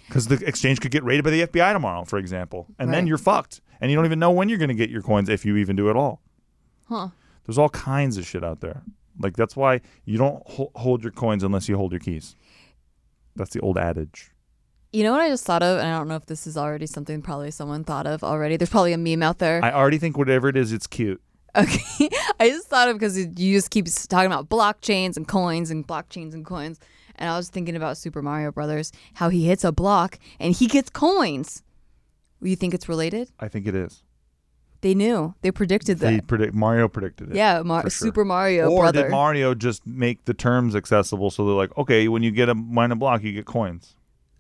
because 0.09 0.27
the 0.27 0.45
exchange 0.47 0.81
could 0.81 0.91
get 0.91 1.05
raided 1.05 1.25
by 1.25 1.31
the 1.31 1.47
FBI 1.47 1.73
tomorrow, 1.73 2.05
for 2.05 2.19
example, 2.19 2.67
and 2.79 2.93
then 2.93 3.07
you're 3.07 3.19
fucked, 3.19 3.61
and 3.81 3.91
you 3.91 3.97
don't 3.97 4.07
even 4.07 4.19
know 4.19 4.31
when 4.31 4.49
you're 4.49 4.59
going 4.59 4.69
to 4.69 4.75
get 4.75 4.91
your 4.91 5.03
coins 5.03 5.29
if 5.29 5.45
you 5.45 5.57
even 5.57 5.77
do 5.77 5.91
at 5.91 5.97
all. 5.97 6.21
Huh. 6.89 7.09
There's 7.47 7.59
all 7.59 7.69
kinds 7.71 8.17
of 8.17 8.27
shit 8.27 8.45
out 8.45 8.61
there. 8.61 8.83
Like 9.21 9.37
that's 9.37 9.57
why 9.57 9.81
you 10.05 10.19
don't 10.19 10.43
ho- 10.47 10.71
hold 10.77 11.03
your 11.03 11.13
coins 11.13 11.43
unless 11.43 11.69
you 11.69 11.77
hold 11.77 11.93
your 11.93 12.01
keys. 12.01 12.37
That's 13.37 13.51
the 13.51 13.61
old 13.61 13.79
adage. 13.79 14.31
You 14.93 15.05
know 15.05 15.13
what 15.13 15.21
I 15.21 15.29
just 15.29 15.45
thought 15.45 15.63
of, 15.63 15.79
and 15.79 15.87
I 15.87 15.99
don't 15.99 16.09
know 16.09 16.17
if 16.17 16.27
this 16.27 16.47
is 16.47 16.57
already 16.57 16.87
something 16.87 17.21
probably 17.21 17.51
someone 17.51 17.85
thought 17.85 18.07
of 18.07 18.25
already. 18.25 18.57
There's 18.57 18.71
probably 18.71 18.95
a 18.95 18.99
meme 18.99 19.23
out 19.23 19.39
there. 19.39 19.63
I 19.63 19.71
already 19.71 19.99
think 19.99 20.17
whatever 20.17 20.49
it 20.49 20.57
is, 20.57 20.73
it's 20.73 20.87
cute. 20.87 21.21
Okay, 21.55 22.09
I 22.41 22.49
just 22.49 22.69
thought 22.69 22.89
of 22.89 22.97
because 22.97 23.19
you 23.19 23.55
just 23.55 23.71
keep 23.71 23.87
talking 24.09 24.27
about 24.27 24.49
blockchains 24.49 25.17
and 25.17 25.29
coins 25.29 25.71
and 25.71 25.87
blockchains 25.87 26.33
and 26.33 26.45
coins, 26.45 26.81
and 27.17 27.29
I 27.29 27.37
was 27.37 27.51
thinking 27.51 27.77
about 27.77 27.99
Super 27.99 28.23
Mario 28.23 28.51
Brothers, 28.51 28.91
how 29.15 29.29
he 29.29 29.47
hits 29.47 29.63
a 29.63 29.73
block 29.73 30.19
and 30.41 30.55
he 30.55 30.67
gets 30.67 30.89
coins. 30.89 31.63
You 32.41 32.57
think 32.57 32.75
it's 32.75 32.89
related? 32.89 33.31
I 33.41 33.49
think 33.49 33.67
it 33.67 33.75
is. 33.75 34.03
They 34.81 34.95
knew. 34.95 35.35
They 35.43 35.51
predicted 35.51 35.99
that. 35.99 36.11
They 36.11 36.21
predict 36.21 36.55
Mario 36.55 36.87
predicted 36.87 37.31
it. 37.31 37.37
Yeah, 37.37 37.63
Mar- 37.63 37.83
sure. 37.83 37.91
Super 37.91 38.25
Mario 38.25 38.71
or 38.71 38.83
Brother. 38.83 39.03
did 39.03 39.11
Mario 39.11 39.55
just 39.55 39.85
make 39.87 40.25
the 40.25 40.35
terms 40.35 40.77
accessible 40.77 41.31
so 41.31 41.45
they're 41.45 41.55
like, 41.57 41.77
okay, 41.77 42.07
when 42.07 42.23
you 42.23 42.31
get 42.31 42.49
a 42.49 42.55
mine 42.55 42.93
a 42.93 42.97
block, 42.97 43.23
you 43.25 43.33
get 43.33 43.45
coins. 43.45 43.97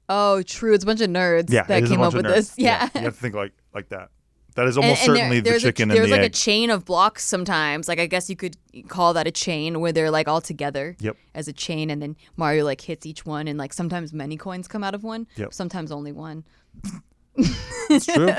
oh, 0.08 0.42
true. 0.42 0.74
It's 0.74 0.84
a 0.84 0.86
bunch 0.86 1.00
of 1.00 1.10
nerds 1.10 1.50
Yeah, 1.50 1.64
that 1.64 1.78
it 1.78 1.84
is 1.84 1.90
a 1.90 1.94
came 1.94 2.02
up 2.02 2.14
with 2.14 2.24
nerds. 2.24 2.34
this. 2.34 2.54
Yeah. 2.56 2.88
you 2.94 3.00
have 3.00 3.14
to 3.14 3.20
think 3.20 3.34
like 3.34 3.52
like 3.74 3.88
that. 3.88 4.10
That 4.54 4.66
is 4.68 4.76
almost 4.78 5.02
and 5.02 5.08
there- 5.10 5.16
certainly 5.16 5.40
the 5.40 5.50
there's 5.50 5.62
chicken 5.62 5.90
a, 5.90 5.94
and 5.94 5.98
there's 5.98 6.08
the 6.08 6.16
like 6.16 6.20
egg. 6.24 6.30
a 6.30 6.34
chain 6.34 6.70
of 6.70 6.84
blocks 6.84 7.24
sometimes. 7.24 7.88
Like 7.88 7.98
I 7.98 8.06
guess 8.06 8.30
you 8.30 8.36
could 8.36 8.56
call 8.88 9.14
that 9.14 9.26
a 9.26 9.30
chain 9.32 9.80
where 9.80 9.90
they're 9.92 10.10
like 10.10 10.26
all 10.28 10.40
together 10.40 10.96
Yep. 11.00 11.16
as 11.34 11.48
a 11.48 11.52
chain, 11.52 11.90
and 11.90 12.00
then 12.00 12.16
Mario 12.36 12.64
like 12.64 12.80
hits 12.80 13.06
each 13.06 13.26
one, 13.26 13.48
and 13.48 13.58
like 13.58 13.72
sometimes 13.72 14.12
many 14.12 14.36
coins 14.36 14.66
come 14.68 14.82
out 14.84 14.94
of 14.94 15.02
one. 15.02 15.26
Yep. 15.36 15.52
Sometimes 15.52 15.90
only 15.92 16.12
one. 16.12 16.44
It's 17.90 18.06
true. 18.06 18.30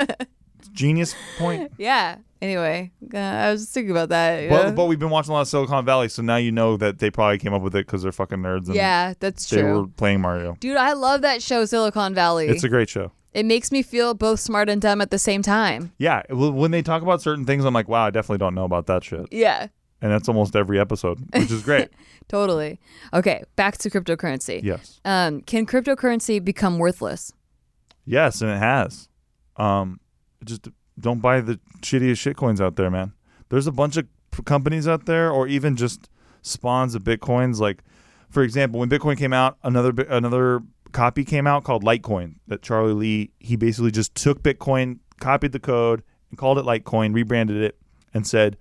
It's 0.60 0.68
a 0.68 0.72
genius 0.72 1.14
point. 1.38 1.72
Yeah. 1.78 2.18
Anyway, 2.42 2.90
uh, 3.14 3.18
I 3.18 3.50
was 3.50 3.62
just 3.62 3.72
thinking 3.72 3.90
about 3.90 4.10
that. 4.10 4.50
But, 4.50 4.74
but 4.74 4.84
we've 4.86 4.98
been 4.98 5.08
watching 5.08 5.30
a 5.30 5.34
lot 5.34 5.40
of 5.40 5.48
Silicon 5.48 5.86
Valley, 5.86 6.10
so 6.10 6.20
now 6.22 6.36
you 6.36 6.52
know 6.52 6.76
that 6.76 6.98
they 6.98 7.10
probably 7.10 7.38
came 7.38 7.54
up 7.54 7.62
with 7.62 7.74
it 7.74 7.86
because 7.86 8.02
they're 8.02 8.12
fucking 8.12 8.38
nerds 8.38 8.66
and 8.66 8.74
yeah, 8.74 9.14
that's 9.20 9.48
true. 9.48 9.56
they 9.56 9.62
true. 9.62 9.80
were 9.80 9.86
playing 9.86 10.20
Mario. 10.20 10.56
Dude, 10.60 10.76
I 10.76 10.92
love 10.92 11.22
that 11.22 11.42
show, 11.42 11.64
Silicon 11.64 12.14
Valley. 12.14 12.48
It's 12.48 12.62
a 12.62 12.68
great 12.68 12.90
show. 12.90 13.10
it 13.32 13.46
makes 13.46 13.72
me 13.72 13.82
feel 13.82 14.12
both 14.12 14.38
smart 14.40 14.68
and 14.68 14.82
dumb 14.82 15.00
at 15.00 15.10
the 15.10 15.18
same 15.18 15.40
time. 15.40 15.92
Yeah, 15.98 16.22
when 16.30 16.70
they 16.72 16.82
talk 16.82 17.00
about 17.02 17.22
certain 17.22 17.46
things, 17.46 17.64
I'm 17.64 17.72
like, 17.74 17.88
wow, 17.88 18.06
I 18.06 18.10
definitely 18.10 18.38
don't 18.38 18.54
know 18.54 18.64
about 18.64 18.86
that 18.86 19.02
shit. 19.02 19.26
Yeah, 19.32 19.68
And 20.02 20.12
that's 20.12 20.28
almost 20.28 20.54
every 20.56 20.78
episode, 20.78 21.20
which 21.34 21.50
is 21.50 21.62
great. 21.62 21.88
totally. 22.28 22.80
Okay, 23.14 23.44
back 23.56 23.78
to 23.78 23.88
cryptocurrency. 23.90 24.62
yes. 24.62 25.00
Um, 25.06 25.40
can 25.42 25.64
cryptocurrency 25.66 26.42
become 26.44 26.78
worthless? 26.78 27.32
Yes, 28.04 28.40
and 28.40 28.50
it 28.50 28.58
has. 28.58 29.08
Um, 29.56 30.00
just 30.44 30.68
don't 30.98 31.20
buy 31.20 31.40
the 31.40 31.60
shittiest 31.80 32.34
shitcoins 32.34 32.60
out 32.60 32.76
there, 32.76 32.90
man. 32.90 33.12
There's 33.48 33.66
a 33.66 33.72
bunch 33.72 33.96
of 33.96 34.06
companies 34.44 34.86
out 34.88 35.06
there, 35.06 35.30
or 35.30 35.46
even 35.46 35.76
just 35.76 36.08
spawns 36.42 36.94
of 36.94 37.04
bitcoins. 37.04 37.58
Like, 37.58 37.82
for 38.28 38.42
example, 38.42 38.80
when 38.80 38.88
Bitcoin 38.88 39.18
came 39.18 39.32
out, 39.32 39.58
another 39.62 39.92
another 40.08 40.62
copy 40.92 41.24
came 41.24 41.46
out 41.46 41.64
called 41.64 41.84
Litecoin. 41.84 42.36
That 42.46 42.62
Charlie 42.62 42.92
Lee 42.92 43.30
he 43.40 43.56
basically 43.56 43.90
just 43.90 44.14
took 44.14 44.42
Bitcoin, 44.42 44.98
copied 45.20 45.52
the 45.52 45.60
code, 45.60 46.02
and 46.30 46.38
called 46.38 46.58
it 46.58 46.64
Litecoin, 46.64 47.14
rebranded 47.14 47.62
it, 47.62 47.76
and 48.14 48.26
said, 48.26 48.56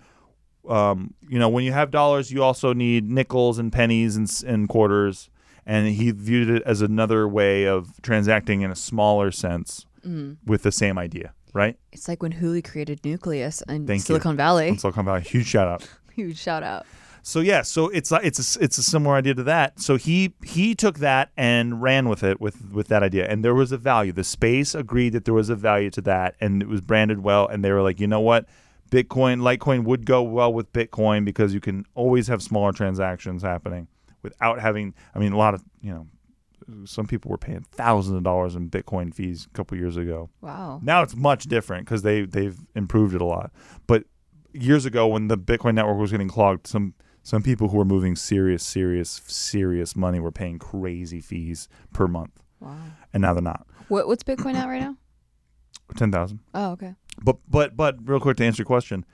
um, 0.68 1.14
you 1.28 1.40
know, 1.40 1.50
when 1.50 1.64
you 1.64 1.72
have 1.72 1.92
dollars, 1.92 2.32
you 2.32 2.44
also 2.44 2.74
need 2.74 3.10
nickels 3.10 3.60
and 3.60 3.72
pennies 3.72 4.16
and, 4.16 4.30
and 4.46 4.70
quarters. 4.70 5.30
And 5.70 5.88
he 5.88 6.10
viewed 6.10 6.50
it 6.50 6.64
as 6.66 6.82
another 6.82 7.28
way 7.28 7.66
of 7.66 8.02
transacting 8.02 8.62
in 8.62 8.72
a 8.72 8.76
smaller 8.76 9.30
sense 9.30 9.86
mm-hmm. 10.00 10.34
with 10.50 10.64
the 10.64 10.72
same 10.72 10.98
idea, 10.98 11.36
right? 11.54 11.78
It's 11.92 12.08
like 12.08 12.24
when 12.24 12.34
Hooli 12.34 12.64
created 12.64 13.06
Nucleus 13.06 13.62
in 13.70 13.86
Thank 13.86 14.00
you. 14.00 14.06
Silicon 14.06 14.36
Valley. 14.36 14.70
On 14.70 14.80
Silicon 14.80 15.06
Valley, 15.06 15.22
huge 15.22 15.46
shout 15.46 15.68
out. 15.68 15.88
Huge 16.16 16.40
shout 16.40 16.64
out. 16.64 16.86
So 17.22 17.40
yeah, 17.40 17.62
so 17.62 17.88
it's 17.90 18.12
like 18.12 18.26
it's 18.26 18.58
a, 18.58 18.64
it's 18.64 18.78
a 18.78 18.84
similar 18.84 19.16
idea 19.16 19.36
to 19.36 19.44
that. 19.44 19.80
So 19.80 19.96
he 19.96 20.34
he 20.44 20.74
took 20.74 21.00
that 21.00 21.30
and 21.38 21.82
ran 21.82 22.10
with 22.10 22.24
it 22.24 22.42
with 22.42 22.72
with 22.74 22.88
that 22.88 23.04
idea, 23.04 23.28
and 23.28 23.46
there 23.46 23.54
was 23.54 23.72
a 23.72 23.78
value. 23.78 24.12
The 24.12 24.24
space 24.24 24.74
agreed 24.76 25.12
that 25.12 25.24
there 25.24 25.34
was 25.34 25.50
a 25.50 25.56
value 25.56 25.92
to 25.92 26.02
that, 26.02 26.36
and 26.42 26.62
it 26.62 26.68
was 26.68 26.82
branded 26.82 27.24
well. 27.24 27.48
And 27.48 27.64
they 27.64 27.72
were 27.72 27.84
like, 27.84 28.02
you 28.02 28.08
know 28.08 28.20
what, 28.20 28.48
Bitcoin, 28.90 29.42
Litecoin 29.42 29.84
would 29.84 30.06
go 30.06 30.24
well 30.24 30.52
with 30.52 30.74
Bitcoin 30.74 31.24
because 31.24 31.54
you 31.54 31.62
can 31.62 31.86
always 31.94 32.28
have 32.28 32.42
smaller 32.42 32.74
transactions 32.74 33.44
happening 33.44 33.88
without 34.22 34.60
having. 34.60 34.94
I 35.16 35.20
mean, 35.20 35.32
a 35.34 35.38
lot 35.38 35.54
of 35.54 35.64
you 35.82 35.92
know, 35.92 36.08
some 36.86 37.08
people 37.08 37.32
were 37.32 37.38
paying 37.38 37.66
thousands 37.72 38.16
of 38.16 38.24
dollars 38.24 38.56
in 38.56 38.70
Bitcoin 38.70 39.14
fees 39.14 39.48
a 39.52 39.56
couple 39.56 39.78
years 39.78 39.98
ago. 39.98 40.30
Wow. 40.42 40.80
Now 40.84 41.02
it's 41.02 41.16
much 41.16 41.46
different 41.46 41.86
because 41.86 42.02
they 42.04 42.24
they've 42.24 42.58
improved 42.76 43.16
it 43.16 43.22
a 43.22 43.26
lot. 43.26 43.52
But 43.88 44.04
years 44.54 44.86
ago, 44.86 45.08
when 45.08 45.28
the 45.28 45.38
Bitcoin 45.38 45.76
network 45.76 45.98
was 46.00 46.12
getting 46.12 46.28
clogged, 46.30 46.68
some 46.68 46.94
some 47.24 47.44
people 47.44 47.70
who 47.70 47.78
were 47.78 47.86
moving 47.86 48.16
serious, 48.16 48.64
serious, 48.64 49.22
serious 49.28 49.96
money 49.96 50.20
were 50.20 50.32
paying 50.32 50.58
crazy 50.58 51.20
fees 51.22 51.68
per 51.94 52.08
month, 52.08 52.42
Wow. 52.60 52.76
and 53.14 53.22
now 53.22 53.34
they're 53.34 53.44
not. 53.44 53.68
What, 53.90 54.08
what's 54.08 54.24
Bitcoin 54.24 54.56
at 54.56 54.68
right 54.68 54.82
now? 54.82 54.96
Ten 55.98 56.12
thousand. 56.12 56.40
Oh, 56.54 56.72
okay. 56.72 56.96
But 57.22 57.38
but 57.50 57.76
but 57.76 57.98
real 58.08 58.20
quick 58.20 58.38
to 58.38 58.46
answer 58.46 58.62
your 58.62 58.66
question, 58.68 59.06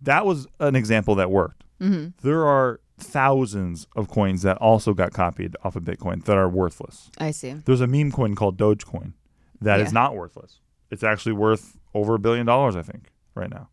that 0.00 0.24
was 0.24 0.46
an 0.60 0.74
example 0.76 1.14
that 1.16 1.30
worked. 1.30 1.64
Mm-hmm. 1.80 2.08
There 2.26 2.46
are 2.46 2.80
thousands 2.98 3.86
of 3.96 4.08
coins 4.08 4.42
that 4.42 4.56
also 4.58 4.94
got 4.94 5.12
copied 5.12 5.56
off 5.64 5.76
of 5.76 5.84
Bitcoin 5.84 6.24
that 6.24 6.36
are 6.36 6.48
worthless. 6.48 7.10
I 7.18 7.30
see. 7.30 7.52
There's 7.64 7.80
a 7.80 7.86
meme 7.86 8.12
coin 8.12 8.34
called 8.34 8.56
Dogecoin 8.56 9.12
that 9.60 9.80
is 9.80 9.88
Yeah. 9.88 9.92
not 10.00 10.16
worthless. 10.16 10.60
It's 10.90 11.02
actually 11.02 11.32
worth 11.32 11.76
over 11.94 12.14
a 12.14 12.18
billion 12.18 12.46
dollars, 12.46 12.76
I 12.76 12.82
think, 12.82 13.10
right 13.34 13.50
now. 13.50 13.68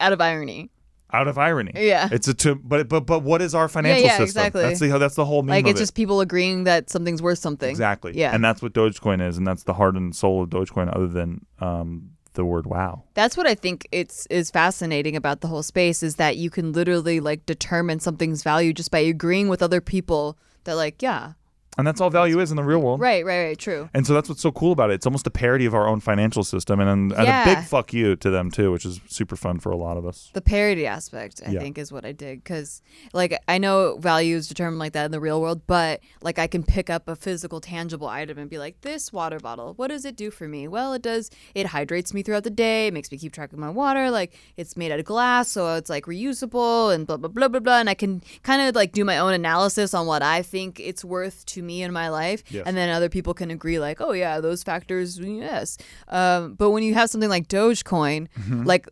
Out 0.00 0.12
of 0.12 0.20
irony. 0.20 0.70
Out 1.10 1.26
of 1.28 1.38
irony. 1.38 1.72
Yeah. 1.74 2.08
It's 2.12 2.28
a 2.28 2.34
to, 2.34 2.54
but 2.56 2.86
but 2.88 3.06
but 3.06 3.22
what 3.22 3.40
is 3.40 3.54
our 3.54 3.66
financial 3.68 4.04
yeah, 4.04 4.18
system? 4.18 4.24
exactly. 4.24 4.60
That's 4.62 4.80
the 4.80 4.98
that's 4.98 5.14
the 5.14 5.24
whole 5.24 5.42
meme 5.42 5.54
Like 5.54 5.66
it's 5.66 5.80
it. 5.80 5.82
just 5.84 5.94
people 5.94 6.20
agreeing 6.20 6.64
that 6.64 6.90
something's 6.90 7.22
worth 7.22 7.38
something. 7.38 7.70
exactly. 7.70 8.12
Yeah. 8.14 8.34
And 8.34 8.44
that's 8.44 8.60
what 8.60 8.74
Dogecoin 8.74 9.26
is, 9.26 9.38
and 9.38 9.46
that's 9.46 9.62
the 9.62 9.72
heart 9.74 9.94
and 9.96 10.14
soul 10.14 10.42
of 10.42 10.50
Dogecoin, 10.50 10.94
other 10.94 11.06
than 11.08 11.46
um, 11.60 12.10
the 12.38 12.44
word 12.44 12.66
wow. 12.66 13.02
That's 13.14 13.36
what 13.36 13.48
I 13.48 13.56
think 13.56 13.88
it's 13.90 14.24
is 14.30 14.50
fascinating 14.50 15.16
about 15.16 15.40
the 15.40 15.48
whole 15.48 15.64
space 15.64 16.04
is 16.04 16.14
that 16.16 16.36
you 16.36 16.50
can 16.50 16.72
literally 16.72 17.18
like 17.18 17.44
determine 17.44 17.98
something's 17.98 18.44
value 18.44 18.72
just 18.72 18.92
by 18.92 19.00
agreeing 19.00 19.48
with 19.48 19.60
other 19.60 19.80
people 19.80 20.38
that 20.62 20.74
like, 20.74 21.02
yeah. 21.02 21.32
And 21.78 21.86
that's 21.86 22.00
all 22.00 22.10
value 22.10 22.40
is 22.40 22.50
in 22.50 22.56
the 22.56 22.64
real 22.64 22.80
world. 22.80 23.00
Right, 23.00 23.24
right, 23.24 23.44
right, 23.46 23.58
true. 23.58 23.88
And 23.94 24.06
so 24.06 24.12
that's 24.12 24.28
what's 24.28 24.42
so 24.42 24.50
cool 24.52 24.72
about 24.72 24.90
it. 24.90 24.94
It's 24.94 25.06
almost 25.06 25.26
a 25.26 25.30
parody 25.30 25.64
of 25.64 25.74
our 25.74 25.86
own 25.88 26.00
financial 26.00 26.42
system, 26.42 26.80
and, 26.80 26.90
and, 26.90 27.12
and 27.12 27.28
a 27.28 27.54
big 27.54 27.64
fuck 27.64 27.92
you 27.92 28.16
to 28.16 28.30
them 28.30 28.50
too, 28.50 28.72
which 28.72 28.84
is 28.84 29.00
super 29.06 29.36
fun 29.36 29.60
for 29.60 29.70
a 29.70 29.76
lot 29.76 29.96
of 29.96 30.04
us. 30.04 30.30
The 30.34 30.42
parody 30.42 30.86
aspect, 30.86 31.40
I 31.46 31.52
Yeah. 31.52 31.60
think, 31.60 31.78
is 31.78 31.92
what 31.92 32.04
I 32.04 32.12
dig. 32.12 32.42
Because, 32.42 32.82
like, 33.12 33.40
I 33.46 33.58
know 33.58 33.96
value 33.98 34.36
is 34.36 34.48
determined 34.48 34.80
like 34.80 34.92
that 34.92 35.04
in 35.04 35.12
the 35.12 35.20
real 35.20 35.40
world, 35.40 35.62
but, 35.68 36.00
like, 36.20 36.38
I 36.38 36.48
can 36.48 36.64
pick 36.64 36.90
up 36.90 37.06
a 37.08 37.14
physical, 37.14 37.60
tangible 37.60 38.08
item 38.08 38.38
and 38.38 38.50
be 38.50 38.58
like, 38.58 38.80
this 38.80 39.12
water 39.12 39.38
bottle, 39.38 39.74
what 39.74 39.86
does 39.88 40.04
it 40.04 40.16
do 40.16 40.32
for 40.32 40.48
me? 40.48 40.66
Well, 40.66 40.92
it 40.94 41.02
does, 41.02 41.30
it 41.54 41.66
hydrates 41.66 42.12
me 42.12 42.22
throughout 42.24 42.42
the 42.44 42.50
day, 42.50 42.88
it 42.88 42.92
makes 42.94 43.12
me 43.12 43.18
keep 43.18 43.32
track 43.32 43.52
of 43.52 43.58
my 43.60 43.70
water. 43.70 44.10
Like, 44.10 44.36
it's 44.56 44.76
made 44.76 44.90
out 44.90 44.98
of 44.98 45.04
glass, 45.04 45.48
so 45.48 45.76
it's, 45.76 45.88
like, 45.90 46.06
reusable 46.06 46.92
and 46.92 47.06
blah, 47.06 47.16
blah, 47.16 47.28
blah, 47.28 47.46
blah, 47.46 47.60
blah. 47.60 47.78
And 47.78 47.88
I 47.88 47.94
can 47.94 48.20
kind 48.42 48.62
of, 48.62 48.74
like, 48.74 48.90
do 48.90 49.04
my 49.04 49.18
own 49.18 49.32
analysis 49.32 49.94
on 49.94 50.06
what 50.06 50.22
I 50.22 50.42
think 50.42 50.80
it's 50.80 51.04
worth 51.04 51.46
to 51.46 51.62
me 51.68 51.82
in 51.86 51.92
my 51.92 52.08
life. 52.08 52.42
Yes. 52.50 52.64
And 52.66 52.76
then 52.76 52.88
other 52.88 53.08
people 53.08 53.32
can 53.34 53.50
agree, 53.52 53.78
like, 53.78 54.00
oh, 54.00 54.12
yeah, 54.12 54.40
those 54.40 54.62
factors, 54.64 55.18
yes. 55.20 55.78
Um, 56.08 56.54
but 56.54 56.70
when 56.70 56.82
you 56.82 56.94
have 56.94 57.08
something 57.10 57.30
like 57.36 57.46
Dogecoin, 57.46 58.26
Mm-hmm. 58.40 58.64
like, 58.64 58.88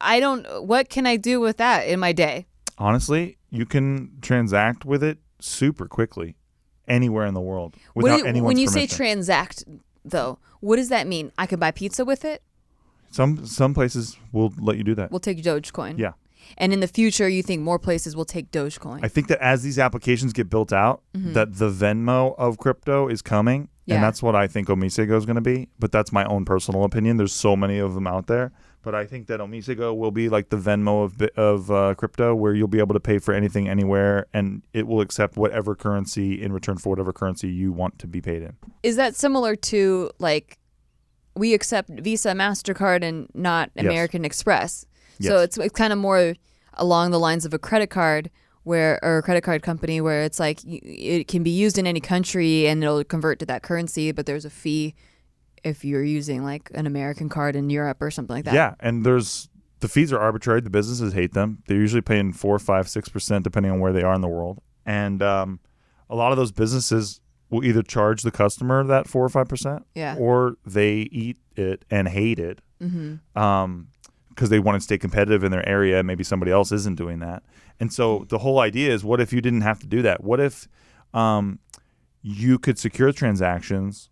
I 0.00 0.20
don't. 0.20 0.44
What 0.72 0.90
can 0.90 1.06
I 1.06 1.16
do 1.16 1.40
with 1.40 1.56
that 1.56 1.86
in 1.88 1.98
my 2.00 2.12
day? 2.12 2.46
Honestly, 2.76 3.38
you 3.50 3.64
can 3.64 3.88
transact 4.20 4.84
with 4.84 5.02
it 5.02 5.16
super 5.40 5.86
quickly 5.88 6.36
anywhere 6.86 7.24
in 7.26 7.32
the 7.34 7.40
world 7.40 7.74
without 7.94 8.18
you- 8.18 8.26
anyone's 8.26 8.46
when 8.46 8.58
you 8.58 8.68
say 8.68 8.86
transact, 8.86 9.64
though, 10.04 10.38
what 10.60 10.76
does 10.76 10.90
that 10.90 11.06
mean? 11.06 11.32
I 11.38 11.46
can 11.46 11.58
buy 11.58 11.70
pizza 11.70 12.04
with 12.04 12.24
it. 12.24 12.42
some 13.10 13.46
some 13.46 13.72
places 13.72 14.18
will 14.32 14.52
let 14.58 14.76
you 14.76 14.84
do 14.84 14.94
that. 14.96 15.10
We'll 15.10 15.20
take 15.30 15.42
Dogecoin. 15.42 15.96
Yeah. 15.98 16.12
And 16.58 16.72
in 16.72 16.80
the 16.80 16.88
future, 16.88 17.28
you 17.28 17.42
think 17.42 17.62
more 17.62 17.78
places 17.78 18.14
will 18.16 18.24
take 18.24 18.50
Dogecoin? 18.50 19.00
I 19.02 19.08
think 19.08 19.28
that 19.28 19.40
as 19.40 19.62
these 19.62 19.78
applications 19.78 20.32
get 20.32 20.48
built 20.50 20.72
out, 20.72 21.02
that 21.12 21.56
the 21.58 21.70
Venmo 21.70 22.34
of 22.38 22.58
crypto 22.58 23.08
is 23.08 23.22
coming, 23.22 23.62
Mm-hmm. 23.62 23.70
Yeah. 23.92 23.94
and 23.96 24.04
that's 24.04 24.20
what 24.20 24.34
I 24.34 24.48
think 24.48 24.66
Omisego 24.66 25.16
is 25.16 25.26
going 25.26 25.36
to 25.36 25.40
be. 25.40 25.68
But 25.78 25.92
that's 25.92 26.10
my 26.10 26.24
own 26.24 26.44
personal 26.44 26.82
opinion. 26.82 27.18
There's 27.18 27.32
so 27.32 27.54
many 27.54 27.78
of 27.78 27.94
them 27.94 28.04
out 28.08 28.26
there, 28.26 28.50
but 28.82 28.96
I 28.96 29.06
think 29.06 29.28
that 29.28 29.38
Omisego 29.38 29.96
will 29.96 30.10
be 30.10 30.28
like 30.28 30.48
the 30.48 30.56
Venmo 30.56 31.04
of 31.04 31.22
of 31.36 31.70
uh, 31.70 31.94
crypto, 31.94 32.34
where 32.34 32.52
you'll 32.52 32.66
be 32.66 32.80
able 32.80 32.94
to 32.94 33.00
pay 33.00 33.18
for 33.20 33.32
anything 33.32 33.68
anywhere, 33.68 34.26
and 34.34 34.62
it 34.72 34.88
will 34.88 35.00
accept 35.00 35.36
whatever 35.36 35.76
currency 35.76 36.42
in 36.42 36.52
return 36.52 36.78
for 36.78 36.90
whatever 36.90 37.12
currency 37.12 37.48
you 37.48 37.70
want 37.70 38.00
to 38.00 38.08
be 38.08 38.20
paid 38.20 38.42
in. 38.42 38.56
Is 38.82 38.96
that 38.96 39.14
similar 39.14 39.54
to 39.54 40.10
like 40.18 40.58
we 41.36 41.54
accept 41.54 41.88
Visa, 41.90 42.30
Mastercard, 42.32 43.04
and 43.04 43.28
not 43.34 43.70
Yes. 43.76 43.84
American 43.84 44.24
Express? 45.18 45.28
So 45.28 45.42
it's 45.42 45.58
it's 45.58 45.74
kind 45.74 45.92
of 45.92 45.98
more 45.98 46.34
along 46.74 47.10
the 47.10 47.18
lines 47.20 47.44
of 47.44 47.54
a 47.54 47.58
credit 47.58 47.88
card. 47.90 48.30
Where 48.64 48.98
or 49.04 49.18
a 49.18 49.22
credit 49.22 49.42
card 49.44 49.62
company 49.62 50.00
where 50.00 50.24
it's 50.24 50.40
like 50.40 50.58
it 50.64 51.28
can 51.28 51.44
be 51.44 51.50
used 51.50 51.78
in 51.78 51.86
any 51.86 52.00
country 52.00 52.66
and 52.66 52.82
it'll 52.82 53.04
convert 53.04 53.38
to 53.38 53.46
that 53.46 53.62
currency, 53.62 54.10
but 54.10 54.26
there's 54.26 54.44
a 54.44 54.50
fee 54.50 54.92
if 55.62 55.84
you're 55.84 56.02
using 56.02 56.42
like 56.42 56.68
an 56.74 56.84
American 56.84 57.28
card 57.28 57.54
in 57.54 57.70
Europe 57.70 57.98
or 58.00 58.10
something 58.10 58.34
like 58.34 58.44
that. 58.46 58.54
Yeah, 58.54 58.74
and 58.80 59.06
there's 59.06 59.48
the 59.78 59.86
fees 59.86 60.12
are 60.12 60.18
arbitrary. 60.18 60.62
The 60.62 60.70
businesses 60.70 61.12
hate 61.12 61.32
them. 61.32 61.62
They're 61.68 61.76
usually 61.76 62.00
paying 62.02 62.32
four, 62.32 62.58
five, 62.58 62.88
six 62.88 63.08
percent 63.08 63.44
depending 63.44 63.70
on 63.70 63.78
where 63.78 63.92
they 63.92 64.02
are 64.02 64.14
in 64.14 64.20
the 64.20 64.26
world. 64.26 64.60
And 64.84 65.22
um, 65.22 65.60
a 66.10 66.16
lot 66.16 66.32
of 66.32 66.36
those 66.36 66.50
businesses 66.50 67.20
will 67.50 67.64
either 67.64 67.82
charge 67.84 68.22
the 68.22 68.32
customer 68.32 68.82
that 68.82 69.06
four 69.06 69.24
or 69.24 69.28
five 69.28 69.46
percent, 69.48 69.86
Yeah. 69.94 70.16
or 70.18 70.56
they 70.66 71.02
eat 71.12 71.38
it 71.54 71.84
and 71.88 72.08
hate 72.08 72.40
it 72.40 72.58
Mm-hmm. 72.82 73.38
um, 73.40 73.88
because 74.36 74.50
they 74.50 74.58
want 74.58 74.76
to 74.76 74.80
stay 74.80 74.98
competitive 74.98 75.42
in 75.42 75.50
their 75.50 75.66
area. 75.66 76.02
Maybe 76.02 76.22
somebody 76.22 76.52
else 76.52 76.70
isn't 76.70 76.96
doing 76.96 77.20
that. 77.20 77.42
And 77.80 77.90
so 77.90 78.26
the 78.28 78.38
whole 78.38 78.60
idea 78.60 78.92
is, 78.92 79.02
what 79.02 79.20
if 79.20 79.32
you 79.32 79.40
didn't 79.40 79.62
have 79.62 79.80
to 79.80 79.86
do 79.86 80.02
that? 80.02 80.22
What 80.22 80.40
if 80.40 80.68
um, 81.14 81.58
you 82.22 82.58
could 82.58 82.78
secure 82.78 83.12
transactions 83.12 84.10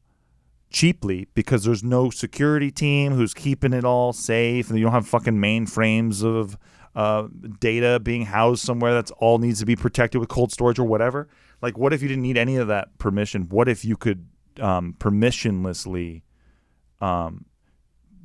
cheaply 0.70 1.28
because 1.34 1.64
there's 1.64 1.84
no 1.84 2.08
security 2.08 2.70
team 2.70 3.12
who's 3.12 3.34
keeping 3.34 3.74
it 3.74 3.84
all 3.84 4.12
safe, 4.14 4.70
and 4.70 4.78
you 4.78 4.84
don't 4.84 4.94
have 4.94 5.06
fucking 5.06 5.34
mainframes 5.34 6.24
of 6.24 6.56
uh, 6.96 7.28
data 7.60 8.00
being 8.00 8.24
housed 8.24 8.64
somewhere 8.64 8.94
that's 8.94 9.10
all 9.12 9.38
needs 9.38 9.60
to 9.60 9.66
be 9.66 9.76
protected 9.76 10.20
with 10.20 10.30
cold 10.30 10.52
storage 10.52 10.78
or 10.78 10.84
whatever. 10.84 11.28
Like, 11.60 11.76
what 11.76 11.92
if 11.92 12.02
you 12.02 12.08
didn't 12.08 12.22
need 12.22 12.38
any 12.38 12.56
of 12.56 12.68
that 12.68 12.96
permission? 12.98 13.42
What 13.50 13.68
if 13.68 13.84
you 13.84 13.96
could 13.96 14.26
um, 14.58 14.94
permissionlessly 14.98 16.22
um, 17.00 17.44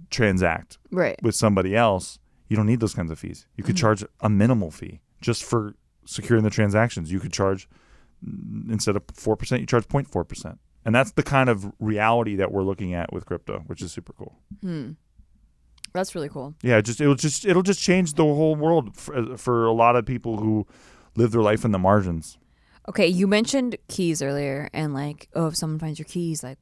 transact 0.10 0.78
Right. 0.92 1.20
with 1.24 1.36
somebody 1.36 1.76
else, 1.76 2.20
you 2.48 2.56
don't 2.58 2.66
need 2.66 2.80
those 2.80 2.94
kinds 2.96 3.12
of 3.12 3.20
fees. 3.20 3.48
You 3.56 3.64
could 3.64 3.76
Mhm. 3.76 3.80
charge 3.80 4.06
a 4.22 4.30
minimal 4.30 4.72
fee 4.72 5.02
just 5.22 5.44
for 5.44 5.76
securing 6.06 6.44
the 6.44 6.50
transactions. 6.50 7.12
You 7.12 7.20
could 7.20 7.34
charge 7.34 7.68
instead 8.70 8.96
of 8.96 9.04
four 9.14 9.36
percent, 9.36 9.62
you 9.62 9.68
charge 9.68 9.88
0.4 9.88 10.24
percent, 10.28 10.60
and 10.84 10.94
that's 10.94 11.12
the 11.12 11.24
kind 11.24 11.50
of 11.50 11.72
reality 11.80 12.36
that 12.36 12.52
we're 12.52 12.64
looking 12.64 12.94
at 12.94 13.14
with 13.14 13.26
crypto, 13.26 13.64
which 13.68 13.82
is 13.82 13.92
super 13.92 14.14
cool. 14.14 14.36
Hmm. 14.62 14.92
That's 15.94 16.14
really 16.14 16.30
cool. 16.30 16.54
Yeah, 16.62 16.82
just 16.82 17.00
it'll 17.02 17.16
just 17.16 17.46
it'll 17.46 17.64
just 17.64 17.80
change 17.80 18.14
the 18.16 18.24
whole 18.24 18.56
world 18.56 18.96
for, 18.96 19.38
for 19.38 19.66
a 19.66 19.72
lot 19.72 19.96
of 19.96 20.06
people 20.06 20.38
who 20.38 20.68
live 21.16 21.32
their 21.32 21.42
life 21.42 21.64
in 21.66 21.72
the 21.72 21.80
margins. 21.80 22.38
Okay, 22.88 23.08
you 23.08 23.28
mentioned 23.28 23.78
keys 23.88 24.22
earlier, 24.22 24.70
and 24.74 24.94
like, 24.94 25.30
oh, 25.34 25.48
if 25.48 25.56
someone 25.56 25.80
finds 25.80 25.98
your 26.00 26.06
keys, 26.08 26.44
like, 26.44 26.58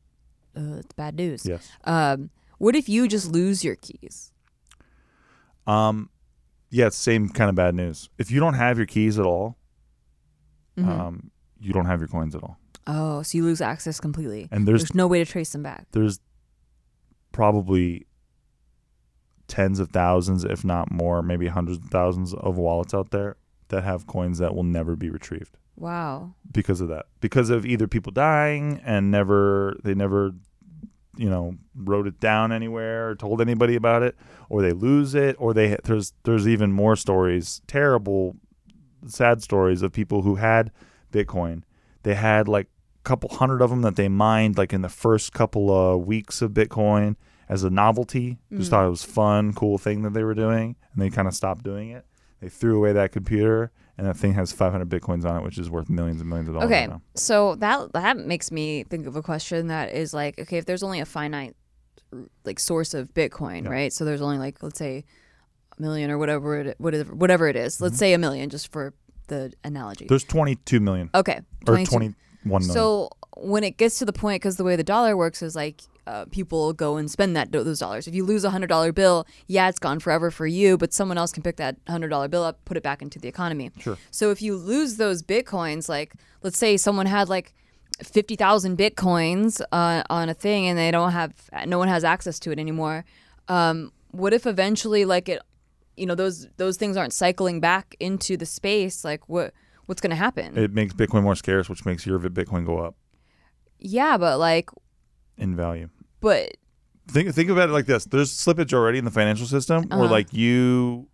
uh, 0.57 0.77
it's 0.79 0.93
bad 0.93 1.15
news. 1.15 1.45
Yes. 1.45 1.69
Um, 1.85 2.29
what 2.57 2.75
if 2.75 2.87
you 2.89 3.07
just 3.07 3.31
lose 3.31 3.63
your 3.63 3.75
keys? 3.75 4.31
Um, 5.65 6.09
yeah, 6.69 6.89
same 6.89 7.29
kind 7.29 7.49
of 7.49 7.55
bad 7.55 7.75
news. 7.75 8.09
If 8.17 8.31
you 8.31 8.39
don't 8.39 8.53
have 8.55 8.77
your 8.77 8.85
keys 8.87 9.19
at 9.19 9.25
all, 9.25 9.57
Mhm. 10.77 10.87
um, 10.87 11.31
you 11.59 11.73
don't 11.73 11.85
have 11.85 11.99
your 11.99 12.07
coins 12.07 12.35
at 12.35 12.43
all, 12.43 12.57
oh, 12.85 13.21
so 13.23 13.37
you 13.37 13.43
lose 13.43 13.61
access 13.61 13.99
completely. 13.99 14.47
and 14.51 14.67
there's 14.67 14.81
There's 14.83 14.95
no 14.95 15.07
way 15.07 15.23
to 15.23 15.29
trace 15.29 15.51
them 15.51 15.63
back. 15.63 15.87
there's 15.91 16.19
probably 17.31 18.05
tens 19.47 19.79
of 19.79 19.89
thousands, 19.89 20.43
if 20.43 20.63
not 20.65 20.91
more, 20.91 21.21
maybe 21.23 21.47
hundreds 21.47 21.77
of 21.79 21.85
thousands 21.85 22.33
of 22.33 22.57
wallets 22.57 22.93
out 22.93 23.11
there 23.11 23.37
that 23.69 23.83
have 23.83 24.05
coins 24.07 24.37
that 24.39 24.53
will 24.55 24.63
never 24.63 24.95
be 24.95 25.09
retrieved 25.09 25.57
Wow. 25.75 26.33
because 26.51 26.81
of 26.81 26.89
that. 26.89 27.05
Because 27.21 27.49
of 27.49 27.65
either 27.65 27.87
people 27.87 28.11
dying 28.11 28.79
and 28.83 29.09
never 29.11 29.77
they 29.83 29.93
never 29.95 30.31
you 31.17 31.29
know 31.29 31.55
wrote 31.75 32.07
it 32.07 32.19
down 32.19 32.51
anywhere 32.51 33.09
or 33.09 33.15
told 33.15 33.41
anybody 33.41 33.75
about 33.75 34.03
it 34.03 34.15
or 34.49 34.61
they 34.61 34.71
lose 34.71 35.15
it 35.15 35.35
or 35.39 35.53
they 35.53 35.75
there's 35.83 36.13
there's 36.23 36.47
even 36.47 36.71
more 36.71 36.95
stories 36.95 37.61
terrible 37.67 38.35
sad 39.07 39.41
stories 39.41 39.81
of 39.81 39.91
people 39.91 40.21
who 40.23 40.35
had 40.35 40.71
bitcoin. 41.11 41.63
They 42.03 42.15
had 42.15 42.47
like 42.47 42.67
a 42.67 43.03
couple 43.07 43.29
hundred 43.29 43.61
of 43.61 43.69
them 43.69 43.81
that 43.83 43.95
they 43.95 44.09
mined 44.09 44.57
like 44.57 44.73
in 44.73 44.81
the 44.81 44.89
first 44.89 45.33
couple 45.33 45.71
of 45.71 46.05
weeks 46.05 46.41
of 46.41 46.51
bitcoin 46.51 47.15
as 47.49 47.63
a 47.63 47.69
novelty. 47.69 48.37
Just 48.51 48.67
Mm. 48.67 48.69
thought 48.71 48.85
it 48.87 48.89
was 48.89 49.03
fun 49.03 49.53
cool 49.53 49.77
thing 49.77 50.01
that 50.01 50.13
they 50.13 50.23
were 50.23 50.33
doing 50.35 50.75
and 50.93 51.01
they 51.01 51.09
kind 51.09 51.27
of 51.27 51.33
stopped 51.33 51.63
doing 51.63 51.89
it. 51.91 52.05
They 52.41 52.49
threw 52.49 52.77
away 52.77 52.91
that 52.93 53.11
computer 53.11 53.71
and 53.97 54.05
that 54.07 54.15
thing 54.17 54.33
has 54.33 54.51
500 54.51 54.87
bitcoins 54.89 55.25
on 55.25 55.37
it 55.37 55.43
which 55.43 55.57
is 55.57 55.69
worth 55.69 55.89
millions 55.89 56.21
and 56.21 56.29
millions 56.29 56.47
of 56.49 56.55
dollars 56.55 56.67
Okay, 56.69 56.87
now. 56.87 57.01
so 57.15 57.55
that 57.55 57.91
that 57.93 58.17
makes 58.17 58.51
me 58.51 58.83
think 58.83 59.07
of 59.07 59.15
a 59.15 59.21
question 59.21 59.67
that 59.67 59.93
is 59.93 60.13
like, 60.13 60.39
okay, 60.39 60.57
if 60.57 60.65
there's 60.65 60.83
only 60.83 60.99
a 60.99 61.05
finite 61.05 61.55
like 62.45 62.59
source 62.59 62.93
of 62.93 63.13
Bitcoin, 63.13 63.63
Yeah. 63.63 63.69
right? 63.69 63.91
So 63.93 64.05
there's 64.05 64.21
only 64.21 64.37
like 64.37 64.61
let's 64.63 64.79
say 64.79 65.03
a 65.77 65.81
million 65.81 66.09
or 66.09 66.17
whatever 66.17 66.55
it 66.61 66.75
whatever 66.79 67.13
whatever 67.13 67.47
it 67.47 67.55
is. 67.55 67.81
Let's 67.81 67.95
Mhm. 67.95 67.99
say 67.99 68.13
a 68.13 68.17
million 68.17 68.49
just 68.49 68.71
for 68.71 68.93
the 69.27 69.51
analogy. 69.63 70.05
there's 70.07 70.23
22 70.23 70.79
million 70.79 71.09
okay, 71.13 71.41
or 71.67 71.77
21 71.83 72.15
million 72.45 72.61
So 72.61 73.09
when 73.35 73.63
it 73.65 73.77
gets 73.77 73.99
to 73.99 74.05
the 74.05 74.13
point, 74.13 74.41
because 74.41 74.55
the 74.55 74.63
way 74.63 74.75
the 74.77 74.83
dollar 74.85 75.17
works 75.17 75.41
is 75.41 75.53
like 75.55 75.81
uh, 76.07 76.25
people 76.25 76.73
go 76.73 76.97
and 76.97 77.11
spend 77.11 77.35
that 77.35 77.51
those 77.51 77.79
dollars. 77.79 78.07
If 78.07 78.15
you 78.15 78.23
lose 78.23 78.43
a 78.43 78.49
hundred 78.49 78.67
dollar 78.67 78.91
bill, 78.91 79.27
yeah, 79.47 79.67
it's 79.69 79.79
gone 79.79 79.99
forever 79.99 80.31
for 80.31 80.47
you, 80.47 80.77
but 80.77 80.93
someone 80.93 81.17
else 81.17 81.31
can 81.31 81.43
pick 81.43 81.57
that 81.57 81.77
hundred 81.87 82.07
dollar 82.09 82.27
bill 82.27 82.43
up, 82.43 82.63
put 82.65 82.77
it 82.77 82.83
back 82.83 83.01
into 83.01 83.19
the 83.19 83.27
economy. 83.27 83.71
Sure. 83.79 83.97
So 84.09 84.31
if 84.31 84.41
you 84.41 84.55
lose 84.55 84.95
those 84.95 85.21
bitcoins, 85.21 85.89
like 85.89 86.13
let's 86.41 86.57
say 86.57 86.77
someone 86.77 87.05
had 87.05 87.29
like 87.29 87.53
fifty 88.01 88.35
thousand 88.35 88.77
bitcoins 88.77 89.61
uh, 89.71 90.03
on 90.09 90.29
a 90.29 90.33
thing, 90.33 90.65
and 90.67 90.77
they 90.77 90.91
don't 90.91 91.11
have, 91.11 91.33
no 91.65 91.77
one 91.77 91.89
has 91.89 92.03
access 92.03 92.39
to 92.39 92.51
it 92.51 92.59
anymore. 92.59 93.05
Um, 93.47 93.91
what 94.11 94.33
if 94.33 94.47
eventually, 94.47 95.05
like 95.05 95.27
it, 95.27 95.41
you 95.97 96.05
know, 96.05 96.15
those 96.15 96.47
those 96.57 96.77
things 96.77 96.95
aren't 96.95 97.13
cycling 97.13 97.59
back 97.59 97.95
into 97.99 98.37
the 98.37 98.45
space? 98.45 99.03
Like 99.03 99.27
what? 99.27 99.53
What's 99.87 100.01
going 100.01 100.09
to 100.09 100.17
happen? 100.17 100.57
it 100.57 100.73
makes 100.73 100.93
bitcoin 100.93 101.23
more 101.23 101.33
scarce 101.33 101.69
which 101.69 101.85
makes 101.85 102.05
your 102.05 102.19
bitcoin 102.19 102.65
go 102.65 102.77
up 102.77 102.95
yeah, 103.79 104.17
but 104.17 104.39
like, 104.39 104.69
in 105.37 105.55
value 105.55 105.89
but 106.21 106.55
think 107.07 107.33
think 107.33 107.49
about 107.49 107.69
it 107.69 107.71
like 107.71 107.85
this 107.85 108.05
there's 108.05 108.31
slippage 108.35 108.73
already 108.73 108.97
in 108.97 109.05
the 109.05 109.11
financial 109.11 109.45
system 109.47 109.83
where 109.89 110.01
Uh-huh. 110.01 110.11
like 110.11 110.33
you 110.33 111.07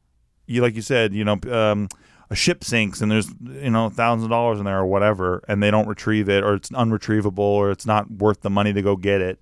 you 0.48 0.62
like 0.62 0.76
you 0.76 0.82
said 0.82 1.14
you 1.14 1.24
know 1.24 1.38
um 1.52 1.88
a 2.30 2.36
ship 2.36 2.64
sinks 2.64 3.00
and 3.02 3.12
there's 3.12 3.30
you 3.44 3.70
know 3.70 3.90
thousands 3.90 4.24
of 4.24 4.30
dollars 4.30 4.58
in 4.60 4.66
there 4.66 4.80
or 4.80 4.86
whatever 4.88 5.44
and 5.48 5.62
they 5.62 5.70
don't 5.70 5.88
retrieve 5.88 6.30
it 6.30 6.44
or 6.44 6.56
it's 6.56 6.70
unretrievable 6.72 7.38
or 7.40 7.70
it's 7.70 7.86
not 7.86 8.10
worth 8.10 8.42
the 8.42 8.50
money 8.50 8.74
to 8.74 8.82
go 8.82 8.96
get 8.96 9.22
it 9.22 9.40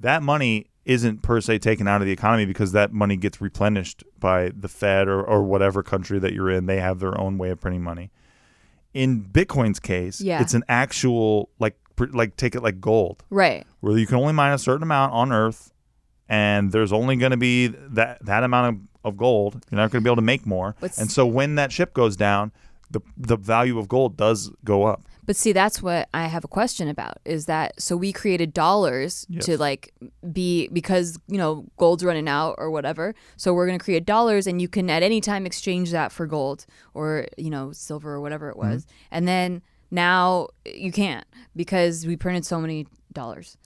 that 0.00 0.22
money 0.22 0.66
isn't 0.84 1.22
per 1.22 1.40
se 1.40 1.58
taken 1.58 1.86
out 1.86 2.00
of 2.00 2.06
the 2.06 2.12
economy 2.12 2.44
because 2.44 2.72
that 2.72 2.92
money 2.92 3.16
gets 3.16 3.40
replenished 3.40 4.02
by 4.18 4.50
the 4.56 4.66
fed 4.66 5.06
or, 5.06 5.22
or 5.22 5.42
whatever 5.44 5.82
country 5.84 6.18
that 6.18 6.32
you're 6.32 6.50
in 6.50 6.66
they 6.66 6.80
have 6.80 6.98
their 6.98 7.16
own 7.20 7.38
way 7.38 7.50
of 7.50 7.60
printing 7.60 7.82
money 7.84 8.10
in 8.92 9.22
bitcoin's 9.22 9.78
case 9.78 10.20
Yeah. 10.20 10.42
it's 10.42 10.54
an 10.54 10.64
actual 10.68 11.48
like 11.60 11.76
like 12.12 12.36
take 12.36 12.54
it 12.54 12.62
like 12.62 12.80
gold 12.80 13.22
right. 13.30 13.66
where 13.80 13.96
you 13.96 14.06
can 14.06 14.16
only 14.16 14.32
mine 14.32 14.52
a 14.52 14.58
certain 14.58 14.82
amount 14.82 15.12
on 15.12 15.32
Earth, 15.32 15.72
and 16.28 16.72
there's 16.72 16.92
only 16.92 17.16
going 17.16 17.30
to 17.30 17.36
be 17.36 17.68
that 17.68 18.24
that 18.24 18.42
amount 18.44 18.76
of, 19.04 19.12
of 19.12 19.16
gold. 19.16 19.64
You're 19.70 19.76
not 19.80 19.90
going 19.90 20.02
to 20.02 20.04
be 20.04 20.08
able 20.08 20.16
to 20.16 20.22
make 20.22 20.46
more, 20.46 20.76
But 20.80 20.90
s- 20.90 20.98
and 20.98 21.10
so 21.10 21.26
when 21.26 21.56
that 21.56 21.72
ship 21.72 21.94
goes 21.94 22.16
down, 22.16 22.52
the 22.90 23.00
the 23.16 23.36
value 23.36 23.78
of 23.78 23.88
gold 23.88 24.16
does 24.16 24.50
go 24.64 24.84
up. 24.84 25.06
But 25.24 25.36
see, 25.36 25.52
that's 25.52 25.80
what 25.80 26.08
I 26.12 26.26
have 26.26 26.44
a 26.44 26.48
question 26.48 26.88
about. 26.88 27.18
Is 27.24 27.46
that 27.46 27.80
so? 27.80 27.96
We 27.96 28.12
created 28.12 28.52
dollars 28.52 29.24
Yes. 29.28 29.46
to 29.46 29.56
like 29.56 29.94
be 30.32 30.68
because 30.68 31.18
you 31.28 31.38
know 31.38 31.64
gold's 31.76 32.04
running 32.04 32.28
out 32.28 32.56
or 32.58 32.70
whatever. 32.70 33.14
So 33.36 33.54
we're 33.54 33.66
gonna 33.66 33.78
create 33.78 34.04
dollars, 34.04 34.46
and 34.46 34.60
you 34.60 34.68
can 34.68 34.90
at 34.90 35.02
any 35.02 35.20
time 35.20 35.46
exchange 35.46 35.92
that 35.92 36.10
for 36.12 36.26
gold 36.26 36.66
or 36.92 37.26
you 37.36 37.50
know 37.50 37.72
silver 37.72 38.12
or 38.14 38.20
whatever 38.20 38.48
it 38.50 38.56
mm-hmm. 38.56 38.72
was. 38.72 38.86
And 39.10 39.28
then 39.28 39.62
now 39.92 40.48
you 40.64 40.90
can't 40.90 41.26
because 41.54 42.06
we 42.06 42.16
printed 42.16 42.44
so 42.44 42.58
many 42.58 42.86
dollars. 43.12 43.56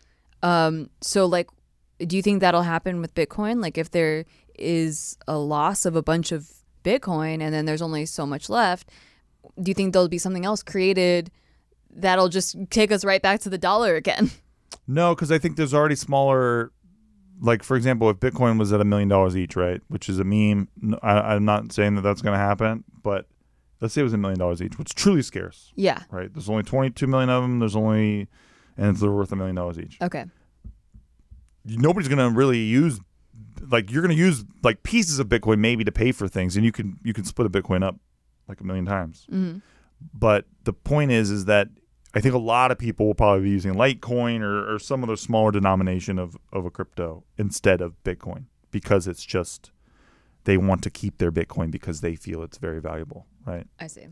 Um, 0.42 0.90
so 1.00 1.24
like, 1.24 1.48
do 1.98 2.16
you 2.16 2.22
think 2.22 2.40
that'll 2.40 2.62
happen 2.62 3.00
with 3.00 3.14
Bitcoin? 3.14 3.62
Like, 3.62 3.78
if 3.78 3.92
there 3.92 4.26
is 4.58 5.16
a 5.26 5.38
loss 5.38 5.86
of 5.86 5.96
a 5.96 6.02
bunch 6.02 6.32
of 6.32 6.50
Bitcoin 6.84 7.40
and 7.40 7.54
then 7.54 7.64
there's 7.64 7.80
only 7.80 8.04
so 8.04 8.26
much 8.26 8.50
left, 8.50 8.90
do 9.62 9.70
you 9.70 9.74
think 9.74 9.92
there'll 9.92 10.08
be 10.08 10.18
something 10.18 10.44
else 10.44 10.62
created 10.62 11.30
that'll 11.90 12.28
just 12.28 12.56
take 12.70 12.90
us 12.90 13.04
right 13.04 13.22
back 13.22 13.40
to 13.40 13.48
the 13.48 13.58
dollar 13.58 13.94
again? 13.94 14.30
No, 14.88 15.16
because 15.16 15.32
I 15.32 15.38
think 15.38 15.56
there's 15.56 15.74
already 15.74 15.96
smaller. 15.96 16.70
Like 17.40 17.64
for 17.64 17.76
example, 17.76 18.08
if 18.08 18.18
Bitcoin 18.18 18.56
was 18.56 18.72
at 18.72 18.80
a 18.80 18.84
million 18.84 19.08
dollars 19.08 19.36
each, 19.36 19.56
right, 19.56 19.80
which 19.88 20.08
is 20.08 20.20
a 20.20 20.24
meme. 20.24 20.68
I, 21.02 21.34
am 21.34 21.44
not 21.44 21.72
saying 21.72 21.96
that 21.96 22.02
that's 22.02 22.22
going 22.22 22.34
to 22.34 22.38
happen, 22.38 22.84
but 23.02 23.26
let's 23.80 23.94
say 23.94 24.00
it 24.00 24.04
was 24.04 24.12
a 24.12 24.18
million 24.18 24.38
dollars 24.38 24.60
each, 24.62 24.78
which 24.78 24.90
is 24.90 24.94
truly 24.94 25.22
scarce, 25.22 25.72
Yeah. 25.76 26.02
right? 26.10 26.32
There's 26.32 26.48
only 26.48 26.62
22 26.62 27.06
million 27.06 27.28
of 27.30 27.42
them. 27.42 27.58
There's 27.58 27.76
only, 27.76 28.28
and 28.76 28.96
they're 28.96 29.10
worth 29.10 29.32
a 29.32 29.36
million 29.36 29.56
dollars 29.56 29.78
each. 29.78 29.98
Okay. 30.02 30.24
nobody's 31.64 32.08
gonna 32.08 32.30
really 32.30 32.58
use 32.60 33.00
like 33.70 33.90
you're 33.90 34.02
gonna 34.02 34.14
use 34.14 34.44
like 34.62 34.82
pieces 34.82 35.18
of 35.18 35.28
Bitcoin 35.28 35.58
maybe 35.58 35.84
to 35.84 35.92
pay 35.92 36.12
for 36.12 36.28
things, 36.28 36.56
and 36.56 36.64
you 36.64 36.72
can 36.72 36.98
you 37.02 37.12
can 37.12 37.24
split 37.24 37.46
a 37.46 37.50
Bitcoin 37.50 37.82
up 37.82 37.96
like 38.48 38.60
a 38.60 38.64
million 38.64 38.84
times. 38.86 39.26
hmm 39.28 39.58
But 40.14 40.44
the 40.64 40.72
point 40.72 41.10
is, 41.10 41.30
is 41.30 41.46
that 41.46 41.68
I 42.14 42.20
think 42.20 42.34
a 42.34 42.38
lot 42.38 42.70
of 42.70 42.78
people 42.78 43.06
will 43.06 43.14
probably 43.14 43.44
be 43.44 43.50
using 43.50 43.74
Litecoin 43.74 44.40
or, 44.40 44.74
or 44.74 44.78
some 44.78 45.02
other 45.02 45.16
smaller 45.16 45.50
denomination 45.50 46.18
of 46.18 46.36
of 46.52 46.64
a 46.64 46.70
crypto 46.70 47.24
instead 47.36 47.80
of 47.80 47.94
Bitcoin 48.04 48.44
because 48.70 49.06
it's 49.08 49.24
just 49.24 49.70
they 50.46 50.56
want 50.56 50.82
to 50.84 50.90
keep 50.90 51.18
their 51.18 51.30
Bitcoin 51.30 51.70
because 51.70 52.00
they 52.00 52.14
feel 52.14 52.42
it's 52.42 52.56
very 52.58 52.80
valuable, 52.80 53.26
right? 53.44 53.66
I 53.78 53.88
see. 53.88 54.06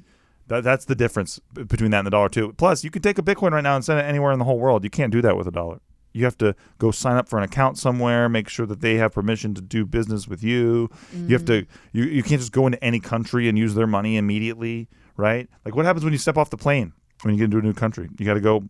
That, 0.49 0.63
that's 0.63 0.85
the 0.85 0.95
difference 0.95 1.41
between 1.55 1.91
that 1.93 2.01
and 2.01 2.07
the 2.07 2.11
dollar 2.11 2.29
too. 2.29 2.53
Plus, 2.53 2.85
you 2.85 2.91
can 2.91 3.01
take 3.01 3.19
a 3.19 3.23
Bitcoin 3.23 3.53
right 3.53 3.63
now 3.63 3.77
and 3.77 3.85
send 3.85 3.99
it 3.99 4.03
anywhere 4.03 4.33
in 4.33 4.39
the 4.39 4.45
whole 4.45 4.59
world. 4.59 4.85
You 4.85 4.91
can't 4.91 5.13
do 5.13 5.23
that 5.23 5.37
with 5.37 5.49
a 5.49 5.51
dollar. 5.51 5.81
you 6.13 6.25
have 6.25 6.37
to 6.39 6.55
go 6.79 6.91
sign 6.91 7.17
up 7.17 7.29
for 7.29 7.39
an 7.39 7.45
account 7.45 7.79
somewhere, 7.79 8.29
make 8.29 8.49
sure 8.49 8.67
that 8.67 8.81
they 8.81 8.97
have 8.97 9.13
permission 9.13 9.55
to 9.55 9.63
do 9.63 9.87
business 9.87 10.29
with 10.29 10.43
you. 10.43 10.91
You 11.15 11.35
have 11.35 11.45
to 11.47 11.63
mm. 11.63 11.67
you, 11.93 12.05
you 12.05 12.23
can't 12.23 12.41
just 12.41 12.53
go 12.53 12.67
into 12.67 12.83
any 12.83 13.01
country 13.01 13.49
and 13.49 13.57
use 13.59 13.75
their 13.75 13.87
money 13.87 14.17
immediately, 14.17 14.89
right? 15.17 15.49
Like 15.65 15.75
what 15.75 15.87
happens 15.87 16.05
when 16.05 16.13
you 16.13 16.19
step 16.19 16.37
off 16.37 16.51
the 16.51 16.57
plane 16.57 16.93
when 17.23 17.35
you 17.35 17.39
get 17.39 17.45
into 17.45 17.59
a 17.59 17.63
new 17.63 17.73
country? 17.73 18.09
You 18.19 18.27
got 18.27 18.35
to 18.35 18.41
go 18.41 18.65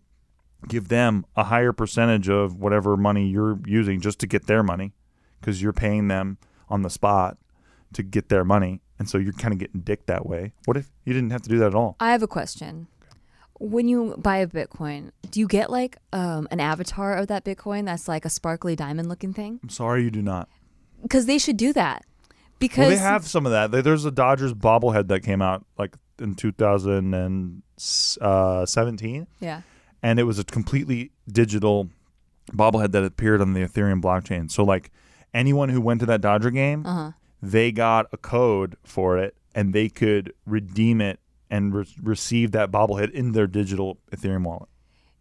give 0.68 0.88
them 0.88 1.26
a 1.34 1.44
higher 1.44 1.72
percentage 1.72 2.28
of 2.28 2.60
whatever 2.60 2.96
money 2.96 3.26
you're 3.26 3.58
using 3.66 4.00
just 4.00 4.18
to 4.20 4.26
get 4.26 4.46
their 4.46 4.62
money 4.62 4.92
because 5.40 5.60
you're 5.60 5.72
paying 5.72 6.08
them 6.08 6.38
on 6.68 6.82
the 6.82 6.90
spot 6.90 7.36
to 7.95 8.03
get 8.03 8.28
their 8.28 8.45
money. 8.45 8.80
And 8.99 9.09
so 9.09 9.18
you're 9.18 9.32
kind 9.32 9.53
of 9.53 9.59
getting 9.59 9.80
dicked 9.80 10.07
that 10.07 10.26
way. 10.26 10.53
What 10.66 10.76
if 10.76 10.90
you 11.05 11.12
didn't 11.12 11.30
have 11.30 11.42
to 11.42 11.49
do 11.49 11.59
that 11.59 11.66
at 11.68 11.74
all? 11.74 11.97
I 12.01 12.12
have 12.12 12.22
a 12.22 12.28
question. 12.28 12.86
When 13.59 13.88
you 13.88 14.14
buy 14.18 14.36
a 14.38 14.47
Bitcoin, 14.47 15.11
do 15.30 15.40
you 15.40 15.47
get 15.49 15.70
like 15.70 15.97
um, 16.12 16.47
an 16.51 16.61
avatar 16.61 17.16
of 17.16 17.26
that 17.28 17.45
Bitcoin 17.45 17.86
that's 17.86 18.09
like 18.09 18.24
a 18.24 18.30
sparkly 18.30 18.76
diamond 18.76 19.09
looking 19.09 19.32
thing? 19.32 19.61
I'm 19.62 19.68
sorry 19.68 20.03
you 20.05 20.11
do 20.11 20.22
not. 20.22 20.49
Because 21.03 21.26
they 21.26 21.38
should 21.38 21.57
do 21.57 21.72
that. 21.72 22.05
Because 22.59 22.78
Well, 22.78 22.90
they 22.90 22.97
have 22.97 23.26
some 23.26 23.47
of 23.47 23.53
that. 23.53 23.70
There- 23.72 23.82
There's 23.82 24.05
a 24.05 24.11
Dodgers 24.11 24.55
bobblehead 24.55 25.09
that 25.09 25.20
came 25.22 25.42
out 25.42 25.64
like 25.78 25.97
in 26.18 26.34
2017, 26.34 29.26
yeah. 29.40 29.62
and 30.03 30.18
it 30.18 30.24
was 30.24 30.38
a 30.38 30.45
completely 30.45 31.11
digital 31.30 31.88
bobblehead 32.53 32.92
that 32.92 33.05
appeared 33.05 33.40
on 33.40 33.53
the 33.55 33.61
Ethereum 33.61 34.01
blockchain. 34.03 34.51
So 34.51 34.64
like 34.64 34.90
anyone 35.32 35.68
who 35.68 35.80
went 35.80 36.01
to 36.01 36.07
that 36.07 36.20
Dodger 36.20 36.51
game, 36.51 36.84
Uh 36.86 36.95
huh. 36.95 37.11
They 37.51 37.72
got 37.72 38.07
a 38.12 38.16
code 38.16 38.76
for 38.84 39.18
it, 39.18 39.34
and 39.55 39.72
they 39.72 39.88
could 39.88 40.32
redeem 40.47 41.01
it 41.01 41.20
and 41.51 41.74
re- 41.74 41.86
receive 42.03 42.51
that 42.53 42.70
bobblehead 42.70 43.11
in 43.11 43.32
their 43.32 43.47
digital 43.47 43.99
Ethereum 44.11 44.42
wallet. 44.45 44.68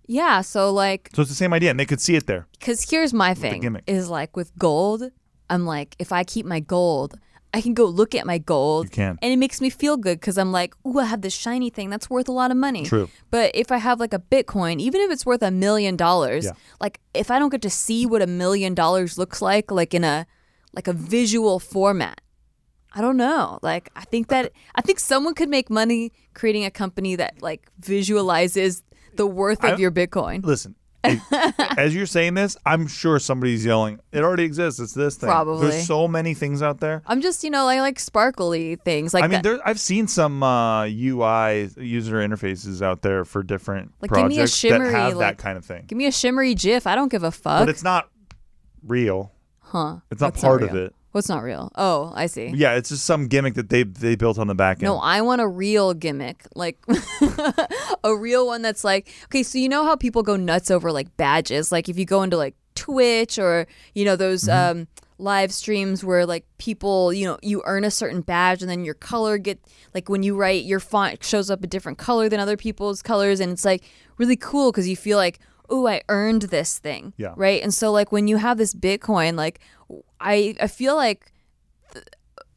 Yeah. 0.07 0.41
So 0.41 0.71
like, 0.71 1.09
So 1.13 1.21
it's 1.21 1.30
the 1.32 1.36
same 1.36 1.53
idea, 1.53 1.69
and 1.71 1.80
they 1.80 1.86
could 1.86 2.01
see 2.01 2.15
it 2.15 2.26
there. 2.28 2.47
because 2.59 2.89
here's 2.89 3.13
my 3.13 3.34
the 3.34 3.41
thing 3.41 3.61
gimmick. 3.61 3.84
is 3.88 4.09
like 4.09 4.36
with 4.36 4.51
gold, 4.57 5.11
I'm 5.49 5.65
like, 5.65 5.95
if 5.99 6.11
I 6.11 6.24
keep 6.24 6.45
my 6.45 6.59
gold, 6.59 7.19
I 7.53 7.61
can 7.61 7.74
go 7.76 7.86
look 7.86 8.15
at 8.15 8.26
my 8.26 8.39
gold. 8.39 8.86
You 8.86 8.89
can. 8.89 9.19
And 9.21 9.32
it 9.32 9.38
makes 9.38 9.61
me 9.61 9.69
feel 9.69 9.95
good 9.95 10.19
because 10.19 10.38
I'm 10.39 10.51
like, 10.51 10.74
ooh, 10.88 10.97
I 10.99 11.05
have 11.05 11.21
this 11.21 11.34
shiny 11.36 11.69
thing 11.69 11.89
that's 11.91 12.09
worth 12.09 12.28
a 12.28 12.32
lot 12.32 12.49
of 12.49 12.57
money. 12.57 12.84
True. 12.84 13.09
But 13.30 13.51
if 13.53 13.71
I 13.71 13.78
have 13.78 13.99
like 13.99 14.13
a 14.13 14.19
Bitcoin, 14.19 14.80
even 14.80 15.01
if 15.01 15.11
it's 15.11 15.26
worth 15.26 15.43
a 15.43 15.51
million 15.51 15.95
dollars, 15.95 16.47
like 16.82 16.99
if 17.13 17.30
I 17.30 17.38
don't 17.38 17.49
get 17.51 17.61
to 17.61 17.69
see 17.69 18.05
what 18.07 18.24
a 18.24 18.28
million 18.28 18.74
dollars 18.74 19.17
looks 19.19 19.39
like, 19.41 19.69
like 19.71 19.93
in 19.93 20.03
a 20.03 20.26
like 20.74 20.88
a 20.88 20.93
visual 20.93 21.59
format, 21.59 22.21
I 22.93 23.01
don't 23.01 23.17
know. 23.17 23.59
Like 23.61 23.89
I 23.95 24.01
think 24.05 24.28
that 24.30 24.51
I 24.76 24.82
think 24.82 24.99
someone 24.99 25.34
could 25.36 25.49
make 25.49 25.69
money 25.69 26.11
creating 26.34 26.65
a 26.65 26.71
company 26.71 27.15
that 27.15 27.41
like 27.41 27.67
visualizes 27.80 28.84
the 29.15 29.26
worth 29.28 29.63
of 29.63 29.71
I- 29.74 29.78
your 29.78 29.91
Bitcoin. 29.91 30.43
Listen, 30.43 30.76
as 31.78 31.93
you're 31.93 32.05
saying 32.05 32.34
this, 32.36 32.55
I'm 32.65 32.88
sure 32.88 33.19
somebody's 33.19 33.65
yelling, 33.65 33.99
"It 34.13 34.24
already 34.24 34.43
exists. 34.45 34.80
It's 34.80 34.93
this 34.93 35.15
thing." 35.17 35.28
Probably. 35.30 35.69
There's 35.69 35.86
so 35.86 36.07
many 36.07 36.34
things 36.34 36.61
out 36.61 36.80
there. 36.80 37.01
I'm 37.05 37.19
just, 37.19 37.43
you 37.43 37.49
know, 37.49 37.67
I 37.67 37.82
like 37.82 37.99
sparkly 37.99 38.78
things 38.78 39.13
like 39.13 39.24
I 39.24 39.28
mean, 39.28 39.41
that. 39.41 39.43
there, 39.43 39.59
I've 39.67 39.82
seen 39.82 40.07
some 40.07 40.41
uh, 40.41 40.86
UI 40.86 41.69
user 41.78 42.15
interfaces 42.26 42.82
out 42.82 43.01
there 43.01 43.26
for 43.26 43.43
different 43.43 43.91
Like, 44.01 44.11
give 44.11 44.28
me 44.28 44.36
a 44.36 44.47
projects 44.47 44.61
that 44.61 44.67
shimmery, 44.69 44.93
have 44.93 45.13
like- 45.17 45.38
that 45.38 45.43
kind 45.43 45.57
of 45.57 45.65
thing, 45.65 45.84
Give 45.88 45.97
me 45.97 46.05
a 46.05 46.11
shimmery 46.11 46.55
GIF. 46.55 46.88
I 46.88 46.95
don't 46.95 47.11
give 47.11 47.24
a 47.24 47.32
fuck. 47.32 47.59
but 47.63 47.69
it's 47.69 47.84
not 47.84 48.07
real. 48.82 49.34
Huh? 49.74 49.97
It's 50.09 50.21
not 50.21 50.36
part 50.36 50.63
of 50.63 50.74
it. 50.76 50.95
What's 51.11 51.30
not 51.30 51.43
real? 51.43 51.71
Oh, 51.76 52.11
I 52.15 52.26
see. 52.26 52.47
Yeah, 52.55 52.74
it's 52.76 52.89
just 52.89 53.05
some 53.05 53.28
gimmick 53.28 53.53
that 53.55 53.69
they 53.69 53.84
they 53.84 54.15
built 54.15 54.39
on 54.39 54.47
the 54.47 54.55
back 54.55 54.78
end. 54.78 54.84
No, 54.84 54.97
I 54.97 55.21
want 55.21 55.41
a 55.41 55.47
real 55.47 55.93
gimmick, 55.93 56.45
like 56.55 56.78
a 58.03 58.15
real 58.15 58.47
one 58.47 58.61
that's 58.61 58.84
like, 58.84 59.09
okay, 59.26 59.43
so 59.43 59.57
you 59.57 59.69
know 59.69 59.84
how 59.86 59.95
people 59.95 60.24
go 60.24 60.36
nuts 60.36 60.71
over 60.71 60.91
like 60.91 61.15
badges, 61.17 61.71
like 61.71 61.89
if 61.89 61.97
you 61.99 62.05
go 62.05 62.24
into 62.24 62.38
like 62.38 62.55
Twitch 62.76 63.38
or 63.38 63.67
you 63.93 64.05
know 64.05 64.15
those 64.15 64.43
Mm-hmm. 64.45 64.80
um, 64.80 64.88
live 65.19 65.53
streams 65.53 66.03
where 66.03 66.26
like 66.26 66.45
people, 66.57 67.13
you 67.13 67.26
know, 67.28 67.38
you 67.43 67.61
earn 67.65 67.84
a 67.84 67.91
certain 67.91 68.21
badge 68.21 68.61
and 68.63 68.69
then 68.69 68.84
your 68.84 68.95
color 68.95 69.38
get 69.38 69.59
like 69.93 70.09
when 70.09 70.24
you 70.24 70.36
write 70.36 70.63
your 70.65 70.80
font 70.80 71.24
shows 71.24 71.51
up 71.51 71.63
a 71.63 71.67
different 71.67 71.97
color 71.99 72.28
than 72.28 72.39
other 72.39 72.57
people's 72.57 73.01
colors, 73.03 73.39
and 73.39 73.51
it's 73.51 73.63
like 73.65 73.84
really 74.17 74.36
cool 74.36 74.71
because 74.71 74.88
you 74.88 74.95
feel 74.95 75.17
like. 75.17 75.39
Oh, 75.74 75.88
I 75.88 76.01
earned 76.07 76.43
this 76.43 76.78
thing. 76.78 77.13
Yeah. 77.17 77.34
Right. 77.36 77.61
And 77.63 77.74
so, 77.74 77.91
like, 77.91 78.11
when 78.11 78.28
you 78.28 78.38
have 78.38 78.57
this 78.57 78.74
Bitcoin, 78.76 79.36
like, 79.36 79.59
I 80.19 80.55
I 80.61 80.67
feel 80.67 80.95
like 80.95 81.32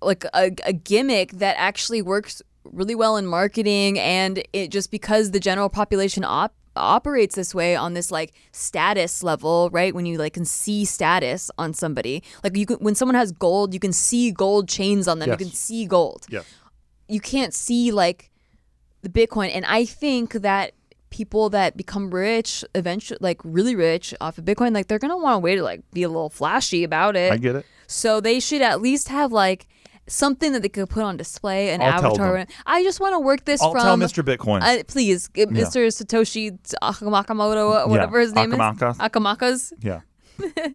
like 0.02 0.24
a, 0.34 0.50
a 0.64 0.72
gimmick 0.72 1.32
that 1.32 1.56
actually 1.58 2.02
works 2.02 2.42
really 2.64 2.94
well 2.94 3.16
in 3.16 3.26
marketing 3.26 3.98
and 3.98 4.42
it 4.52 4.70
just 4.70 4.90
because 4.90 5.30
the 5.30 5.40
general 5.40 5.68
population 5.68 6.24
op- 6.24 6.54
operates 6.74 7.34
this 7.36 7.54
way 7.54 7.74
on 7.76 7.94
this 7.94 8.10
like 8.10 8.34
status 8.52 9.22
level 9.22 9.70
right 9.72 9.94
when 9.94 10.04
you 10.04 10.18
like 10.18 10.34
can 10.34 10.44
see 10.44 10.84
status 10.84 11.50
on 11.58 11.72
somebody 11.72 12.22
like 12.44 12.56
you 12.56 12.66
can 12.66 12.76
when 12.78 12.94
someone 12.94 13.14
has 13.14 13.32
gold 13.32 13.72
you 13.72 13.80
can 13.80 13.92
see 13.92 14.30
gold 14.30 14.68
chains 14.68 15.08
on 15.08 15.18
them 15.20 15.28
Yes. 15.30 15.40
you 15.40 15.46
can 15.46 15.54
see 15.54 15.86
gold 15.86 16.26
yeah, 16.28 16.42
you 17.08 17.20
can't 17.20 17.54
see 17.54 17.92
like 17.92 18.30
the 19.02 19.08
bitcoin 19.08 19.50
and 19.54 19.64
i 19.64 19.84
think 19.84 20.32
that 20.34 20.72
people 21.16 21.44
that 21.50 21.76
become 21.76 22.10
rich 22.10 22.50
eventually 22.74 23.18
like 23.28 23.38
really 23.56 23.74
rich 23.88 24.06
off 24.20 24.34
of 24.38 24.44
bitcoin 24.44 24.70
like 24.78 24.86
they're 24.88 24.98
gonna 25.06 25.16
want 25.26 25.36
a 25.36 25.38
way 25.46 25.54
to 25.56 25.62
like 25.70 25.80
be 25.92 26.02
a 26.02 26.08
little 26.08 26.28
flashy 26.40 26.82
about 26.90 27.14
it 27.16 27.32
I 27.32 27.38
get 27.38 27.56
it. 27.60 27.64
so 27.86 28.20
they 28.20 28.38
should 28.46 28.62
at 28.70 28.80
least 28.82 29.08
have 29.08 29.30
like 29.32 29.66
something 30.08 30.52
that 30.52 30.62
they 30.62 30.68
could 30.68 30.88
put 30.88 31.02
on 31.02 31.16
display, 31.16 31.70
an 31.74 31.80
I'll 31.82 31.88
avatar. 31.98 32.46
I 32.64 32.84
just 32.84 33.00
want 33.00 33.14
to 33.14 33.18
work 33.18 33.44
this 33.44 33.60
I'll 33.60 33.72
from. 33.72 33.80
tell 33.82 33.96
Mr. 33.96 34.22
Bitcoin. 34.22 34.60
Uh, 34.62 34.84
please, 34.86 35.28
uh, 35.36 35.50
Mr. 35.60 35.80
Satoshi 35.90 36.44
Nakamoto, 36.80 37.88
whatever 37.88 38.20
his 38.20 38.32
name 38.32 38.52
Akamaka. 38.52 38.90
is. 38.92 38.98
Akamakas. 38.98 39.72
yeah, 39.80 40.00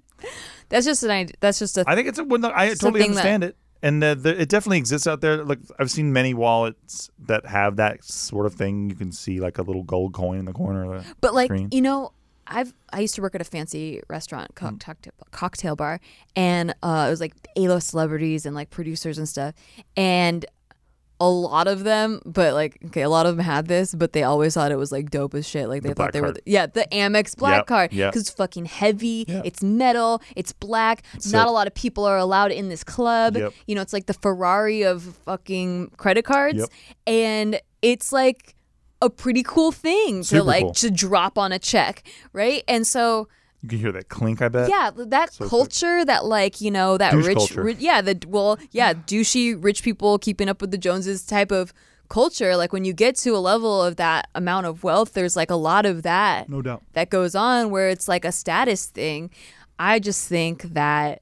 That's 0.70 0.86
just 0.86 1.04
an 1.04 1.12
idea. 1.12 1.36
That's 1.40 1.60
just 1.60 1.78
a. 1.78 1.86
I 1.88 1.96
think 1.96 2.08
it's 2.10 2.20
a. 2.20 2.24
I 2.24 2.26
totally 2.28 2.76
Something 2.76 3.02
that- 3.02 3.08
understand 3.10 3.44
it, 3.46 3.56
and 3.84 4.04
uh, 4.04 4.14
the, 4.16 4.42
it 4.42 4.50
definitely 4.50 4.78
exists 4.78 5.08
out 5.08 5.22
there. 5.22 5.44
Like 5.44 5.60
I've 5.80 5.92
seen 5.92 6.14
many 6.14 6.34
wallets 6.34 7.10
that 7.28 7.46
have 7.46 7.76
that 7.78 8.04
sort 8.04 8.46
of 8.46 8.54
thing. 8.54 8.90
You 8.90 8.96
can 8.96 9.12
see 9.12 9.40
like 9.40 9.58
a 9.58 9.62
little 9.62 9.84
gold 9.84 10.14
coin 10.14 10.40
in 10.40 10.46
the 10.46 10.54
corner. 10.54 10.96
Of 10.96 11.08
the 11.08 11.16
but 11.22 11.34
like 11.34 11.48
screen. 11.48 11.70
you 11.72 11.82
know, 11.82 12.12
I've 12.48 12.74
I 12.92 13.00
used 13.00 13.16
to 13.16 13.22
work 13.22 13.36
at 13.36 13.42
a 13.42 13.46
fancy 13.46 14.02
restaurant 14.10 14.56
co- 14.56 14.68
Mm. 14.68 14.80
cocktail, 14.80 15.14
cocktail 15.32 15.76
bar, 15.76 16.00
and 16.36 16.72
uh, 16.84 17.06
it 17.08 17.10
was 17.12 17.22
like 17.22 17.34
A-list 17.56 17.90
celebrities 17.90 18.46
and 18.46 18.56
like 18.56 18.70
producers 18.70 19.18
and 19.18 19.28
stuff, 19.30 19.54
and 19.96 20.46
a 21.22 21.30
lot 21.30 21.68
of 21.68 21.84
them, 21.84 22.20
but 22.26 22.54
like 22.56 22.80
okay, 22.88 23.04
a 23.04 23.10
lot 23.10 23.26
of 23.28 23.38
them 23.38 23.46
had 23.46 23.68
this, 23.68 23.94
but 23.94 24.12
they 24.12 24.24
always 24.24 24.56
thought 24.56 24.72
it 24.72 24.76
was 24.76 24.92
like 24.92 25.12
dope 25.12 25.36
as 25.36 25.48
shit. 25.48 25.70
Like 25.70 25.84
they 25.84 25.90
The 25.90 25.96
thought 25.96 26.14
they 26.14 26.20
were, 26.20 26.34
card. 26.34 26.42
the, 26.44 26.52
yeah, 26.52 26.66
the 26.66 26.88
Amex 26.92 27.38
black 27.38 27.60
Yep, 27.60 27.68
card 27.68 27.94
yep. 27.94 28.12
because 28.12 28.22
it's 28.24 28.32
fucking 28.32 28.66
heavy. 28.66 29.26
Yeah. 29.28 29.44
It's 29.46 29.62
metal. 29.62 30.22
It's 30.36 30.52
black. 30.52 31.04
Not 31.32 31.46
it. 31.46 31.50
a 31.50 31.52
lot 31.52 31.68
of 31.68 31.76
people 31.76 32.06
are 32.06 32.18
allowed 32.18 32.52
in 32.52 32.70
this 32.70 32.84
club. 32.84 33.38
Yep. 33.38 33.54
You 33.68 33.76
know, 33.76 33.82
it's 33.82 33.94
like 33.94 34.08
the 34.08 34.16
Ferrari 34.16 34.82
of 34.84 35.04
fucking 35.26 35.92
credit 35.98 36.26
cards, 36.26 36.58
Yep. 36.60 36.70
and 37.06 37.62
it's 37.84 38.12
like 38.12 38.56
a 39.04 39.10
pretty 39.10 39.44
cool 39.44 39.72
thing 39.72 40.24
to 40.24 40.42
like 40.44 40.64
cool. 40.64 40.74
to 40.74 40.90
drop 40.92 41.38
on 41.38 41.52
a 41.52 41.60
check, 41.60 42.04
right? 42.34 42.64
And 42.68 42.86
so 42.86 43.28
You 43.64 43.70
can 43.70 43.78
hear 43.80 43.92
that 43.92 44.10
clink. 44.10 44.42
I 44.42 44.48
bet. 44.50 44.70
yeah, 44.70 44.90
that 44.96 45.34
So 45.34 45.48
culture, 45.48 46.04
that 46.06 46.26
like 46.26 46.62
you 46.62 46.72
know 46.72 46.98
that 46.98 47.14
rich, 47.14 47.56
ri- 47.56 47.76
yeah, 47.80 48.02
the 48.02 48.20
well, 48.28 48.58
yeah, 48.72 48.94
douchey 48.94 49.56
rich 49.64 49.84
people 49.84 50.18
keeping 50.18 50.50
up 50.50 50.62
with 50.62 50.72
the 50.72 50.78
Joneses 50.80 51.24
type 51.26 51.52
of 51.52 51.72
culture. 52.10 52.56
Like 52.58 52.74
when 52.74 52.86
you 52.86 52.94
get 52.94 53.16
to 53.18 53.30
a 53.36 53.38
level 53.40 53.84
of 53.84 53.98
that 53.98 54.30
amount 54.34 54.66
of 54.66 54.84
wealth, 54.84 55.14
there's 55.14 55.36
like 55.36 55.52
a 55.52 55.56
lot 55.56 55.86
of 55.86 56.02
that 56.04 56.50
no 56.50 56.62
doubt. 56.62 56.82
that 56.94 57.10
goes 57.12 57.36
on 57.36 57.70
where 57.70 57.90
it's 57.90 58.08
like 58.08 58.26
a 58.26 58.32
status 58.32 58.88
thing. 58.88 59.30
I 59.78 60.00
just 60.00 60.28
think 60.28 60.64
that. 60.74 61.22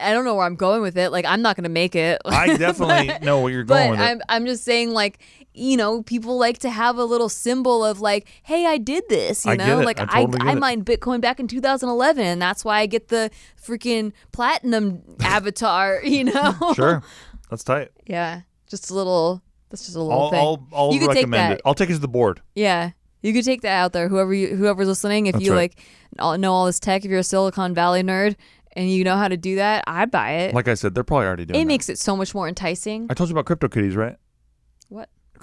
I- 0.00 0.14
don't 0.14 0.24
know 0.24 0.34
where 0.34 0.46
I'm 0.46 0.56
going 0.56 0.80
with 0.80 0.96
it. 0.96 1.10
Like 1.10 1.26
I'm 1.26 1.42
not 1.42 1.56
gonna 1.56 1.68
make 1.68 1.94
it. 1.94 2.20
I 2.24 2.56
definitely 2.56 3.18
know 3.24 3.40
where 3.42 3.52
you're 3.52 3.64
going 3.64 3.90
but 3.90 3.90
with. 3.90 4.00
I'm 4.00 4.22
I'm 4.30 4.46
just 4.46 4.64
saying 4.64 4.92
like 4.92 5.18
you 5.56 5.76
know 5.76 6.02
people 6.02 6.36
like 6.36 6.58
to 6.58 6.68
have 6.68 6.98
a 6.98 7.04
little 7.04 7.28
symbol 7.28 7.84
of 7.84 8.00
like 8.00 8.28
hey 8.42 8.66
I 8.66 8.76
did 8.76 9.04
this 9.08 9.44
you 9.46 9.52
I 9.52 9.56
know 9.56 9.80
it. 9.80 9.84
like 9.86 10.00
I 10.00 10.24
totally 10.24 10.48
I 10.48 10.52
it. 10.52 10.58
mined 10.58 10.84
Bitcoin 10.84 11.20
back 11.20 11.38
in 11.38 11.46
2011 11.46 12.24
and 12.26 12.42
that's 12.42 12.64
why 12.64 12.80
I 12.80 12.86
get 12.86 13.06
the 13.08 13.30
freaking 13.62 14.12
platinum 14.32 15.02
avatar 15.20 16.00
you 16.02 16.24
know 16.24 16.54
Sure, 16.74 17.02
that's 17.50 17.62
tight. 17.64 17.90
yeah 18.06 18.40
just 18.68 18.90
a 18.90 18.94
little 18.94 19.42
that's 19.70 19.84
just 19.84 19.96
a 19.96 20.00
little 20.02 20.12
I'll, 20.24 20.30
thing 20.30 20.40
I'll, 20.40 20.68
I'll 20.72 20.92
You 20.92 21.00
could 21.06 21.12
take 21.14 21.30
that. 21.30 21.52
it. 21.52 21.60
I'll 21.64 21.74
take 21.74 21.88
it 21.90 21.94
to 21.94 21.98
the 22.00 22.08
board. 22.08 22.40
yeah 22.54 22.90
you 23.22 23.32
could 23.32 23.44
take 23.44 23.62
that 23.62 23.76
out 23.78 23.92
there 23.92 24.08
whoever 24.08 24.34
you 24.34 24.56
whoever's 24.56 24.88
listening 24.88 25.26
if 25.26 25.34
That's 25.34 25.44
you 25.44 25.52
right. 25.52 25.72
like 26.20 26.38
know 26.38 26.52
all 26.52 26.66
this 26.66 26.80
tech 26.80 27.04
if 27.04 27.10
you're 27.10 27.20
a 27.20 27.24
Silicon 27.24 27.74
Valley 27.74 28.02
nerd 28.02 28.34
and 28.76 28.90
you 28.90 29.04
know 29.04 29.16
how 29.16 29.28
to 29.28 29.36
do 29.36 29.54
that 29.56 29.84
I'd 29.86 30.10
buy 30.10 30.30
it 30.32 30.54
Like 30.54 30.66
I 30.68 30.74
said, 30.74 30.94
they're 30.96 31.04
probably 31.04 31.26
already 31.26 31.44
doing 31.44 31.60
it 31.60 31.64
that. 31.64 31.68
makes 31.68 31.88
it 31.88 31.98
so 31.98 32.16
much 32.16 32.34
more 32.34 32.48
enticing 32.48 33.06
I 33.08 33.14
told 33.14 33.30
you 33.30 33.36
about 33.38 33.46
CryptoKitties, 33.46 33.96
right? 33.96 34.16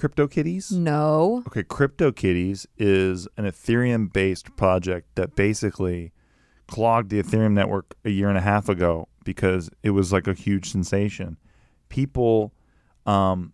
CryptoKitties. 0.02 0.72
no 0.72 1.44
Okay, 1.48 1.64
CryptoKitties 1.64 2.66
is 2.78 3.28
an 3.38 3.46
Ethereum 3.46 4.12
based 4.12 4.56
project 4.56 5.16
that 5.16 5.36
basically 5.36 6.12
clogged 6.68 7.10
the 7.10 7.22
Ethereum 7.22 7.52
network 7.54 7.96
a 8.04 8.10
year 8.10 8.28
and 8.30 8.38
a 8.38 8.42
half 8.42 8.68
ago 8.70 9.08
because 9.24 9.70
it 9.84 9.92
was 9.92 10.12
like 10.12 10.28
a 10.28 10.34
huge 10.34 10.72
sensation. 10.72 11.38
People, 11.90 12.54
um, 13.06 13.54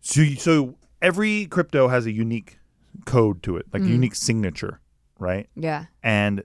so, 0.00 0.24
so 0.36 0.76
every 1.00 1.46
crypto 1.46 1.88
has 1.88 2.06
a 2.06 2.10
unique 2.12 2.58
code 3.04 3.42
to 3.44 3.56
it, 3.56 3.66
like 3.72 3.82
a 3.82 3.86
unique 3.88 4.14
signature, 4.14 4.80
right? 5.18 5.48
Yeah. 5.54 5.86
And 6.02 6.42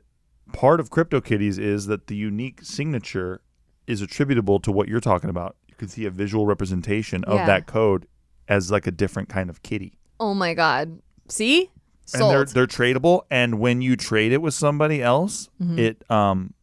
part 0.54 0.80
of 0.80 0.90
CryptoKitties 0.90 1.58
is 1.58 1.88
that 1.88 2.08
the 2.08 2.16
unique 2.16 2.60
signature 2.64 3.42
is 3.88 4.02
attributable 4.02 4.60
to 4.60 4.72
what 4.72 4.88
you're 4.88 5.00
talking 5.00 5.30
about. 5.30 5.56
You 5.68 5.76
can 5.76 5.88
see 5.88 6.06
a 6.06 6.12
visual 6.12 6.46
representation 6.46 7.24
of 7.24 7.38
Yeah. 7.38 7.46
that 7.48 7.66
code 7.66 8.06
as 8.48 8.72
like 8.72 8.88
a 8.88 8.92
different 8.92 9.30
kind 9.30 9.50
of 9.50 9.62
kitty. 9.64 9.98
Oh 10.20 10.34
my 10.34 10.54
god. 10.54 11.00
See? 11.28 11.70
And 12.14 12.22
they're 12.24 12.46
they're 12.46 12.68
tradable 12.68 13.24
and 13.30 13.60
when 13.60 13.82
you 13.82 13.96
trade 13.98 14.32
it 14.32 14.42
with 14.42 14.54
somebody 14.54 15.02
else, 15.04 15.50
Mhm. 15.62 15.78
it 15.78 16.10
um 16.12 16.54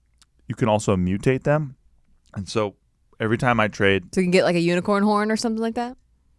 you 0.49 0.55
can 0.55 0.69
also 0.69 0.97
mutate 0.97 1.43
them. 1.45 1.77
And 2.35 2.49
so 2.49 2.75
every 3.21 3.39
time 3.39 3.61
I 3.61 3.69
trade 3.69 4.15
so 4.15 4.21
you 4.21 4.25
can 4.27 4.31
get 4.31 4.45
like 4.45 4.57
a 4.57 4.61
unicorn 4.61 5.03
horn 5.03 5.31
or 5.31 5.37
something 5.37 5.61
like 5.63 5.75
that. 5.75 5.97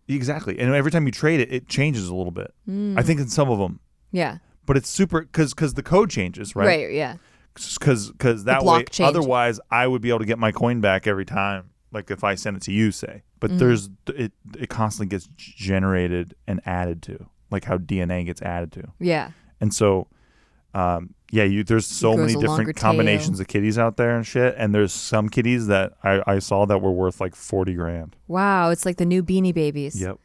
exactly. 0.07 0.59
And 0.59 0.73
every 0.75 0.91
time 0.91 1.05
you 1.05 1.11
trade 1.11 1.39
it, 1.39 1.51
it 1.53 1.67
changes 1.67 2.07
a 2.09 2.15
little 2.15 2.31
bit. 2.31 2.53
Mm. 2.69 2.97
I 2.97 3.01
think 3.01 3.19
in 3.19 3.27
some 3.27 3.49
of 3.49 3.57
them, 3.59 3.79
Yeah. 4.11 4.37
but 4.65 4.77
it's 4.77 4.89
super 4.89 5.23
cuz 5.25 5.53
cuz 5.53 5.73
the 5.75 5.83
code 5.83 6.09
changes, 6.09 6.55
Right. 6.55 6.65
right? 6.67 6.91
yeah. 6.93 7.17
because 7.53 8.11
because 8.11 8.43
that 8.43 8.65
way 8.65 8.83
otherwise 8.99 9.59
I 9.71 9.87
would 9.87 10.01
be 10.01 10.09
able 10.09 10.19
to 10.19 10.25
get 10.25 10.37
my 10.39 10.51
coin 10.51 10.81
back 10.81 11.07
every 11.07 11.23
time 11.25 11.69
like 11.93 12.11
if 12.11 12.21
I 12.23 12.35
send 12.35 12.57
it 12.57 12.63
to 12.63 12.71
you 12.73 12.91
say 12.91 13.21
but 13.45 13.51
Mhm. 13.51 13.59
there's 13.59 13.89
it 14.07 14.31
it 14.57 14.69
constantly 14.69 15.07
gets 15.15 15.27
generated 15.37 16.33
and 16.47 16.61
added 16.65 17.01
to 17.03 17.27
like 17.51 17.65
how 17.65 17.77
DNA 17.77 18.23
gets 18.25 18.41
added 18.41 18.71
to 18.71 18.83
Yeah. 18.99 19.29
and 19.61 19.73
so 19.73 20.07
um 20.73 21.13
yeah 21.31 21.43
you 21.43 21.63
there's 21.63 21.85
so 21.85 22.15
many 22.17 22.33
different 22.35 22.75
combinations 22.75 23.39
of 23.39 23.47
kitties 23.47 23.77
out 23.77 23.97
there 23.97 24.15
and 24.15 24.25
shit 24.25 24.55
and 24.57 24.73
there's 24.73 24.93
some 24.93 25.29
kitties 25.29 25.67
that 25.67 25.93
I, 26.03 26.21
I 26.27 26.39
saw 26.39 26.65
that 26.65 26.79
were 26.81 26.91
worth 26.91 27.19
like 27.21 27.35
40 27.35 27.73
grand 27.75 28.15
Wow, 28.27 28.69
it's 28.71 28.85
like 28.85 28.97
the 28.97 29.05
new 29.05 29.21
Beanie 29.23 29.53
Babies. 29.53 29.99
yep 29.99 30.17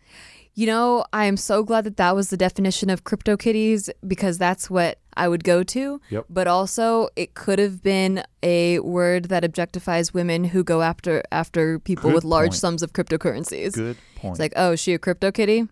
You 0.54 0.66
know, 0.66 1.04
I 1.12 1.24
am 1.26 1.36
so 1.36 1.62
glad 1.62 1.84
that 1.84 1.96
that 1.96 2.14
was 2.16 2.30
the 2.30 2.36
definition 2.36 2.90
of 2.90 3.04
crypto 3.04 3.36
kitties 3.36 3.90
because 4.06 4.36
that's 4.38 4.68
what 4.70 4.98
I 5.14 5.28
would 5.28 5.44
go 5.44 5.62
to. 5.62 6.00
Yep. 6.10 6.26
But 6.30 6.46
also, 6.46 7.08
it 7.16 7.34
could 7.34 7.58
have 7.58 7.82
been 7.82 8.22
a 8.42 8.78
word 8.80 9.26
that 9.26 9.42
objectifies 9.42 10.14
women 10.14 10.44
who 10.44 10.62
go 10.64 10.82
after 10.82 11.22
after 11.32 11.78
people 11.78 12.10
Good 12.10 12.14
with 12.14 12.24
large 12.24 12.50
point. 12.50 12.54
sums 12.60 12.82
of 12.82 12.92
cryptocurrencies. 12.92 13.74
good 13.74 13.96
point 14.16 14.32
It's 14.32 14.40
like, 14.40 14.52
oh, 14.56 14.72
is 14.72 14.80
she 14.80 14.94
a 14.94 14.98
crypto 14.98 15.30
kitty? 15.30 15.68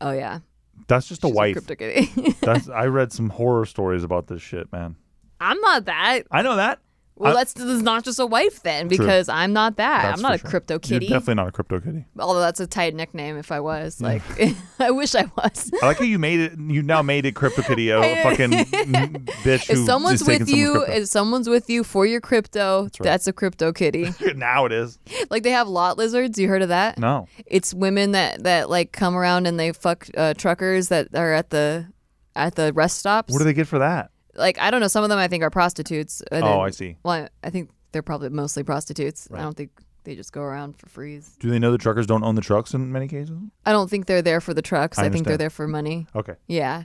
Oh 0.00 0.12
yeah, 0.12 0.40
that's 0.88 1.06
just 1.08 1.22
a 1.24 1.28
she's 1.28 1.36
wife 1.36 1.54
crypto 1.54 1.74
kitty. 1.76 2.34
that's 2.42 2.68
I 2.68 2.86
read 2.86 3.12
some 3.12 3.30
horror 3.30 3.66
stories 3.66 4.02
about 4.04 4.26
this 4.26 4.42
shit 4.42 4.70
man 4.72 4.96
I'm 5.40 5.60
not 5.60 5.84
that. 5.86 6.22
I 6.30 6.42
know 6.42 6.56
that 6.56 6.78
Well, 7.16 7.32
I- 7.32 7.40
that's, 7.40 7.52
that's 7.52 7.82
not 7.82 8.04
just 8.04 8.18
a 8.18 8.26
wife 8.26 8.62
then, 8.62 8.88
True. 8.88 8.96
because 8.98 9.28
I'm 9.28 9.52
not 9.52 9.76
that. 9.76 10.02
That's 10.02 10.18
I'm 10.18 10.22
not 10.22 10.34
a 10.34 10.38
sure. 10.38 10.50
crypto 10.50 10.78
kitty. 10.78 11.06
You're 11.06 11.18
definitely 11.20 11.34
not 11.42 11.48
a 11.48 11.52
crypto 11.52 11.78
kitty 11.78 12.06
Although 12.18 12.40
that's 12.40 12.58
a 12.58 12.66
tight 12.66 12.94
nickname 12.94 13.36
if 13.36 13.52
I 13.52 13.60
was. 13.60 14.00
Like, 14.00 14.22
I 14.80 14.90
wish 14.90 15.14
I 15.14 15.30
was. 15.36 15.70
I 15.82 15.86
like 15.86 15.98
how 15.98 16.04
you 16.04 16.18
made 16.18 16.40
it. 16.40 16.58
You 16.58 16.82
now 16.82 17.02
made 17.02 17.26
it 17.26 17.34
CryptoKitty 17.34 17.88
a 17.94 17.98
I- 18.20 18.22
fucking 18.22 18.50
bitch 19.44 19.70
If 19.70 19.76
who 19.78 19.86
someone's 19.86 20.22
is 20.22 20.26
with 20.28 20.48
you, 20.48 20.72
crypto. 20.84 20.92
if 20.92 21.08
someone's 21.08 21.48
with 21.48 21.68
you 21.70 21.84
for 21.84 22.06
your 22.06 22.20
crypto, 22.20 22.84
right. 22.84 22.92
that's 23.00 23.26
a 23.26 23.32
crypto 23.32 23.72
kitty. 23.72 24.08
now 24.34 24.64
it 24.64 24.72
is. 24.72 24.98
like 25.30 25.42
they 25.42 25.50
have 25.50 25.68
lot 25.68 25.98
lizards. 25.98 26.38
You 26.38 26.48
heard 26.48 26.62
of 26.62 26.68
that? 26.70 26.98
No. 26.98 27.28
It's 27.46 27.74
women 27.74 28.12
that 28.12 28.42
that 28.44 28.70
like 28.70 28.92
come 28.92 29.14
around 29.16 29.46
and 29.46 29.60
they 29.60 29.72
fuck 29.72 30.08
uh, 30.16 30.34
truckers 30.34 30.88
that 30.88 31.08
are 31.14 31.32
at 31.34 31.50
the 31.50 31.86
at 32.34 32.54
the 32.54 32.72
rest 32.72 32.98
stops. 32.98 33.30
What 33.32 33.38
do 33.40 33.44
they 33.44 33.52
get 33.52 33.66
for 33.68 33.78
that? 33.80 34.10
Like 34.34 34.58
I 34.58 34.70
don't 34.70 34.80
know. 34.80 34.88
Some 34.88 35.02
of 35.04 35.10
them 35.10 35.18
I 35.18 35.28
think 35.28 35.42
are 35.42 35.50
prostitutes. 35.50 36.22
and 36.30 36.42
Oh, 36.44 36.48
then- 36.48 36.60
I 36.60 36.70
see. 36.70 36.96
Well, 37.02 37.14
I 37.24 37.28
I 37.46 37.50
think 37.50 37.70
they're 37.92 38.02
probably 38.02 38.28
mostly 38.30 38.62
prostitutes. 38.62 39.28
Right. 39.30 39.40
I 39.40 39.42
don't 39.42 39.56
think 39.56 39.70
they 40.04 40.14
just 40.16 40.32
go 40.32 40.40
around 40.42 40.76
for 40.78 40.88
free. 40.88 41.20
Do 41.38 41.50
they 41.50 41.58
know 41.58 41.70
the 41.70 41.78
truckers 41.78 42.06
don't 42.06 42.24
own 42.24 42.34
the 42.34 42.40
trucks 42.42 42.74
in 42.74 42.90
many 42.90 43.06
cases? 43.08 43.38
I 43.66 43.72
don't 43.72 43.88
think 43.88 44.06
they're 44.06 44.22
there 44.22 44.40
for 44.40 44.52
the 44.54 44.62
trucks. 44.62 44.98
I 44.98 45.04
I, 45.04 45.08
think 45.10 45.26
they're 45.26 45.36
there 45.36 45.50
for 45.50 45.68
money. 45.68 46.06
Okay. 46.14 46.34
Yeah. 46.48 46.84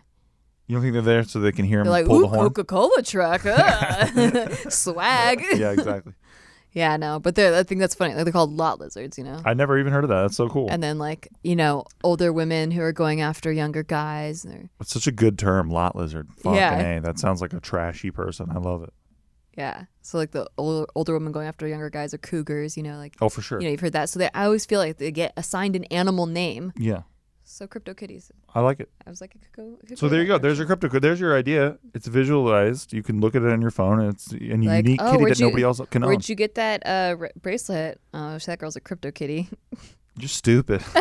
You 0.68 0.76
don't 0.76 0.82
think 0.84 0.94
they're 0.94 1.02
there 1.02 1.24
so 1.24 1.40
they 1.40 1.54
can 1.54 1.64
hear 1.66 1.78
They're 1.78 1.86
them 1.86 1.92
like, 1.94 2.06
pull 2.08 2.20
the 2.20 2.28
horn? 2.28 2.40
Coca 2.50 2.64
Cola 2.66 3.02
truck. 3.02 3.46
uh." 3.46 4.50
Swag. 4.70 5.42
yeah, 5.56 5.72
exactly. 5.72 6.14
Yeah, 6.74 6.96
no, 6.98 7.20
but 7.20 7.34
they're, 7.36 7.56
I 7.56 7.64
think 7.64 7.80
that's 7.82 7.96
funny. 7.96 8.14
Like 8.14 8.26
they're 8.26 8.32
called 8.34 8.52
lot 8.56 8.80
lizards, 8.80 9.18
you 9.18 9.24
know. 9.24 9.42
I 9.46 9.54
never 9.56 9.80
even 9.80 9.92
heard 9.92 10.04
of 10.04 10.10
that. 10.10 10.22
That's 10.22 10.36
so 10.36 10.48
cool. 10.48 10.68
And 10.70 10.84
then 10.84 11.00
like 11.00 11.28
you 11.44 11.56
know 11.56 11.86
older 12.04 12.32
women 12.32 12.70
who 12.72 12.82
are 12.82 12.92
going 12.94 13.22
after 13.22 13.52
younger 13.52 13.82
guys. 13.84 14.46
And 14.46 14.54
they're, 14.54 14.70
It's 14.82 14.92
such 14.94 15.08
a 15.08 15.12
good 15.12 15.40
term, 15.40 15.70
lot 15.70 15.96
lizard. 15.96 16.28
Fucking 16.44 16.56
Yeah. 16.56 16.98
A. 16.98 17.02
That 17.02 17.18
sounds 17.20 17.42
like 17.42 17.54
a 17.54 17.60
trashy 17.60 18.12
person. 18.12 18.50
I 18.52 18.60
love 18.60 18.84
it. 18.84 18.94
yeah, 19.58 19.86
so 20.04 20.20
like 20.20 20.32
the 20.32 20.48
older, 20.58 20.86
older 20.94 21.14
women 21.14 21.32
going 21.32 21.48
after 21.48 21.68
younger 21.68 21.90
guys 21.90 22.14
are 22.14 22.20
cougars. 22.20 22.78
You 22.78 22.84
know, 22.84 22.98
like 22.98 23.16
Oh, 23.22 23.30
for 23.30 23.42
sure. 23.42 23.60
you 23.60 23.66
know 23.66 23.72
you've 23.72 23.80
heard 23.80 23.94
that. 23.94 24.10
So 24.10 24.20
they, 24.20 24.30
I 24.36 24.46
always 24.46 24.66
feel 24.68 24.80
like 24.80 24.98
they 24.98 25.10
get 25.12 25.34
assigned 25.36 25.76
an 25.76 25.86
animal 25.86 26.28
name. 26.28 26.74
Yeah. 26.78 27.02
So 27.50 27.66
crypto 27.66 27.94
kitties. 27.94 28.30
I 28.54 28.60
like 28.60 28.82
it. 28.82 28.90
I 29.06 29.10
was 29.10 29.22
like, 29.22 29.34
it 29.34 29.42
could 29.42 29.54
go. 29.54 29.78
it 29.82 29.88
could 29.88 29.98
So 29.98 30.08
go 30.08 30.12
there 30.12 30.22
you 30.22 30.28
go. 30.28 30.38
There's 30.38 30.58
your 30.58 30.68
crypto. 30.68 30.88
There's 31.00 31.20
your 31.20 31.36
idea. 31.38 31.78
It's 31.94 32.06
visualized. 32.08 32.92
You 32.92 33.02
can 33.04 33.22
look 33.22 33.36
at 33.36 33.42
it 33.42 33.50
on 33.52 33.62
your 33.62 33.72
phone. 33.72 34.02
And 34.02 34.10
it's 34.14 34.34
a 34.34 34.36
Like, 34.36 34.86
unique 34.86 35.02
oh, 35.02 35.12
kitty 35.12 35.24
where'd 35.24 35.32
that 35.32 35.40
you- 35.40 35.46
nobody 35.46 35.64
else 35.64 35.80
can 35.90 36.04
own. 36.04 36.10
Where'd 36.10 36.28
you 36.28 36.36
get 36.36 36.56
that 36.56 36.86
uh, 36.86 37.16
r- 37.18 37.32
bracelet? 37.42 38.02
Oh, 38.14 38.38
that 38.38 38.60
girl's 38.60 38.76
a 38.76 38.82
crypto 38.82 39.12
kitty. 39.12 39.48
You're 40.18 40.28
stupid. 40.28 40.84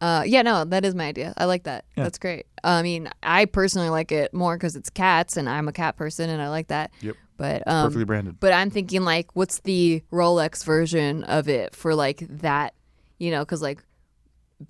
Uh, 0.00 0.24
yeah, 0.26 0.42
no, 0.42 0.64
that 0.64 0.84
is 0.84 0.96
my 0.96 1.04
idea. 1.06 1.32
I 1.36 1.44
like 1.44 1.62
that. 1.62 1.84
Yeah. 1.96 2.02
That's 2.02 2.18
great. 2.18 2.46
I 2.64 2.82
mean, 2.82 3.08
I 3.22 3.44
personally 3.44 3.88
like 3.88 4.10
it 4.10 4.34
more 4.34 4.56
because 4.56 4.74
it's 4.74 4.90
cats, 4.90 5.36
and 5.36 5.48
I'm 5.48 5.68
a 5.68 5.72
cat 5.72 5.96
person, 5.96 6.28
and 6.28 6.42
I 6.42 6.48
like 6.48 6.66
that. 6.68 6.90
Yep. 7.02 7.14
But 7.36 7.62
um, 7.68 7.84
Perfectly 7.86 8.04
branded. 8.04 8.40
but 8.40 8.52
I'm 8.52 8.68
thinking 8.68 9.02
like, 9.02 9.36
what's 9.36 9.60
the 9.60 10.02
Rolex 10.12 10.64
version 10.64 11.22
of 11.22 11.48
it 11.48 11.76
for 11.76 11.94
like 11.94 12.18
that? 12.28 12.74
You 13.20 13.30
know, 13.30 13.42
because 13.44 13.62
like 13.62 13.80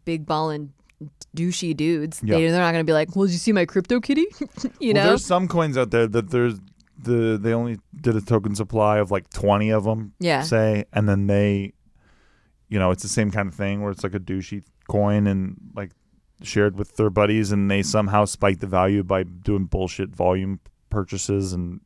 big 0.05 0.27
ballin' 0.27 0.73
douchey 1.37 1.77
dudes, 1.77 2.21
Yeah. 2.25 2.37
they 2.37 2.49
they're 2.49 2.61
not 2.61 2.73
gonna 2.73 2.85
be 2.85 2.93
like, 2.93 3.15
well, 3.17 3.27
did 3.27 3.33
you 3.33 3.39
see 3.39 3.53
my 3.53 3.65
crypto 3.67 4.01
kitty? 4.01 4.27
you 4.81 4.93
well, 4.93 4.95
know? 4.95 5.07
there's 5.09 5.25
some 5.25 5.49
coins 5.49 5.77
out 5.77 5.91
there 5.91 6.07
that 6.07 6.31
there's 6.31 6.59
the 7.03 7.39
they 7.41 7.53
only 7.53 7.79
did 8.01 8.15
a 8.17 8.21
token 8.21 8.55
supply 8.55 8.99
of 8.99 9.11
like 9.11 9.29
20 9.31 9.71
of 9.71 9.85
them, 9.85 10.13
Yeah. 10.21 10.43
say, 10.43 10.85
and 10.93 11.09
then 11.09 11.27
they, 11.27 11.73
you 12.69 12.79
know, 12.79 12.91
it's 12.91 13.03
the 13.03 13.09
same 13.09 13.31
kind 13.31 13.49
of 13.49 13.55
thing 13.55 13.83
where 13.83 13.91
it's 13.91 14.05
like 14.05 14.15
a 14.15 14.21
douchey 14.21 14.63
coin 14.89 15.27
and 15.27 15.57
like 15.75 15.91
shared 16.43 16.77
with 16.77 16.97
their 16.97 17.11
buddies, 17.11 17.51
and 17.53 17.71
they 17.71 17.83
somehow 17.83 18.25
spike 18.25 18.61
the 18.61 18.67
value 18.67 19.03
by 19.03 19.23
doing 19.25 19.65
bullshit 19.65 20.11
volume 20.15 20.61
purchases 20.91 21.53
and. 21.53 21.81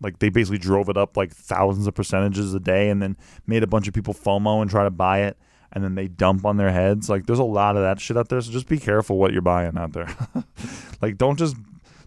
Like 0.00 0.18
they 0.18 0.28
basically 0.28 0.58
drove 0.58 0.88
it 0.90 0.98
up 0.98 1.16
like 1.16 1.32
thousands 1.32 1.86
of 1.86 1.94
percentages 1.94 2.52
a 2.52 2.60
day, 2.60 2.90
and 2.90 3.00
then 3.00 3.16
made 3.46 3.62
a 3.62 3.66
bunch 3.66 3.88
of 3.88 3.94
people 3.94 4.12
FOMO 4.12 4.60
and 4.60 4.68
try 4.68 4.82
to 4.84 4.90
buy 4.90 5.20
it, 5.22 5.38
and 5.74 5.82
then 5.84 5.94
they 5.94 6.08
dump 6.08 6.44
on 6.44 6.56
their 6.56 6.70
heads. 6.70 7.08
Like 7.08 7.26
there's 7.26 7.38
a 7.38 7.44
lot 7.44 7.76
of 7.76 7.82
that 7.82 8.00
shit 8.00 8.16
out 8.16 8.28
there, 8.28 8.40
so 8.40 8.50
just 8.52 8.68
be 8.68 8.78
careful 8.78 9.18
what 9.18 9.32
you're 9.32 9.42
buying 9.42 9.76
out 9.76 9.92
there. 9.92 10.08
like 11.02 11.18
don't 11.18 11.38
just 11.38 11.56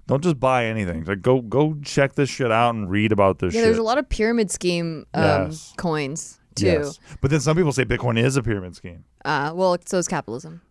don't 0.08 0.24
just 0.24 0.40
buy 0.40 0.66
anything. 0.66 1.04
Like 1.06 1.22
go 1.22 1.42
go 1.42 1.76
check 1.84 2.16
this 2.16 2.30
shit 2.30 2.52
out 2.52 2.76
and 2.76 2.90
read 2.90 3.12
about 3.12 3.40
this 3.40 3.54
yeah, 3.54 3.60
shit. 3.62 3.66
there's 3.68 3.78
a 3.78 3.84
lot 3.84 3.98
of 3.98 4.08
pyramid 4.10 4.50
scheme 4.52 5.06
um, 5.14 5.24
Yes. 5.24 5.74
coins 5.78 6.40
too. 6.56 6.66
Yes. 6.66 7.00
But 7.22 7.32
then 7.32 7.40
some 7.40 7.56
people 7.56 7.72
say 7.72 7.86
Bitcoin 7.86 8.18
is 8.22 8.38
a 8.38 8.44
pyramid 8.44 8.76
scheme. 8.76 9.04
Uh, 9.26 9.52
well, 9.54 9.78
so 9.86 9.98
is 9.98 10.08
capitalism. 10.08 10.62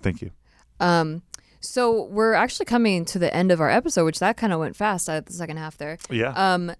Thank 0.00 0.22
you. 0.22 0.30
Um, 0.80 1.22
so 1.60 2.04
we're 2.06 2.34
actually 2.34 2.66
coming 2.66 3.04
to 3.06 3.18
the 3.18 3.34
end 3.34 3.50
of 3.50 3.60
our 3.60 3.70
episode, 3.70 4.04
which 4.04 4.18
that 4.20 4.36
kind 4.36 4.52
of 4.52 4.60
went 4.60 4.76
fast 4.76 5.08
at 5.08 5.26
the 5.26 5.32
second 5.32 5.56
half 5.56 5.76
there. 5.78 5.98
Yeah. 6.10 6.30
Um, 6.30 6.72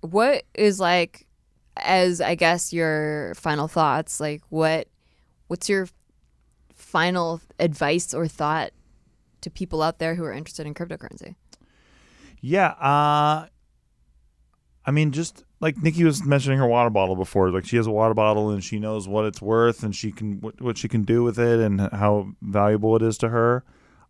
what 0.00 0.44
is 0.54 0.80
like, 0.80 1.26
as 1.76 2.20
I 2.20 2.34
guess 2.34 2.72
your 2.72 3.34
final 3.36 3.68
thoughts? 3.68 4.18
Like, 4.20 4.42
what, 4.48 4.88
what's 5.50 5.68
your 5.68 5.88
final 6.76 7.40
advice 7.58 8.14
or 8.14 8.28
thought 8.28 8.70
to 9.40 9.50
people 9.50 9.82
out 9.82 9.98
there 9.98 10.14
who 10.14 10.22
are 10.22 10.32
interested 10.32 10.64
in 10.64 10.74
cryptocurrency? 10.74 11.34
yeah. 12.40 12.68
Uh 12.68 13.46
I 14.86 14.90
mean 14.92 15.10
just 15.10 15.44
like 15.58 15.76
Nikki 15.76 16.04
was 16.04 16.24
mentioning 16.24 16.58
her 16.58 16.68
water 16.68 16.88
bottle 16.88 17.16
before. 17.16 17.50
Like 17.50 17.66
she 17.66 17.76
has 17.76 17.86
a 17.88 17.90
water 17.90 18.14
bottle 18.14 18.50
and 18.50 18.62
she 18.62 18.78
knows 18.78 19.08
what 19.08 19.24
it's 19.24 19.42
worth 19.42 19.82
and 19.82 19.94
she 19.94 20.12
can 20.12 20.40
what, 20.40 20.60
what 20.60 20.78
she 20.78 20.88
can 20.88 21.02
do 21.02 21.24
with 21.24 21.38
it 21.38 21.58
and 21.58 21.80
how 21.80 22.28
valuable 22.40 22.94
it 22.94 23.02
is 23.02 23.18
to 23.18 23.28
her. 23.30 23.64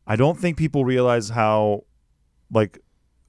I 0.07 0.17
don't 0.17 0.39
think 0.39 0.59
people 0.59 0.85
realize 0.85 1.31
how 1.31 1.85
like 2.53 2.79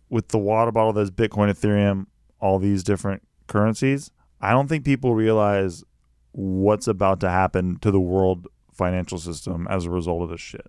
with 0.09 0.27
the 0.27 0.37
water 0.37 0.73
bottle 0.73 0.91
that's 0.91 1.09
Bitcoin, 1.09 1.49
Ethereum, 1.49 2.07
all 2.41 2.59
these 2.59 2.83
different 2.83 3.23
currencies, 3.47 4.11
I 4.41 4.51
don't 4.51 4.67
think 4.67 4.83
people 4.83 5.15
realize 5.15 5.85
what's 6.31 6.87
about 6.87 7.19
to 7.21 7.29
happen 7.29 7.77
to 7.79 7.91
the 7.91 7.99
world 7.99 8.47
financial 8.71 9.17
system 9.17 9.67
as 9.69 9.85
a 9.85 9.89
result 9.89 10.23
of 10.23 10.29
this 10.29 10.41
shit. 10.41 10.67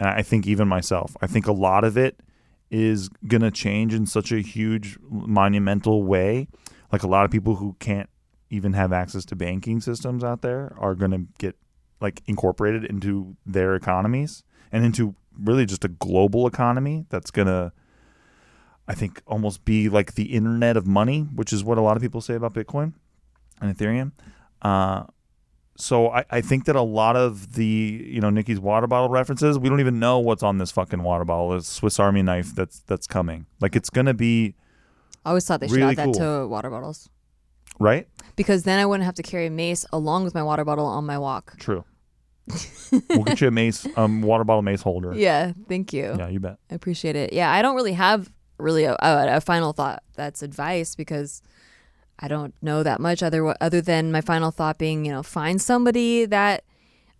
And 0.00 0.08
I 0.08 0.22
think 0.22 0.46
even 0.46 0.68
myself, 0.68 1.16
I 1.20 1.26
think 1.26 1.46
a 1.46 1.52
lot 1.52 1.84
of 1.84 1.96
it 1.96 2.20
is 2.70 3.08
going 3.26 3.42
to 3.42 3.50
change 3.50 3.94
in 3.94 4.06
such 4.06 4.30
a 4.30 4.40
huge 4.40 4.98
monumental 5.08 6.02
way. 6.02 6.48
Like 6.92 7.02
a 7.02 7.08
lot 7.08 7.24
of 7.24 7.30
people 7.30 7.56
who 7.56 7.76
can't 7.78 8.08
even 8.50 8.72
have 8.74 8.92
access 8.92 9.24
to 9.26 9.36
banking 9.36 9.80
systems 9.80 10.24
out 10.24 10.42
there 10.42 10.74
are 10.78 10.94
going 10.94 11.10
to 11.10 11.26
get 11.38 11.56
like 12.00 12.22
incorporated 12.26 12.84
into 12.84 13.36
their 13.44 13.74
economies 13.74 14.44
and 14.70 14.84
into 14.84 15.14
really 15.38 15.66
just 15.66 15.84
a 15.84 15.88
global 15.88 16.46
economy 16.46 17.06
that's 17.08 17.30
going 17.30 17.48
to 17.48 17.72
I 18.88 18.94
think 18.94 19.22
almost 19.26 19.66
be 19.66 19.90
like 19.90 20.14
the 20.14 20.32
internet 20.32 20.76
of 20.78 20.86
money, 20.86 21.20
which 21.20 21.52
is 21.52 21.62
what 21.62 21.76
a 21.76 21.82
lot 21.82 21.98
of 21.98 22.02
people 22.02 22.22
say 22.22 22.34
about 22.34 22.54
Bitcoin 22.54 22.94
and 23.60 23.76
Ethereum. 23.76 24.12
Uh, 24.62 25.04
so 25.76 26.10
I, 26.10 26.24
I 26.30 26.40
think 26.40 26.64
that 26.64 26.74
a 26.74 26.82
lot 26.82 27.14
of 27.16 27.54
the 27.54 27.64
you 27.64 28.20
know 28.20 28.30
Nikki's 28.30 28.58
water 28.58 28.86
bottle 28.86 29.08
references, 29.08 29.58
we 29.58 29.68
don't 29.68 29.80
even 29.80 29.98
know 30.00 30.18
what's 30.18 30.42
on 30.42 30.58
this 30.58 30.70
fucking 30.72 31.02
water 31.02 31.24
bottle. 31.24 31.54
It's 31.54 31.68
Swiss 31.68 32.00
Army 32.00 32.22
knife 32.22 32.54
that's 32.54 32.80
that's 32.80 33.06
coming. 33.06 33.46
Like 33.60 33.76
it's 33.76 33.90
gonna 33.90 34.14
be 34.14 34.56
I 35.24 35.30
always 35.30 35.46
thought 35.46 35.60
they 35.60 35.68
should 35.68 35.76
Really 35.76 35.90
add 35.90 35.96
that 35.96 36.04
cool. 36.06 36.14
to 36.14 36.46
water 36.48 36.70
bottles 36.70 37.08
right. 37.78 38.08
because 38.34 38.62
then 38.64 38.78
I 38.78 38.86
wouldn't 38.86 39.04
have 39.04 39.14
to 39.16 39.22
carry 39.22 39.46
a 39.46 39.50
mace 39.50 39.84
along 39.92 40.24
with 40.24 40.34
my 40.34 40.42
water 40.42 40.64
bottle 40.64 40.86
on 40.86 41.04
my 41.06 41.18
walk. 41.18 41.58
True. 41.58 41.84
we'll 43.10 43.24
get 43.24 43.40
you 43.42 43.48
a 43.48 43.50
mace, 43.50 43.86
um, 43.96 44.22
water 44.22 44.42
bottle 44.42 44.62
mace 44.62 44.80
holder. 44.80 45.12
Yeah, 45.14 45.52
thank 45.68 45.92
you. 45.92 46.14
Yeah, 46.18 46.28
you 46.28 46.40
bet. 46.40 46.56
I 46.70 46.74
appreciate 46.74 47.14
it. 47.14 47.32
Yeah, 47.34 47.52
I 47.52 47.60
don't 47.60 47.76
really 47.76 47.92
have 47.92 48.32
really 48.58 48.84
a, 48.84 48.92
a, 48.94 49.36
a 49.36 49.40
final 49.40 49.72
thought 49.72 50.02
that's 50.14 50.42
advice 50.42 50.94
because 50.94 51.42
I 52.18 52.28
don't 52.28 52.54
know 52.62 52.82
that 52.82 53.00
much 53.00 53.22
other 53.22 53.54
other 53.60 53.80
than 53.80 54.10
my 54.12 54.20
final 54.20 54.50
thought 54.50 54.78
being, 54.78 55.04
you 55.04 55.12
know, 55.12 55.22
find 55.22 55.60
somebody 55.62 56.26
that 56.26 56.64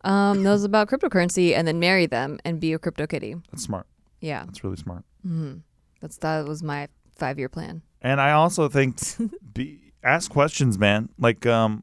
um, 0.04 0.42
knows 0.42 0.64
about 0.64 0.88
cryptocurrency 0.88 1.54
and 1.54 1.66
then 1.68 1.78
marry 1.78 2.06
them 2.06 2.38
and 2.44 2.60
be 2.60 2.72
a 2.72 2.78
crypto 2.78 3.06
kitty. 3.06 3.36
That's 3.50 3.62
smart. 3.64 3.86
Yeah, 4.20 4.44
That's 4.44 4.64
really 4.64 4.76
smart. 4.76 5.04
hmm 5.22 5.56
that's 6.00 6.16
that 6.18 6.46
was 6.46 6.62
my 6.62 6.88
five 7.16 7.38
year 7.38 7.48
plan. 7.48 7.82
And 8.02 8.20
I 8.20 8.32
also 8.32 8.68
think 8.68 8.98
be, 9.54 9.92
ask 10.04 10.30
questions, 10.30 10.78
man. 10.78 11.08
Like, 11.18 11.44
um, 11.46 11.82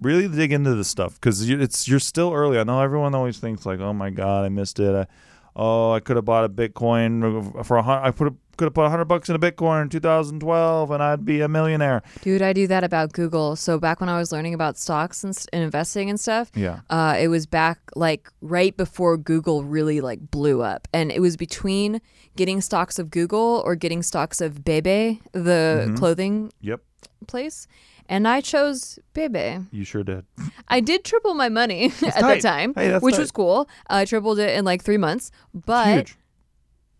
really 0.00 0.26
dig 0.28 0.52
into 0.52 0.74
this 0.74 0.88
stuff 0.88 1.14
because 1.14 1.48
it's 1.48 1.86
you're 1.86 2.00
still 2.00 2.32
early. 2.32 2.58
I 2.58 2.64
know 2.64 2.80
everyone 2.80 3.14
always 3.14 3.38
thinks 3.38 3.64
like, 3.66 3.80
oh 3.80 3.92
my 3.92 4.10
god, 4.10 4.44
I 4.44 4.48
missed 4.48 4.80
it. 4.80 4.94
I, 4.94 5.06
oh, 5.54 5.92
I 5.92 6.00
could 6.00 6.16
have 6.16 6.24
bought 6.24 6.44
a 6.44 6.48
Bitcoin 6.48 7.64
for 7.66 7.76
a 7.76 7.82
hundred. 7.82 8.06
I 8.06 8.10
put 8.10 8.34
could 8.62 8.66
have 8.66 8.74
put 8.74 8.84
a 8.84 8.90
hundred 8.90 9.06
bucks 9.06 9.28
in 9.28 9.34
a 9.34 9.40
Bitcoin 9.40 9.82
in 9.82 9.88
2012 9.88 10.90
and 10.92 11.02
I'd 11.02 11.24
be 11.24 11.40
a 11.40 11.48
millionaire. 11.48 12.00
Dude, 12.22 12.42
I 12.42 12.52
do 12.52 12.68
that 12.68 12.84
about 12.84 13.12
Google. 13.12 13.56
So 13.56 13.76
back 13.80 13.98
when 14.00 14.08
I 14.08 14.18
was 14.18 14.30
learning 14.30 14.54
about 14.54 14.78
stocks 14.78 15.24
and, 15.24 15.36
and 15.52 15.64
investing 15.64 16.08
and 16.08 16.20
stuff, 16.20 16.52
Yeah. 16.54 16.80
uh, 16.88 17.16
it 17.18 17.26
was 17.26 17.44
back 17.46 17.80
like 17.96 18.28
right 18.40 18.76
before 18.76 19.16
Google 19.16 19.64
really 19.64 20.00
like 20.00 20.30
blew 20.30 20.62
up, 20.62 20.86
and 20.94 21.10
it 21.10 21.18
was 21.18 21.36
between 21.36 22.00
getting 22.36 22.60
stocks 22.60 23.00
of 23.00 23.10
Google 23.10 23.62
or 23.66 23.74
getting 23.74 24.00
stocks 24.00 24.40
of 24.40 24.64
Bebe, 24.64 25.20
the 25.32 25.86
Mhm. 25.88 25.96
clothing 25.98 26.52
Yep. 26.60 26.80
place, 27.26 27.66
and 28.08 28.28
I 28.28 28.40
chose 28.40 28.98
Bebe. 29.12 29.58
You 29.72 29.82
sure 29.84 30.04
did. 30.04 30.24
I 30.68 30.78
did 30.78 31.04
triple 31.04 31.34
my 31.34 31.48
money 31.48 31.86
at 32.06 32.14
tight. 32.20 32.36
the 32.36 32.40
time, 32.42 32.74
Hey, 32.76 32.96
which 32.98 33.16
tight. 33.16 33.20
was 33.22 33.32
cool. 33.32 33.68
I 33.90 34.04
tripled 34.04 34.38
it 34.38 34.56
in 34.56 34.64
like 34.64 34.82
three 34.84 34.98
months, 34.98 35.32
but 35.52 35.94
Huge. 35.96 36.16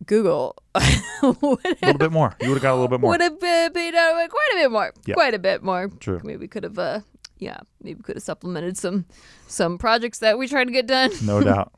Google 0.06 0.56
A 0.74 1.34
little 1.82 1.98
bit 1.98 2.12
more. 2.12 2.34
You 2.40 2.48
would 2.48 2.54
have 2.56 2.62
got 2.62 2.72
a 2.72 2.74
little 2.74 2.88
bit 2.88 3.00
more. 3.00 3.10
would 3.10 3.20
have 3.20 3.38
been 3.38 3.72
paid 3.72 3.94
out 3.94 4.28
quite 4.30 4.50
a 4.52 4.56
bit 4.56 4.70
more. 4.70 4.92
Yeah. 5.06 5.14
Quite 5.14 5.34
a 5.34 5.38
bit 5.38 5.62
more. 5.62 5.88
True. 6.00 6.20
Maybe 6.24 6.38
we 6.38 6.48
could 6.48 6.64
have, 6.64 6.78
uh, 6.78 7.00
yeah, 7.38 7.58
maybe 7.82 7.98
we 7.98 8.02
could 8.02 8.16
have 8.16 8.22
supplemented 8.22 8.76
some 8.78 9.04
some 9.46 9.78
projects 9.78 10.18
that 10.20 10.38
we 10.38 10.48
tried 10.48 10.64
to 10.64 10.72
get 10.72 10.86
done. 10.86 11.10
No 11.22 11.40
doubt. 11.44 11.72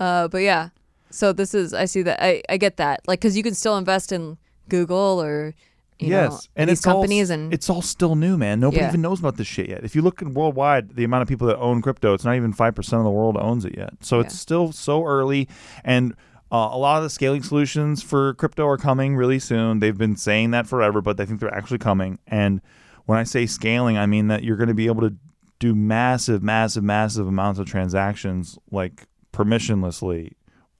Uh, 0.00 0.28
but 0.28 0.38
yeah, 0.38 0.70
so 1.10 1.32
this 1.32 1.54
is 1.54 1.72
I 1.72 1.84
see 1.86 2.02
that 2.02 2.22
I, 2.22 2.42
I 2.48 2.56
get 2.56 2.76
that 2.78 3.00
like 3.06 3.20
because 3.20 3.36
you 3.36 3.42
can 3.42 3.54
still 3.54 3.76
invest 3.78 4.12
in 4.12 4.36
Google 4.68 5.22
or 5.22 5.54
you 6.00 6.08
know, 6.10 6.22
yes, 6.22 6.48
and 6.56 6.68
these 6.68 6.78
it's 6.80 6.86
all- 6.88 6.94
companies 6.94 7.30
and 7.30 7.54
it's 7.54 7.70
all 7.70 7.80
still 7.80 8.16
new, 8.16 8.36
man. 8.36 8.58
Nobody 8.58 8.80
Yeah. 8.82 8.88
even 8.88 9.00
knows 9.00 9.20
about 9.20 9.36
this 9.36 9.46
shit 9.46 9.68
yet. 9.68 9.84
If 9.84 9.94
you 9.94 10.02
look 10.02 10.20
at 10.20 10.28
worldwide, 10.28 10.96
the 10.96 11.04
amount 11.04 11.22
of 11.22 11.28
people 11.28 11.46
that 11.46 11.56
own 11.58 11.80
crypto, 11.82 12.14
it's 12.14 12.24
not 12.24 12.34
even 12.34 12.52
five 12.52 12.74
percent 12.74 12.98
of 12.98 13.04
the 13.04 13.10
world 13.12 13.36
owns 13.38 13.64
it 13.64 13.76
yet. 13.76 13.92
So 14.00 14.18
it's 14.20 14.36
still 14.38 14.72
so 14.72 15.04
early, 15.04 15.48
and 15.84 16.14
uh, 16.54 16.68
a 16.70 16.78
lot 16.78 16.98
of 16.98 17.02
the 17.02 17.10
scaling 17.10 17.42
solutions 17.42 18.00
for 18.00 18.34
crypto 18.34 18.64
are 18.68 18.76
coming 18.76 19.16
really 19.16 19.40
soon. 19.40 19.80
They've 19.80 19.98
been 19.98 20.14
saying 20.14 20.52
that 20.52 20.68
forever, 20.68 21.00
but 21.00 21.16
they 21.16 21.26
think 21.26 21.40
they're 21.40 21.52
actually 21.52 21.78
coming. 21.78 22.20
And 22.28 22.60
when 23.06 23.18
I 23.18 23.24
say 23.24 23.44
scaling, 23.44 23.98
I 23.98 24.06
mean 24.06 24.28
that 24.28 24.44
you're 24.44 24.56
going 24.56 24.68
to 24.68 24.74
be 24.74 24.86
able 24.86 25.00
to 25.00 25.16
do 25.58 25.74
massive, 25.74 26.44
massive, 26.44 26.84
massive 26.84 27.26
amounts 27.26 27.58
of 27.58 27.66
transactions 27.66 28.56
like 28.70 29.08
permissionlessly, 29.32 30.34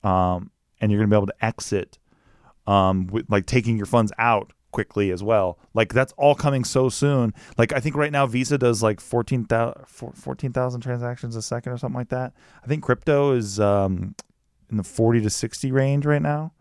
um, 0.04 0.52
and 0.80 0.92
you're 0.92 1.00
going 1.00 1.10
to 1.10 1.12
be 1.12 1.18
able 1.18 1.26
to 1.26 1.44
exit 1.44 1.98
um, 2.68 3.08
with, 3.08 3.28
like 3.28 3.46
taking 3.46 3.76
your 3.76 3.86
funds 3.86 4.12
out 4.16 4.52
quickly 4.70 5.10
as 5.10 5.24
well. 5.24 5.58
Like 5.74 5.92
that's 5.92 6.12
all 6.16 6.36
coming 6.36 6.62
so 6.62 6.88
soon. 6.88 7.34
Like 7.58 7.72
I 7.72 7.80
think 7.80 7.96
right 7.96 8.12
now 8.12 8.28
Visa 8.28 8.58
does 8.58 8.80
like 8.80 9.00
14,000 9.00 9.86
14,000 9.88 10.80
transactions 10.82 11.34
a 11.34 11.42
second 11.42 11.72
or 11.72 11.78
something 11.78 11.98
like 11.98 12.10
that. 12.10 12.32
I 12.62 12.68
think 12.68 12.84
crypto 12.84 13.32
is 13.32 13.58
um, 13.58 14.14
in 14.74 14.78
the 14.78 14.82
40 14.82 15.20
to 15.20 15.30
60 15.30 15.70
range 15.70 16.04
right 16.04 16.20
now 16.20 16.52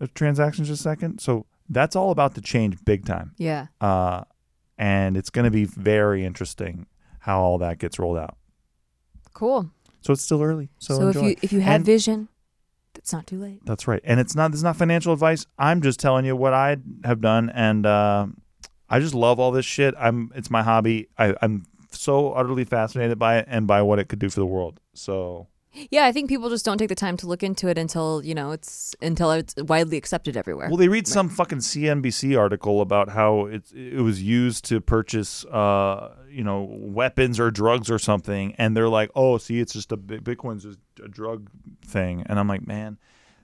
of 0.00 0.12
transactions 0.12 0.68
a 0.70 0.76
second. 0.76 1.20
So 1.20 1.46
that's 1.68 1.94
all 1.94 2.10
about 2.10 2.34
to 2.34 2.40
change 2.40 2.84
big 2.84 3.06
time. 3.06 3.32
yeah, 3.38 3.68
Uh, 3.80 4.24
and 4.76 5.16
it's 5.16 5.30
going 5.30 5.44
to 5.44 5.50
be 5.52 5.64
very 5.66 6.24
interesting 6.24 6.86
how 7.20 7.40
all 7.40 7.58
that 7.58 7.78
gets 7.78 7.98
rolled 8.00 8.18
out. 8.18 8.36
cool. 9.34 9.70
So 10.02 10.12
it's 10.14 10.22
still 10.22 10.42
early. 10.42 10.70
So, 10.78 10.96
So, 10.96 11.08
if 11.10 11.16
you 11.16 11.36
if 11.42 11.52
you 11.52 11.60
have 11.60 11.76
And- 11.76 11.84
vision, 11.84 12.28
it's 12.96 13.12
not 13.12 13.26
too 13.26 13.38
late. 13.38 13.60
That's 13.66 13.86
right. 13.86 14.00
And 14.02 14.18
it's 14.18 14.34
not 14.34 14.50
this 14.50 14.58
is 14.60 14.64
not 14.64 14.76
financial 14.76 15.12
advice. 15.12 15.46
I'm 15.58 15.82
just 15.82 16.00
telling 16.00 16.24
you 16.24 16.34
what 16.34 16.54
I 16.54 16.78
have 17.04 17.20
done 17.20 17.50
and 17.50 17.84
uh, 17.86 18.26
I 18.88 18.98
just 18.98 19.14
love 19.14 19.38
all 19.38 19.50
this 19.52 19.66
shit. 19.66 19.94
I'm 19.98 20.32
it's 20.34 20.50
my 20.50 20.62
hobby. 20.62 21.08
I, 21.18 21.34
I'm 21.42 21.66
so 21.92 22.32
utterly 22.32 22.64
fascinated 22.64 23.18
by 23.18 23.38
it 23.38 23.44
and 23.48 23.66
by 23.66 23.82
what 23.82 23.98
it 23.98 24.08
could 24.08 24.18
do 24.18 24.30
for 24.30 24.40
the 24.40 24.46
world. 24.46 24.80
So 24.94 25.48
Yeah, 25.90 26.04
I 26.04 26.12
think 26.12 26.28
people 26.28 26.50
just 26.50 26.64
don't 26.64 26.78
take 26.78 26.88
the 26.88 26.94
time 26.94 27.16
to 27.18 27.26
look 27.26 27.42
into 27.42 27.68
it 27.68 27.78
until 27.78 28.22
you 28.24 28.34
know 28.34 28.50
it's 28.50 28.94
until 29.00 29.30
it's 29.30 29.54
widely 29.56 29.96
accepted 29.96 30.36
everywhere. 30.36 30.68
well, 30.68 30.76
they 30.76 30.88
read 30.88 31.06
some 31.06 31.28
fucking 31.28 31.58
CNBC 31.58 32.36
article 32.38 32.80
about 32.80 33.10
how 33.10 33.46
it 33.46 33.70
it 33.72 34.00
was 34.00 34.22
used 34.22 34.64
to 34.66 34.80
purchase 34.80 35.44
uh 35.46 36.14
you 36.28 36.42
know 36.42 36.66
weapons 36.70 37.38
or 37.38 37.50
drugs 37.50 37.90
or 37.90 37.98
something, 37.98 38.54
and 38.58 38.76
they're 38.76 38.88
like, 38.88 39.10
oh, 39.14 39.38
see, 39.38 39.60
it's 39.60 39.72
just 39.72 39.92
a 39.92 39.96
Bi- 39.96 40.18
Bitcoin's 40.18 40.64
just 40.64 40.78
a 41.04 41.08
drug 41.08 41.48
thing, 41.84 42.24
and 42.26 42.38
I'm 42.38 42.48
like, 42.48 42.66
man, 42.66 42.98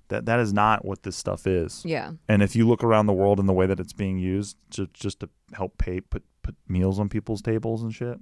that 0.09 0.27
that 0.27 0.41
is 0.41 0.53
not 0.53 0.85
what 0.85 1.05
this 1.05 1.17
stuff 1.17 1.47
is. 1.47 1.83
yeah, 1.85 2.13
And 2.29 2.43
if 2.43 2.57
you 2.57 2.67
look 2.67 2.83
around 2.83 3.07
the 3.07 3.13
world 3.13 3.39
and 3.39 3.49
the 3.49 3.53
way 3.53 3.67
that 3.67 3.79
it's 3.79 3.93
being 3.93 4.19
used 4.19 4.57
to 4.73 4.89
just 4.93 5.21
to 5.21 5.29
help 5.53 5.79
pay 5.79 6.01
put 6.01 6.25
put 6.43 6.57
meals 6.69 6.99
on 6.99 7.09
people's 7.09 7.43
tables 7.43 7.83
and 7.85 7.95
shit, 7.95 8.19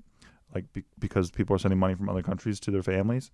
like 0.55 0.71
be, 0.75 0.85
because 0.99 1.31
people 1.31 1.57
are 1.57 1.59
sending 1.59 1.79
money 1.79 1.95
from 1.95 2.09
other 2.11 2.23
countries 2.23 2.61
to 2.61 2.71
their 2.71 2.83
families 2.83 3.31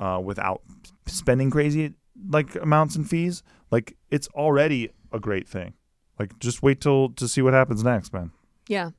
uh, 0.00 0.20
without 0.22 0.62
spending 1.06 1.50
crazy 1.50 1.94
like 2.28 2.56
amounts 2.56 2.96
and 2.96 3.08
fees, 3.08 3.42
like 3.70 3.96
it's 4.10 4.26
already 4.28 4.90
a 5.12 5.20
great 5.20 5.48
thing. 5.48 5.74
Like 6.18 6.38
just 6.38 6.62
wait 6.62 6.80
till 6.80 7.10
to 7.10 7.28
see 7.28 7.42
what 7.42 7.54
happens 7.54 7.84
next, 7.84 8.12
man. 8.12 8.32
yeah. 8.66 8.90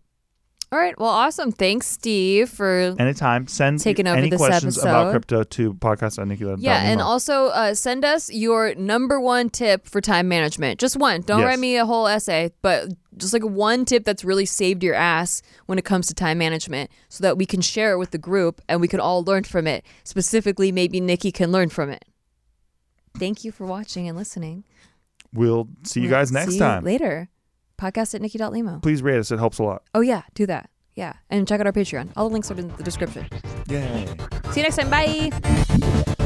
All 0.73 0.79
right. 0.79 0.97
Well, 0.97 1.09
awesome. 1.09 1.51
Thanks, 1.51 1.85
Steve, 1.87 2.49
for 2.49 2.95
Anytime, 2.97 3.45
send 3.47 3.81
Taking 3.81 4.07
over 4.07 4.17
any 4.17 4.29
this 4.29 4.37
questions 4.39 4.77
about 4.77 5.07
episode. 5.07 5.11
crypto 5.11 5.43
to 5.43 5.73
podcast 5.73 6.17
at 6.17 6.27
Nikki. 6.29 6.45
Yeah, 6.59 6.81
and 6.81 7.01
also 7.01 7.47
uh, 7.47 7.73
send 7.73 8.05
us 8.05 8.31
your 8.31 8.73
number 8.75 9.19
one 9.19 9.49
tip 9.49 9.85
for 9.85 9.99
time 9.99 10.29
management. 10.29 10.79
Just 10.79 10.95
one. 10.95 11.21
Don't 11.23 11.39
Yes. 11.41 11.47
write 11.47 11.59
me 11.59 11.75
a 11.75 11.85
whole 11.85 12.07
essay, 12.07 12.51
but 12.61 12.87
just 13.17 13.33
like 13.33 13.43
one 13.43 13.83
tip 13.83 14.05
that's 14.05 14.23
really 14.23 14.45
saved 14.45 14.81
your 14.81 14.95
ass 14.95 15.41
when 15.65 15.77
it 15.77 15.83
comes 15.83 16.07
to 16.07 16.13
time 16.13 16.37
management 16.37 16.89
so 17.09 17.21
that 17.21 17.37
we 17.37 17.45
can 17.45 17.59
share 17.59 17.91
it 17.91 17.97
with 17.97 18.11
the 18.11 18.17
group 18.17 18.61
and 18.69 18.79
we 18.79 18.87
can 18.87 19.01
all 19.01 19.25
learn 19.25 19.43
from 19.43 19.67
it. 19.67 19.85
Specifically, 20.05 20.71
maybe 20.71 21.01
Nikki 21.01 21.33
can 21.33 21.51
learn 21.51 21.67
from 21.67 21.89
it. 21.89 22.05
Thank 23.19 23.43
you 23.43 23.51
for 23.51 23.65
watching 23.65 24.07
and 24.07 24.17
listening. 24.17 24.63
we'll 25.33 25.67
see 25.83 25.99
you 25.99 26.09
guys 26.09 26.31
next 26.31 26.51
see 26.51 26.53
you 26.55 26.59
time. 26.61 26.85
later. 26.85 27.27
Podcast 27.81 28.13
at 28.13 28.21
nikki.limo. 28.21 28.79
Please 28.81 29.01
rate 29.01 29.17
us; 29.17 29.31
it 29.31 29.39
helps 29.39 29.57
a 29.57 29.63
lot. 29.63 29.83
Oh, 29.95 30.01
yeah, 30.01 30.21
do 30.35 30.45
that. 30.45 30.69
Yeah. 30.95 31.13
And 31.29 31.47
check 31.47 31.59
out 31.59 31.65
our 31.65 31.73
Patreon. 31.73 32.11
All 32.15 32.27
the 32.29 32.33
links 32.33 32.51
are 32.51 32.59
in 32.59 32.67
the 32.77 32.83
description. 32.83 33.27
Yay. 33.67 34.05
See 34.51 34.59
you 34.59 34.63
next 34.63 34.75
time. 34.75 34.89
Bye. 34.89 36.17